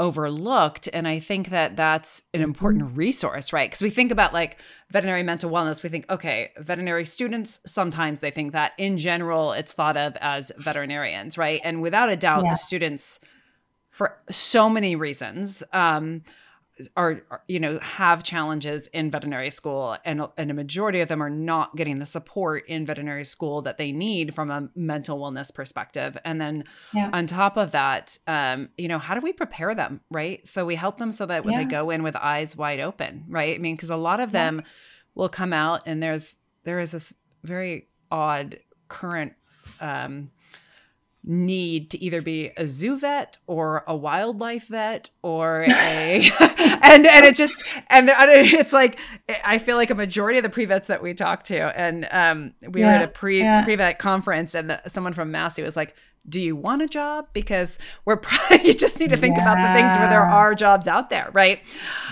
overlooked 0.01 0.89
and 0.93 1.07
i 1.07 1.19
think 1.19 1.51
that 1.51 1.77
that's 1.77 2.23
an 2.33 2.41
important 2.41 2.83
mm-hmm. 2.83 2.97
resource 2.97 3.53
right 3.53 3.71
because 3.71 3.83
we 3.83 3.91
think 3.91 4.11
about 4.11 4.33
like 4.33 4.59
veterinary 4.91 5.23
mental 5.23 5.51
wellness 5.51 5.83
we 5.83 5.89
think 5.89 6.05
okay 6.11 6.51
veterinary 6.59 7.05
students 7.05 7.61
sometimes 7.67 8.19
they 8.21 8.31
think 8.31 8.53
that 8.53 8.73
in 8.79 8.97
general 8.97 9.53
it's 9.53 9.75
thought 9.75 9.97
of 9.97 10.17
as 10.17 10.51
veterinarians 10.57 11.37
right 11.37 11.61
and 11.63 11.83
without 11.83 12.11
a 12.11 12.17
doubt 12.17 12.43
yeah. 12.43 12.51
the 12.51 12.57
students 12.57 13.21
for 13.91 14.19
so 14.31 14.69
many 14.69 14.97
reasons 14.97 15.63
um, 15.75 16.23
are, 16.97 17.23
are, 17.31 17.43
you 17.49 17.61
know 17.61 17.79
have 17.81 18.23
challenges 18.23 18.87
in 18.89 19.11
veterinary 19.11 19.51
school 19.51 19.97
and 20.05 20.23
and 20.37 20.51
a 20.51 20.55
majority 20.55 21.01
of 21.01 21.09
them 21.09 21.23
are 21.23 21.31
not 21.31 21.77
getting 21.77 21.99
the 21.99 22.07
support 22.07 22.67
in 22.67 22.87
veterinary 22.87 23.25
school 23.25 23.63
that 23.63 23.79
they 23.79 23.93
need 23.93 24.35
from 24.35 24.51
a 24.51 24.69
mental 24.75 25.19
wellness 25.19 25.55
perspective 25.55 26.17
and 26.25 26.41
then 26.41 26.65
yeah. 26.95 27.11
on 27.13 27.27
top 27.27 27.57
of 27.57 27.73
that 27.73 28.17
um 28.27 28.69
you 28.79 28.89
know 28.89 28.99
how 28.99 29.15
do 29.15 29.21
we 29.21 29.33
prepare 29.33 29.75
them 29.75 30.01
right 30.11 30.47
so 30.47 30.65
we 30.65 30.75
help 30.75 30.99
them 30.99 31.13
so 31.13 31.27
that 31.27 31.45
when 31.45 31.53
yeah. 31.53 31.63
they 31.63 31.69
go 31.69 31.91
in 31.91 32.03
with 32.03 32.17
eyes 32.17 32.57
wide 32.57 32.81
open 32.81 33.25
right 33.29 33.57
i 33.57 33.59
mean 33.59 33.77
because 33.77 33.91
a 33.91 33.97
lot 33.97 34.21
of 34.21 34.33
them 34.33 34.57
yeah. 34.57 34.71
will 35.15 35.29
come 35.29 35.53
out 35.53 35.83
and 35.87 36.03
there's 36.03 36.37
there 36.65 36.79
is 36.79 36.93
this 36.93 37.15
very 37.45 37.89
odd 38.11 38.59
current 38.89 39.35
um 39.81 40.31
need 41.25 41.91
to 41.91 42.03
either 42.03 42.21
be 42.21 42.51
a 42.57 42.67
zoo 42.67 42.97
vet 42.97 43.39
or 43.47 43.85
a 43.87 43.95
wildlife 43.95 44.67
vet 44.67 45.09
or 45.23 45.63
a 45.71 46.31
and 46.83 47.07
and 47.07 47.25
it 47.25 47.37
just 47.37 47.77
and 47.91 48.09
it's 48.13 48.73
like 48.73 48.99
I 49.45 49.59
feel 49.59 49.77
like 49.77 49.91
a 49.91 49.95
majority 49.95 50.39
of 50.39 50.43
the 50.43 50.51
pre 50.51 50.65
vets 50.65 50.89
that 50.89 51.03
we 51.03 51.15
talk 51.15 51.45
to 51.45 51.79
and 51.79 52.09
um 52.11 52.55
we 52.69 52.81
yeah, 52.81 52.87
were 52.87 52.93
at 52.93 53.03
a 53.05 53.09
pre 53.09 53.39
yeah. 53.41 53.65
pre 53.65 53.77
vet 53.77 53.99
conference 53.99 54.55
and 54.55 54.71
the, 54.71 54.81
someone 54.89 55.13
from 55.13 55.31
Massey 55.31 55.63
was 55.63 55.77
like 55.77 55.95
do 56.29 56.41
you 56.41 56.57
want 56.57 56.83
a 56.83 56.89
job 56.89 57.29
because 57.33 57.79
we're 58.05 58.17
probably 58.17 58.67
you 58.67 58.75
just 58.75 58.99
need 58.99 59.11
to 59.11 59.17
think 59.17 59.37
yeah. 59.37 59.43
about 59.43 59.57
the 59.57 59.81
things 59.81 59.97
where 59.99 60.09
there 60.09 60.23
are 60.23 60.55
jobs 60.55 60.89
out 60.89 61.11
there 61.11 61.31
right 61.33 61.61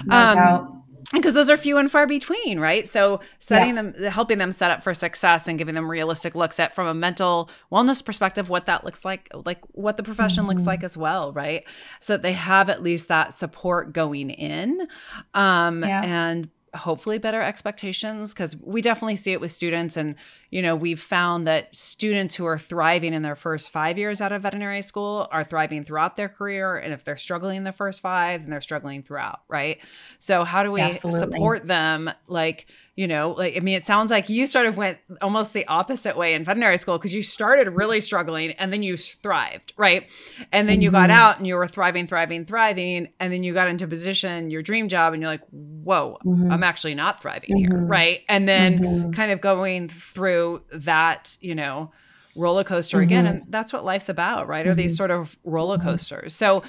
no 0.07 0.17
um 0.17 0.80
because 1.13 1.35
those 1.35 1.51
are 1.51 1.57
few 1.57 1.79
and 1.79 1.91
far 1.91 2.07
between 2.07 2.59
right 2.59 2.89
so 2.89 3.21
setting 3.39 3.77
yeah. 3.77 3.83
them 3.83 4.05
helping 4.05 4.39
them 4.39 4.53
set 4.53 4.71
up 4.71 4.83
for 4.83 4.95
success 4.95 5.49
and 5.49 5.59
giving 5.59 5.75
them 5.75 5.91
realistic 5.91 6.35
looks 6.35 6.59
at 6.61 6.75
from 6.75 6.87
a 6.87 6.95
mental 6.95 7.51
wellness 7.71 8.05
perspective 8.05 8.49
what 8.49 8.67
that 8.67 8.85
looks 8.85 9.05
like 9.05 9.29
like 9.45 9.59
what 9.73 9.97
the 9.97 10.03
profession 10.03 10.43
mm-hmm. 10.43 10.51
looks 10.51 10.67
like 10.67 10.83
as 10.83 10.97
well 10.97 11.33
right 11.33 11.65
so 12.01 12.15
that 12.15 12.23
they 12.23 12.33
have 12.33 12.69
at 12.69 12.83
least 12.83 13.09
that 13.09 13.33
support 13.33 13.93
going 13.93 14.31
in 14.31 14.87
um 15.35 15.83
yeah. 15.83 16.03
and 16.05 16.49
hopefully 16.75 17.19
better 17.19 17.43
expectations 17.43 18.33
because 18.33 18.57
we 18.57 18.81
definitely 18.81 19.17
see 19.17 19.33
it 19.33 19.41
with 19.41 19.51
students 19.51 19.97
and 19.97 20.15
you 20.51 20.63
know 20.63 20.77
we've 20.77 21.01
found 21.01 21.47
that 21.47 21.75
students 21.75 22.37
who 22.37 22.47
are 22.47 22.59
thriving 22.59 23.13
in 23.13 23.23
their 23.23 23.35
first 23.35 23.71
five 23.71 23.99
years 23.99 24.21
out 24.21 24.31
of 24.31 24.43
veterinary 24.43 24.83
school 24.83 25.27
are 25.33 25.43
thriving 25.43 25.83
throughout 25.83 26.17
their 26.17 26.29
career 26.29 26.77
and 26.77 26.93
if 26.93 27.03
they're 27.03 27.17
struggling 27.17 27.57
in 27.57 27.65
the 27.65 27.73
first 27.73 28.01
five 28.01 28.43
then 28.43 28.51
they're 28.51 28.61
struggling 28.61 29.03
throughout 29.03 29.41
right 29.49 29.79
so 30.19 30.45
how 30.45 30.63
do 30.63 30.71
we 30.71 30.81
Absolutely. 30.81 31.21
support 31.21 31.67
them 31.67 32.11
like 32.29 32.67
you 32.95 33.09
know 33.09 33.31
like 33.31 33.57
i 33.57 33.61
mean 33.61 33.75
it 33.75 33.87
sounds 33.87 34.11
like 34.11 34.29
you 34.29 34.47
sort 34.47 34.67
of 34.67 34.77
went 34.77 34.99
almost 35.23 35.53
the 35.53 35.67
opposite 35.67 36.17
way 36.17 36.35
in 36.35 36.45
veterinary 36.45 36.77
school 36.77 36.99
because 36.99 37.15
you 37.15 37.23
started 37.23 37.69
really 37.71 38.01
struggling 38.01 38.51
and 38.53 38.73
then 38.73 38.83
you 38.83 38.97
thrived 38.97 39.73
right 39.77 40.09
and 40.53 40.69
then 40.69 40.77
mm-hmm. 40.77 40.83
you 40.83 40.91
got 40.91 41.09
mm-hmm. 41.11 41.19
out 41.19 41.39
and 41.39 41.47
you 41.47 41.57
were 41.57 41.67
thriving 41.67 42.07
thriving 42.07 42.45
thriving 42.45 43.09
and 43.19 43.33
then 43.33 43.43
you 43.43 43.55
got 43.55 43.69
into 43.69 43.89
position 43.89 44.51
your 44.51 44.63
dream 44.63 44.89
job 44.89 45.15
and 45.15 45.23
you're 45.23 45.31
like 45.31 45.43
whoa 45.51 46.19
mm-hmm. 46.25 46.53
I'm 46.61 46.65
actually 46.65 46.95
not 46.95 47.21
thriving 47.21 47.51
mm-hmm. 47.51 47.73
here 47.73 47.85
right 47.85 48.23
and 48.29 48.49
then 48.49 48.79
mm-hmm. 48.79 49.11
kind 49.11 49.33
of 49.33 49.41
going 49.41 49.89
through 49.89 50.63
that 50.73 51.37
you 51.41 51.55
know 51.55 51.91
roller 52.37 52.65
coaster 52.65 53.01
again 53.01 53.25
mm-hmm. 53.25 53.43
and 53.43 53.53
that's 53.53 53.73
what 53.73 53.85
life's 53.85 54.09
about 54.09 54.47
right 54.47 54.67
are 54.67 54.75
these 54.75 54.97
sort 54.97 55.11
of 55.11 55.37
roller 55.45 55.79
coasters 55.79 56.35
so 56.35 56.63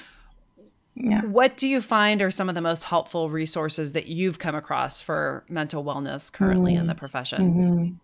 yeah. 0.94 1.22
What 1.22 1.56
do 1.56 1.66
you 1.66 1.80
find 1.80 2.20
are 2.20 2.30
some 2.30 2.50
of 2.50 2.54
the 2.54 2.60
most 2.60 2.84
helpful 2.84 3.30
resources 3.30 3.92
that 3.94 4.08
you've 4.08 4.38
come 4.38 4.54
across 4.54 5.00
for 5.00 5.42
mental 5.48 5.82
wellness 5.82 6.30
currently 6.30 6.72
mm-hmm. 6.72 6.82
in 6.82 6.86
the 6.86 6.94
profession? 6.94 7.98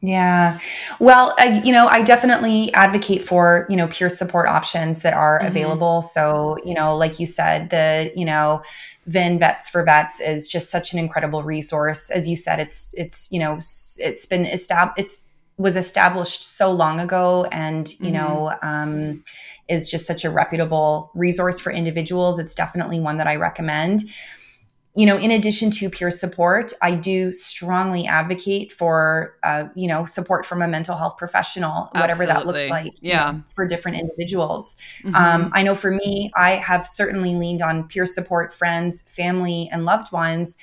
Yeah. 0.00 0.60
Well, 1.00 1.34
I, 1.38 1.60
you 1.64 1.72
know, 1.72 1.88
I 1.88 2.02
definitely 2.02 2.72
advocate 2.72 3.22
for, 3.22 3.66
you 3.68 3.76
know, 3.76 3.88
peer 3.88 4.08
support 4.08 4.48
options 4.48 5.02
that 5.02 5.12
are 5.12 5.38
mm-hmm. 5.38 5.48
available. 5.48 6.02
So, 6.02 6.56
you 6.64 6.72
know, 6.72 6.96
like 6.96 7.18
you 7.18 7.26
said, 7.26 7.70
the, 7.70 8.12
you 8.14 8.24
know, 8.24 8.62
VIN 9.06 9.40
Vets4Vets 9.40 10.20
is 10.24 10.46
just 10.46 10.70
such 10.70 10.92
an 10.92 11.00
incredible 11.00 11.42
resource. 11.42 12.10
As 12.10 12.28
you 12.28 12.36
said, 12.36 12.60
it's, 12.60 12.94
it's, 12.96 13.28
you 13.32 13.40
know, 13.40 13.56
it's 13.56 14.26
been 14.26 14.46
established, 14.46 14.98
it's 14.98 15.20
was 15.58 15.76
established 15.76 16.42
so 16.42 16.70
long 16.70 17.00
ago 17.00 17.44
and 17.50 17.88
you 17.98 18.12
mm-hmm. 18.12 18.14
know 18.14 18.54
um, 18.62 19.22
is 19.68 19.88
just 19.88 20.06
such 20.06 20.24
a 20.24 20.30
reputable 20.30 21.10
resource 21.14 21.58
for 21.58 21.72
individuals 21.72 22.38
it's 22.38 22.54
definitely 22.54 23.00
one 23.00 23.16
that 23.18 23.26
i 23.26 23.34
recommend 23.34 24.04
you 24.98 25.06
know 25.06 25.16
in 25.16 25.30
addition 25.30 25.70
to 25.70 25.88
peer 25.88 26.10
support 26.10 26.72
i 26.82 26.92
do 26.92 27.30
strongly 27.32 28.06
advocate 28.06 28.72
for 28.72 29.36
uh, 29.44 29.64
you 29.76 29.86
know 29.86 30.04
support 30.04 30.44
from 30.44 30.60
a 30.60 30.66
mental 30.66 30.96
health 30.96 31.16
professional 31.16 31.88
whatever 31.92 32.26
that 32.26 32.46
looks 32.46 32.68
like 32.68 32.94
yeah. 33.00 33.30
know, 33.30 33.42
for 33.54 33.64
different 33.64 33.96
individuals. 33.98 34.76
Mm-hmm. 35.02 35.14
um, 35.14 35.50
i 35.54 35.62
know 35.62 35.74
for 35.74 35.92
me 35.92 36.30
i 36.36 36.50
have 36.50 36.86
certainly 36.86 37.36
leaned 37.36 37.62
on 37.62 37.86
peer 37.86 38.06
support 38.06 38.52
friends 38.52 39.02
family 39.10 39.68
and 39.70 39.84
loved 39.84 40.10
ones 40.10 40.58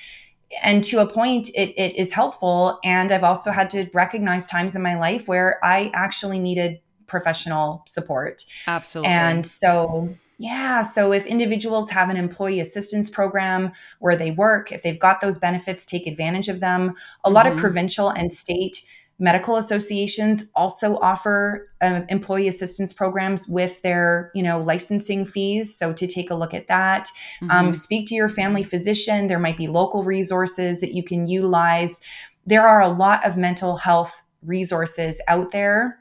and 0.62 0.84
to 0.84 0.98
a 0.98 1.06
point 1.06 1.48
it, 1.54 1.70
it 1.80 1.96
is 1.96 2.12
helpful 2.12 2.78
and 2.84 3.10
i've 3.12 3.24
also 3.24 3.50
had 3.50 3.70
to 3.70 3.88
recognize 3.94 4.46
times 4.46 4.76
in 4.76 4.82
my 4.82 4.96
life 4.96 5.26
where 5.26 5.58
i 5.64 5.90
actually 5.94 6.38
needed 6.38 6.78
professional 7.06 7.82
support. 7.86 8.44
Absolutely. 8.66 9.12
And 9.12 9.46
so 9.46 10.16
yeah 10.38 10.82
so 10.82 11.12
if 11.12 11.26
individuals 11.26 11.90
have 11.90 12.10
an 12.10 12.16
employee 12.16 12.60
assistance 12.60 13.08
program 13.08 13.72
where 14.00 14.16
they 14.16 14.30
work 14.30 14.70
if 14.72 14.82
they've 14.82 14.98
got 14.98 15.20
those 15.20 15.38
benefits 15.38 15.84
take 15.84 16.06
advantage 16.06 16.48
of 16.48 16.60
them 16.60 16.82
a 16.82 16.92
mm-hmm. 16.92 17.34
lot 17.34 17.46
of 17.46 17.52
mm-hmm. 17.52 17.62
provincial 17.62 18.10
and 18.10 18.30
state 18.30 18.84
medical 19.18 19.56
associations 19.56 20.50
also 20.54 20.96
offer 20.96 21.70
um, 21.80 22.04
employee 22.10 22.48
assistance 22.48 22.92
programs 22.92 23.48
with 23.48 23.80
their 23.82 24.30
you 24.34 24.42
know 24.42 24.60
licensing 24.60 25.24
fees 25.24 25.74
so 25.74 25.92
to 25.92 26.06
take 26.06 26.30
a 26.30 26.34
look 26.34 26.52
at 26.52 26.68
that 26.68 27.08
um, 27.42 27.48
mm-hmm. 27.48 27.66
um, 27.68 27.74
speak 27.74 28.06
to 28.06 28.14
your 28.14 28.28
family 28.28 28.62
physician 28.62 29.26
there 29.26 29.38
might 29.38 29.56
be 29.56 29.66
local 29.66 30.04
resources 30.04 30.80
that 30.80 30.94
you 30.94 31.02
can 31.02 31.26
utilize 31.26 32.00
there 32.44 32.66
are 32.66 32.80
a 32.80 32.88
lot 32.88 33.24
of 33.26 33.36
mental 33.36 33.76
health 33.76 34.22
resources 34.42 35.20
out 35.28 35.50
there 35.50 35.98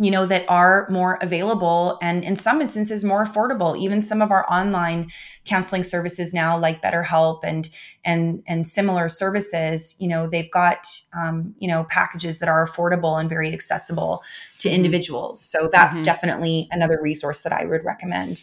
you 0.00 0.10
know 0.10 0.24
that 0.24 0.46
are 0.48 0.88
more 0.90 1.18
available 1.20 1.98
and 2.00 2.24
in 2.24 2.34
some 2.34 2.62
instances 2.62 3.04
more 3.04 3.22
affordable 3.22 3.76
even 3.76 4.00
some 4.00 4.22
of 4.22 4.30
our 4.30 4.50
online 4.50 5.10
counseling 5.44 5.84
services 5.84 6.32
now 6.32 6.58
like 6.58 6.82
betterhelp 6.82 7.40
and 7.44 7.68
and 8.04 8.42
and 8.48 8.66
similar 8.66 9.08
services 9.08 9.94
you 10.00 10.08
know 10.08 10.26
they've 10.26 10.50
got 10.50 10.86
um, 11.12 11.54
you 11.58 11.68
know 11.68 11.84
packages 11.84 12.38
that 12.38 12.48
are 12.48 12.66
affordable 12.66 13.20
and 13.20 13.28
very 13.28 13.52
accessible 13.52 14.22
to 14.58 14.68
mm-hmm. 14.68 14.76
individuals 14.76 15.40
so 15.40 15.68
that's 15.70 15.98
mm-hmm. 15.98 16.06
definitely 16.06 16.66
another 16.70 16.98
resource 17.00 17.42
that 17.42 17.52
i 17.52 17.64
would 17.64 17.84
recommend 17.84 18.42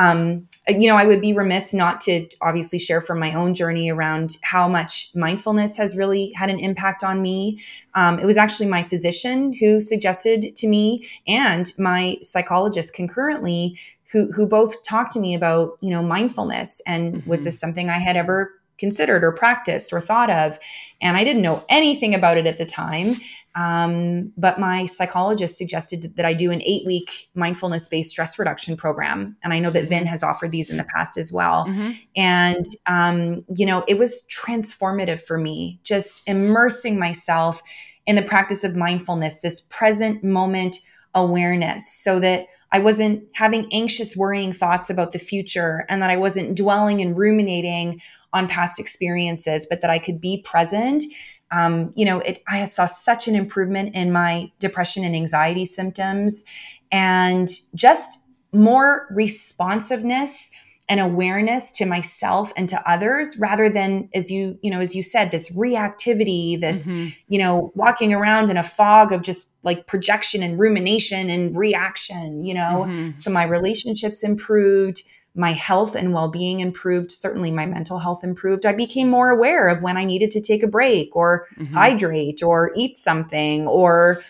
um, 0.00 0.46
you 0.68 0.88
know, 0.88 0.96
I 0.96 1.04
would 1.04 1.20
be 1.20 1.32
remiss 1.32 1.72
not 1.72 2.00
to 2.02 2.28
obviously 2.42 2.78
share 2.78 3.00
from 3.00 3.18
my 3.18 3.32
own 3.32 3.54
journey 3.54 3.90
around 3.90 4.36
how 4.42 4.68
much 4.68 5.10
mindfulness 5.14 5.76
has 5.76 5.96
really 5.96 6.32
had 6.32 6.50
an 6.50 6.58
impact 6.58 7.02
on 7.02 7.22
me. 7.22 7.62
Um, 7.94 8.18
it 8.18 8.26
was 8.26 8.36
actually 8.36 8.68
my 8.68 8.82
physician 8.82 9.52
who 9.54 9.80
suggested 9.80 10.54
to 10.56 10.68
me 10.68 11.08
and 11.26 11.72
my 11.78 12.18
psychologist 12.22 12.94
concurrently 12.94 13.78
who 14.12 14.32
who 14.32 14.46
both 14.46 14.82
talked 14.82 15.12
to 15.12 15.20
me 15.20 15.34
about 15.34 15.76
you 15.80 15.90
know 15.90 16.02
mindfulness 16.02 16.80
and 16.86 17.14
mm-hmm. 17.14 17.30
was 17.30 17.44
this 17.44 17.60
something 17.60 17.90
I 17.90 17.98
had 17.98 18.16
ever 18.16 18.57
considered 18.78 19.24
or 19.24 19.32
practiced 19.32 19.92
or 19.92 20.00
thought 20.00 20.30
of. 20.30 20.58
And 21.00 21.16
I 21.16 21.24
didn't 21.24 21.42
know 21.42 21.64
anything 21.68 22.14
about 22.14 22.38
it 22.38 22.46
at 22.46 22.58
the 22.58 22.64
time. 22.64 23.16
Um, 23.54 24.32
but 24.36 24.60
my 24.60 24.86
psychologist 24.86 25.56
suggested 25.56 26.14
that 26.16 26.24
I 26.24 26.32
do 26.32 26.52
an 26.52 26.62
eight 26.62 26.86
week 26.86 27.28
mindfulness 27.34 27.88
based 27.88 28.10
stress 28.10 28.38
reduction 28.38 28.76
program. 28.76 29.36
And 29.42 29.52
I 29.52 29.58
know 29.58 29.70
that 29.70 29.88
VIN 29.88 30.06
has 30.06 30.22
offered 30.22 30.52
these 30.52 30.70
in 30.70 30.76
the 30.76 30.84
past 30.84 31.16
as 31.16 31.32
well. 31.32 31.66
Mm-hmm. 31.66 31.90
And, 32.16 32.64
um, 32.86 33.44
you 33.54 33.66
know, 33.66 33.84
it 33.88 33.98
was 33.98 34.24
transformative 34.30 35.20
for 35.20 35.38
me, 35.38 35.80
just 35.82 36.22
immersing 36.28 36.98
myself 36.98 37.60
in 38.06 38.16
the 38.16 38.22
practice 38.22 38.64
of 38.64 38.76
mindfulness, 38.76 39.40
this 39.40 39.60
present 39.60 40.22
moment 40.22 40.76
awareness, 41.14 41.92
so 41.92 42.20
that 42.20 42.46
I 42.70 42.78
wasn't 42.78 43.24
having 43.32 43.68
anxious, 43.72 44.16
worrying 44.16 44.52
thoughts 44.52 44.90
about 44.90 45.12
the 45.12 45.18
future 45.18 45.84
and 45.88 46.02
that 46.02 46.10
I 46.10 46.16
wasn't 46.16 46.56
dwelling 46.56 47.00
and 47.00 47.16
ruminating 47.16 48.00
on 48.32 48.48
past 48.48 48.78
experiences, 48.78 49.66
but 49.68 49.80
that 49.80 49.90
I 49.90 49.98
could 49.98 50.20
be 50.20 50.42
present. 50.44 51.04
Um, 51.50 51.92
you 51.96 52.04
know, 52.04 52.18
it, 52.20 52.42
I 52.46 52.64
saw 52.64 52.86
such 52.86 53.26
an 53.28 53.34
improvement 53.34 53.94
in 53.94 54.12
my 54.12 54.52
depression 54.58 55.04
and 55.04 55.16
anxiety 55.16 55.64
symptoms 55.64 56.44
and 56.92 57.48
just 57.74 58.26
more 58.52 59.06
responsiveness 59.10 60.50
and 60.88 61.00
awareness 61.00 61.70
to 61.70 61.84
myself 61.84 62.52
and 62.56 62.68
to 62.70 62.90
others 62.90 63.36
rather 63.38 63.68
than 63.68 64.08
as 64.14 64.30
you 64.30 64.58
you 64.62 64.70
know 64.70 64.80
as 64.80 64.96
you 64.96 65.02
said 65.02 65.30
this 65.30 65.54
reactivity 65.54 66.58
this 66.58 66.90
mm-hmm. 66.90 67.08
you 67.28 67.38
know 67.38 67.70
walking 67.74 68.14
around 68.14 68.48
in 68.48 68.56
a 68.56 68.62
fog 68.62 69.12
of 69.12 69.22
just 69.22 69.52
like 69.62 69.86
projection 69.86 70.42
and 70.42 70.58
rumination 70.58 71.28
and 71.28 71.56
reaction 71.56 72.42
you 72.42 72.54
know 72.54 72.86
mm-hmm. 72.88 73.14
so 73.14 73.30
my 73.30 73.44
relationships 73.44 74.24
improved 74.24 75.02
my 75.38 75.52
health 75.52 75.94
and 75.94 76.12
well-being 76.12 76.58
improved 76.58 77.12
certainly 77.12 77.52
my 77.52 77.64
mental 77.64 78.00
health 78.00 78.24
improved. 78.24 78.66
I 78.66 78.72
became 78.72 79.08
more 79.08 79.30
aware 79.30 79.68
of 79.68 79.82
when 79.82 79.96
i 79.96 80.04
needed 80.04 80.30
to 80.32 80.40
take 80.40 80.62
a 80.62 80.66
break 80.66 81.14
or 81.14 81.46
mm-hmm. 81.56 81.72
hydrate 81.72 82.42
or 82.42 82.72
eat 82.74 82.96
something 82.96 83.66
or 83.68 84.20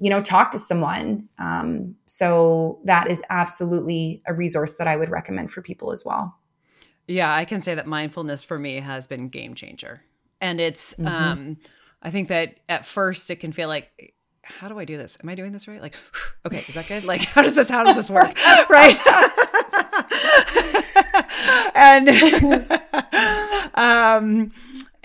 you 0.00 0.10
know 0.10 0.22
talk 0.22 0.50
to 0.52 0.58
someone. 0.58 1.28
Um, 1.38 1.94
so 2.06 2.80
that 2.84 3.08
is 3.08 3.22
absolutely 3.28 4.22
a 4.26 4.32
resource 4.32 4.76
that 4.76 4.88
i 4.88 4.96
would 4.96 5.10
recommend 5.10 5.52
for 5.52 5.60
people 5.60 5.92
as 5.92 6.04
well. 6.04 6.38
Yeah 7.06 7.32
i 7.32 7.44
can 7.44 7.60
say 7.60 7.74
that 7.74 7.86
mindfulness 7.86 8.42
for 8.42 8.58
me 8.58 8.80
has 8.80 9.06
been 9.06 9.28
game 9.28 9.54
changer. 9.54 10.02
And 10.40 10.60
it's 10.60 10.94
mm-hmm. 10.94 11.06
um, 11.06 11.56
i 12.02 12.10
think 12.10 12.28
that 12.28 12.60
at 12.68 12.86
first 12.86 13.30
it 13.30 13.36
can 13.36 13.52
feel 13.52 13.68
like 13.68 14.14
how 14.42 14.68
do 14.68 14.78
i 14.78 14.86
do 14.86 14.96
this? 14.96 15.18
Am 15.22 15.28
i 15.28 15.34
doing 15.34 15.52
this 15.52 15.68
right? 15.68 15.82
Like 15.82 15.96
okay 16.46 16.58
is 16.58 16.74
that 16.74 16.88
good? 16.88 17.04
Like 17.04 17.20
how 17.34 17.42
does 17.42 17.54
this 17.54 17.68
how 17.68 17.84
does 17.84 17.96
this 17.96 18.08
work? 18.08 18.38
Right 18.70 18.98
and 21.96 22.80
um 23.74 24.52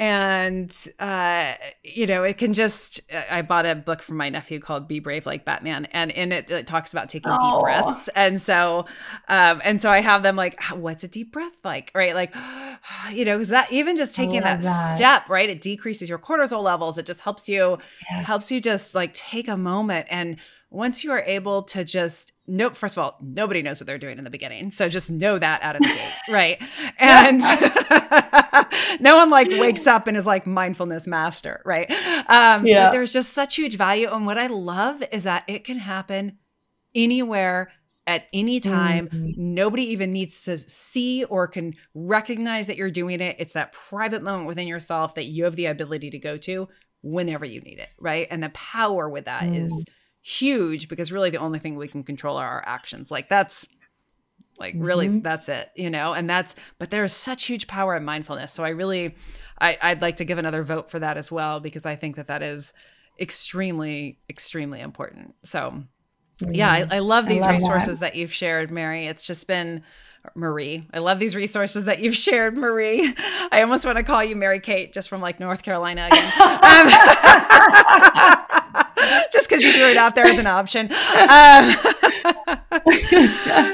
and 0.01 0.87
uh, 0.99 1.53
you 1.83 2.07
know 2.07 2.23
it 2.23 2.39
can 2.39 2.53
just 2.53 3.01
i 3.29 3.43
bought 3.43 3.67
a 3.67 3.75
book 3.75 4.01
from 4.01 4.17
my 4.17 4.29
nephew 4.29 4.59
called 4.59 4.87
be 4.87 4.99
brave 4.99 5.27
like 5.27 5.45
batman. 5.45 5.85
And 5.91 6.09
in 6.09 6.31
it 6.31 6.49
it 6.49 6.65
talks 6.65 6.91
about 6.91 7.07
taking 7.07 7.31
deep 7.31 7.59
breaths. 7.61 8.07
And 8.15 8.41
so 8.41 8.87
um, 9.29 9.61
and 9.63 9.79
so 9.79 9.91
i 9.91 10.01
have 10.01 10.23
them 10.23 10.35
like 10.35 10.59
what's 10.73 11.03
a 11.03 11.07
deep 11.07 11.31
breath 11.31 11.55
like? 11.63 11.91
Right? 11.93 12.15
Like 12.15 12.33
you 13.11 13.25
know 13.25 13.37
because 13.37 13.49
that 13.49 13.71
even 13.71 13.95
just 13.95 14.15
taking 14.15 14.41
that, 14.41 14.63
that, 14.63 14.95
step 14.95 15.29
right? 15.29 15.47
It 15.47 15.61
decreases 15.61 16.09
your 16.09 16.17
cortisol 16.17 16.63
levels. 16.63 16.97
It 16.97 17.05
just 17.05 17.21
helps 17.21 17.47
you 17.47 17.77
yes. 18.09 18.25
helps 18.25 18.51
you 18.51 18.59
just 18.59 18.95
like 18.95 19.13
take 19.13 19.47
a 19.47 19.57
moment 19.57 20.07
and 20.09 20.37
once 20.71 21.03
you 21.03 21.11
are 21.11 21.21
able 21.27 21.63
to 21.63 21.83
just 21.83 22.31
know, 22.47 22.69
first 22.69 22.97
of 22.97 23.03
all, 23.03 23.17
nobody 23.21 23.61
knows 23.61 23.81
what 23.81 23.87
they're 23.87 23.97
doing 23.97 24.17
in 24.17 24.23
the 24.23 24.29
beginning. 24.29 24.71
So 24.71 24.87
just 24.87 25.11
know 25.11 25.37
that 25.37 25.61
out 25.61 25.75
of 25.75 25.81
the 25.81 25.89
gate, 25.89 26.13
right? 26.31 26.61
And 26.97 27.41
no 29.01 29.17
one 29.17 29.29
like 29.29 29.49
wakes 29.49 29.85
up 29.85 30.07
and 30.07 30.15
is 30.15 30.25
like 30.25 30.47
mindfulness 30.47 31.07
master, 31.07 31.61
right? 31.65 31.91
Um, 32.29 32.65
yeah. 32.65 32.89
there's 32.89 33.11
just 33.11 33.33
such 33.33 33.57
huge 33.57 33.75
value. 33.75 34.09
And 34.09 34.25
what 34.25 34.37
I 34.37 34.47
love 34.47 35.03
is 35.11 35.25
that 35.25 35.43
it 35.47 35.65
can 35.65 35.77
happen 35.77 36.37
anywhere 36.95 37.73
at 38.07 38.27
any 38.31 38.61
time. 38.61 39.09
Mm-hmm. 39.09 39.53
Nobody 39.53 39.83
even 39.91 40.13
needs 40.13 40.45
to 40.45 40.57
see 40.57 41.25
or 41.25 41.47
can 41.47 41.75
recognize 41.93 42.67
that 42.67 42.77
you're 42.77 42.89
doing 42.89 43.19
it. 43.19 43.35
It's 43.39 43.53
that 43.53 43.73
private 43.73 44.23
moment 44.23 44.47
within 44.47 44.69
yourself 44.69 45.15
that 45.15 45.25
you 45.25 45.43
have 45.43 45.57
the 45.57 45.65
ability 45.65 46.11
to 46.11 46.19
go 46.19 46.37
to 46.37 46.69
whenever 47.01 47.43
you 47.43 47.59
need 47.59 47.79
it, 47.79 47.89
right? 47.99 48.27
And 48.31 48.41
the 48.41 48.49
power 48.49 49.09
with 49.09 49.25
that 49.25 49.43
mm. 49.43 49.65
is 49.65 49.85
huge 50.21 50.87
because 50.87 51.11
really 51.11 51.29
the 51.29 51.37
only 51.37 51.59
thing 51.59 51.75
we 51.75 51.87
can 51.87 52.03
control 52.03 52.37
are 52.37 52.47
our 52.47 52.63
actions. 52.65 53.11
Like 53.11 53.27
that's 53.27 53.67
like 54.59 54.75
really 54.77 55.07
mm-hmm. 55.07 55.21
that's 55.21 55.49
it, 55.49 55.71
you 55.75 55.89
know? 55.89 56.13
And 56.13 56.29
that's 56.29 56.55
but 56.79 56.91
there 56.91 57.03
is 57.03 57.13
such 57.13 57.45
huge 57.45 57.67
power 57.67 57.95
in 57.95 58.03
mindfulness. 58.03 58.51
So 58.51 58.63
I 58.63 58.69
really 58.69 59.15
I 59.59 59.77
I'd 59.81 60.01
like 60.01 60.17
to 60.17 60.25
give 60.25 60.37
another 60.37 60.63
vote 60.63 60.89
for 60.89 60.99
that 60.99 61.17
as 61.17 61.31
well 61.31 61.59
because 61.59 61.85
I 61.85 61.95
think 61.95 62.15
that 62.15 62.27
that 62.27 62.43
is 62.43 62.73
extremely 63.19 64.19
extremely 64.29 64.79
important. 64.79 65.35
So 65.43 65.83
yeah, 66.49 66.71
I, 66.71 66.97
I 66.97 66.99
love 66.99 67.27
these 67.27 67.43
I 67.43 67.47
love 67.47 67.55
resources 67.55 67.99
that. 67.99 68.13
that 68.13 68.19
you've 68.19 68.33
shared, 68.33 68.71
Mary. 68.71 69.05
It's 69.05 69.27
just 69.27 69.47
been 69.47 69.83
Marie. 70.35 70.87
I 70.93 70.99
love 70.99 71.19
these 71.19 71.35
resources 71.35 71.85
that 71.85 71.99
you've 71.99 72.15
shared, 72.15 72.55
Marie. 72.55 73.13
I 73.51 73.61
almost 73.61 73.85
want 73.85 73.97
to 73.97 74.03
call 74.03 74.23
you 74.23 74.35
Mary 74.35 74.59
Kate 74.59 74.93
just 74.93 75.09
from 75.09 75.21
like 75.21 75.39
North 75.39 75.63
Carolina 75.63 76.07
again. 76.07 76.31
Um, 76.61 76.87
because 79.51 79.63
you 79.65 79.71
threw 79.73 79.89
it 79.89 79.97
out 79.97 80.15
there 80.15 80.23
as 80.23 80.39
an 80.39 80.47
option. 80.47 80.89
Um, 81.29 81.75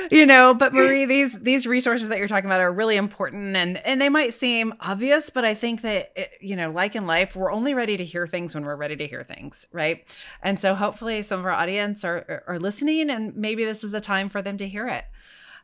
you 0.11 0.25
know, 0.25 0.55
but 0.55 0.73
Marie, 0.73 1.05
these 1.05 1.37
these 1.39 1.67
resources 1.67 2.09
that 2.09 2.17
you're 2.17 2.27
talking 2.27 2.47
about 2.47 2.61
are 2.61 2.71
really 2.71 2.97
important 2.97 3.55
and 3.55 3.77
and 3.85 4.01
they 4.01 4.09
might 4.09 4.33
seem 4.33 4.73
obvious, 4.79 5.29
but 5.29 5.45
I 5.45 5.53
think 5.53 5.83
that 5.83 6.11
it, 6.15 6.31
you 6.41 6.55
know, 6.55 6.71
like 6.71 6.95
in 6.95 7.05
life, 7.05 7.35
we're 7.35 7.51
only 7.51 7.75
ready 7.75 7.95
to 7.97 8.03
hear 8.03 8.25
things 8.25 8.55
when 8.55 8.65
we're 8.65 8.75
ready 8.75 8.95
to 8.95 9.07
hear 9.07 9.23
things, 9.23 9.67
right? 9.71 10.03
And 10.41 10.59
so 10.59 10.73
hopefully 10.73 11.21
some 11.21 11.39
of 11.39 11.45
our 11.45 11.51
audience 11.51 12.03
are 12.03 12.43
are 12.47 12.59
listening 12.59 13.09
and 13.09 13.35
maybe 13.35 13.63
this 13.65 13.83
is 13.83 13.91
the 13.91 14.01
time 14.01 14.29
for 14.29 14.41
them 14.41 14.57
to 14.57 14.67
hear 14.67 14.87
it. 14.87 15.05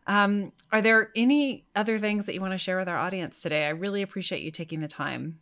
Um, 0.05 0.51
are 0.71 0.81
there 0.81 1.11
any 1.15 1.65
other 1.75 1.97
things 1.97 2.25
that 2.25 2.33
you 2.33 2.41
want 2.41 2.53
to 2.53 2.57
share 2.57 2.77
with 2.77 2.89
our 2.89 2.97
audience 2.97 3.41
today? 3.41 3.65
I 3.65 3.69
really 3.69 4.01
appreciate 4.01 4.41
you 4.41 4.51
taking 4.51 4.81
the 4.81 4.87
time. 4.87 5.39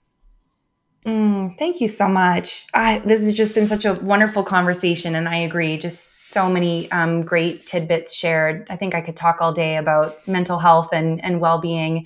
Mm, 1.06 1.58
thank 1.58 1.82
you 1.82 1.88
so 1.88 2.08
much. 2.08 2.68
I, 2.76 3.00
this 3.00 3.24
has 3.26 3.34
just 3.34 3.56
been 3.56 3.66
such 3.66 3.86
a 3.86 3.94
wonderful 3.96 4.44
conversation, 4.44 5.16
and 5.16 5.28
I 5.28 5.38
agree. 5.38 5.78
Just 5.78 6.30
so 6.30 6.48
many 6.48 6.92
um, 6.92 7.24
great 7.24 7.66
tidbits 7.66 8.14
shared. 8.14 8.68
I 8.70 8.76
think 8.76 8.94
I 8.94 9.02
could 9.02 9.16
talk 9.16 9.38
all 9.42 9.52
day 9.52 9.78
about 9.78 10.26
mental 10.28 10.60
health 10.60 10.90
and 10.94 11.24
and 11.26 11.42
well 11.42 11.60
being. 11.60 12.06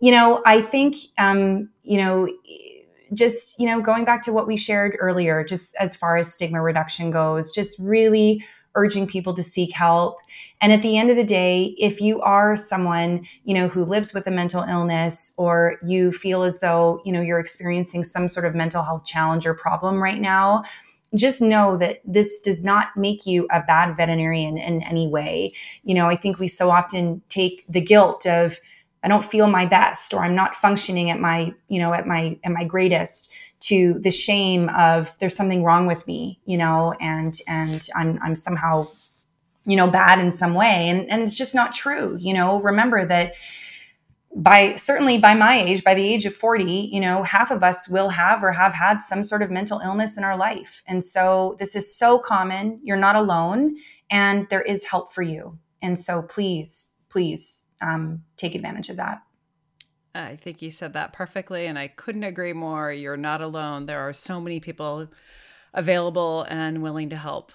You 0.00 0.12
know, 0.12 0.42
I 0.46 0.60
think 0.60 0.96
um, 1.18 1.70
you 1.82 1.98
know 1.98 2.28
just 3.14 3.58
you 3.60 3.66
know 3.66 3.80
going 3.80 4.04
back 4.04 4.22
to 4.22 4.32
what 4.32 4.46
we 4.46 4.56
shared 4.56 4.96
earlier 5.00 5.44
just 5.44 5.76
as 5.78 5.94
far 5.94 6.16
as 6.16 6.32
stigma 6.32 6.60
reduction 6.60 7.10
goes 7.10 7.52
just 7.52 7.78
really 7.78 8.42
urging 8.76 9.06
people 9.06 9.34
to 9.34 9.42
seek 9.42 9.74
help. 9.74 10.18
And 10.60 10.72
at 10.72 10.82
the 10.82 10.96
end 10.96 11.10
of 11.10 11.16
the 11.16 11.24
day, 11.24 11.74
if 11.78 12.00
you 12.00 12.20
are 12.20 12.54
someone, 12.54 13.26
you 13.44 13.54
know, 13.54 13.66
who 13.66 13.84
lives 13.84 14.14
with 14.14 14.26
a 14.28 14.30
mental 14.30 14.62
illness 14.62 15.32
or 15.36 15.78
you 15.84 16.12
feel 16.12 16.44
as 16.44 16.60
though, 16.60 17.00
you 17.04 17.10
know, 17.10 17.20
you're 17.20 17.40
experiencing 17.40 18.04
some 18.04 18.28
sort 18.28 18.46
of 18.46 18.54
mental 18.54 18.84
health 18.84 19.04
challenge 19.04 19.46
or 19.46 19.54
problem 19.54 20.00
right 20.02 20.20
now, 20.20 20.62
just 21.14 21.40
know 21.40 21.76
that 21.76 21.98
this 22.04 22.38
does 22.38 22.62
not 22.62 22.88
make 22.96 23.26
you 23.26 23.46
a 23.50 23.62
bad 23.62 23.96
veterinarian 23.96 24.58
in 24.58 24.82
any 24.82 25.08
way. 25.08 25.52
You 25.82 25.94
know, 25.94 26.06
I 26.06 26.16
think 26.16 26.38
we 26.38 26.48
so 26.48 26.70
often 26.70 27.22
take 27.28 27.64
the 27.68 27.80
guilt 27.80 28.26
of, 28.26 28.60
I 29.06 29.08
don't 29.08 29.22
feel 29.22 29.46
my 29.46 29.66
best 29.66 30.12
or 30.12 30.24
I'm 30.24 30.34
not 30.34 30.52
functioning 30.52 31.10
at 31.10 31.20
my, 31.20 31.54
you 31.68 31.78
know, 31.78 31.94
at 31.94 32.08
my 32.08 32.36
at 32.42 32.50
my 32.50 32.64
greatest 32.64 33.32
to 33.60 34.00
the 34.00 34.10
shame 34.10 34.68
of 34.70 35.16
there's 35.20 35.36
something 35.36 35.62
wrong 35.62 35.86
with 35.86 36.04
me, 36.08 36.40
you 36.44 36.58
know, 36.58 36.92
and 37.00 37.38
and 37.46 37.86
I'm 37.94 38.18
I'm 38.20 38.34
somehow 38.34 38.88
you 39.64 39.76
know 39.76 39.88
bad 39.88 40.18
in 40.18 40.32
some 40.32 40.54
way 40.54 40.88
and 40.88 41.08
and 41.08 41.22
it's 41.22 41.36
just 41.36 41.54
not 41.54 41.72
true, 41.72 42.16
you 42.18 42.34
know. 42.34 42.60
Remember 42.60 43.06
that 43.06 43.34
by 44.34 44.74
certainly 44.74 45.18
by 45.18 45.34
my 45.34 45.54
age, 45.54 45.84
by 45.84 45.94
the 45.94 46.02
age 46.06 46.26
of 46.26 46.34
40, 46.34 46.64
you 46.64 46.98
know, 46.98 47.22
half 47.22 47.52
of 47.52 47.62
us 47.62 47.88
will 47.88 48.08
have 48.08 48.42
or 48.42 48.50
have 48.50 48.74
had 48.74 49.02
some 49.02 49.22
sort 49.22 49.40
of 49.40 49.52
mental 49.52 49.78
illness 49.78 50.18
in 50.18 50.24
our 50.24 50.36
life. 50.36 50.82
And 50.84 51.04
so 51.04 51.54
this 51.60 51.76
is 51.76 51.96
so 51.96 52.18
common. 52.18 52.80
You're 52.82 52.96
not 52.96 53.14
alone 53.14 53.76
and 54.10 54.48
there 54.50 54.62
is 54.62 54.84
help 54.84 55.12
for 55.12 55.22
you. 55.22 55.60
And 55.80 55.96
so 55.96 56.22
please, 56.22 56.98
please 57.08 57.65
um, 57.80 58.22
take 58.36 58.54
advantage 58.54 58.88
of 58.88 58.96
that. 58.96 59.22
I 60.14 60.36
think 60.36 60.62
you 60.62 60.70
said 60.70 60.94
that 60.94 61.12
perfectly, 61.12 61.66
and 61.66 61.78
I 61.78 61.88
couldn't 61.88 62.24
agree 62.24 62.54
more. 62.54 62.90
You're 62.90 63.16
not 63.16 63.42
alone. 63.42 63.86
There 63.86 64.00
are 64.00 64.12
so 64.12 64.40
many 64.40 64.60
people 64.60 65.08
available 65.74 66.46
and 66.48 66.82
willing 66.82 67.10
to 67.10 67.16
help. 67.16 67.52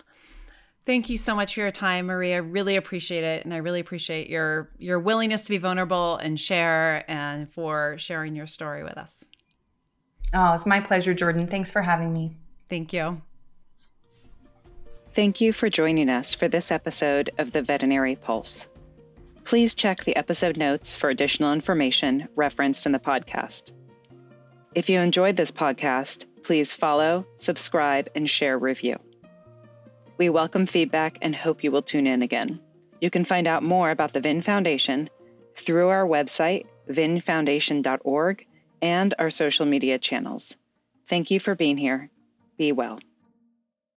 Thank 0.85 1.09
you 1.09 1.17
so 1.17 1.35
much 1.35 1.53
for 1.53 1.61
your 1.61 1.71
time, 1.71 2.07
Maria. 2.07 2.35
I 2.35 2.39
really 2.39 2.75
appreciate 2.75 3.23
it, 3.23 3.45
and 3.45 3.53
I 3.53 3.57
really 3.57 3.79
appreciate 3.79 4.29
your 4.29 4.71
your 4.77 4.99
willingness 4.99 5.43
to 5.43 5.49
be 5.49 5.57
vulnerable 5.57 6.17
and 6.17 6.39
share, 6.39 7.09
and 7.09 7.51
for 7.51 7.95
sharing 7.97 8.35
your 8.35 8.47
story 8.47 8.83
with 8.83 8.97
us. 8.97 9.23
Oh, 10.33 10.53
it's 10.53 10.65
my 10.65 10.79
pleasure, 10.79 11.13
Jordan. 11.13 11.47
Thanks 11.47 11.71
for 11.71 11.81
having 11.81 12.13
me. 12.13 12.35
Thank 12.69 12.93
you. 12.93 13.21
Thank 15.13 15.41
you 15.41 15.51
for 15.51 15.69
joining 15.69 16.09
us 16.09 16.33
for 16.33 16.47
this 16.47 16.71
episode 16.71 17.31
of 17.37 17.51
the 17.51 17.61
Veterinary 17.61 18.15
Pulse. 18.15 18.67
Please 19.43 19.75
check 19.75 20.03
the 20.03 20.15
episode 20.15 20.57
notes 20.57 20.95
for 20.95 21.09
additional 21.09 21.53
information 21.53 22.27
referenced 22.35 22.85
in 22.85 22.91
the 22.91 22.99
podcast. 22.99 23.71
If 24.73 24.89
you 24.89 24.99
enjoyed 24.99 25.35
this 25.35 25.51
podcast, 25.51 26.25
please 26.43 26.73
follow, 26.73 27.25
subscribe, 27.37 28.09
and 28.15 28.29
share 28.29 28.57
review. 28.57 28.97
We 30.17 30.29
welcome 30.29 30.67
feedback 30.67 31.17
and 31.21 31.35
hope 31.35 31.63
you 31.63 31.71
will 31.71 31.81
tune 31.81 32.07
in 32.07 32.21
again. 32.21 32.61
You 33.01 33.09
can 33.09 33.25
find 33.25 33.47
out 33.47 33.63
more 33.63 33.89
about 33.89 34.13
the 34.13 34.21
VIN 34.21 34.43
Foundation 34.43 35.09
through 35.55 35.89
our 35.89 36.07
website, 36.07 36.67
vinfoundation.org, 36.89 38.47
and 38.81 39.13
our 39.19 39.29
social 39.29 39.65
media 39.65 39.97
channels. 39.97 40.55
Thank 41.07 41.31
you 41.31 41.39
for 41.39 41.55
being 41.55 41.77
here. 41.77 42.09
Be 42.57 42.71
well. 42.71 42.99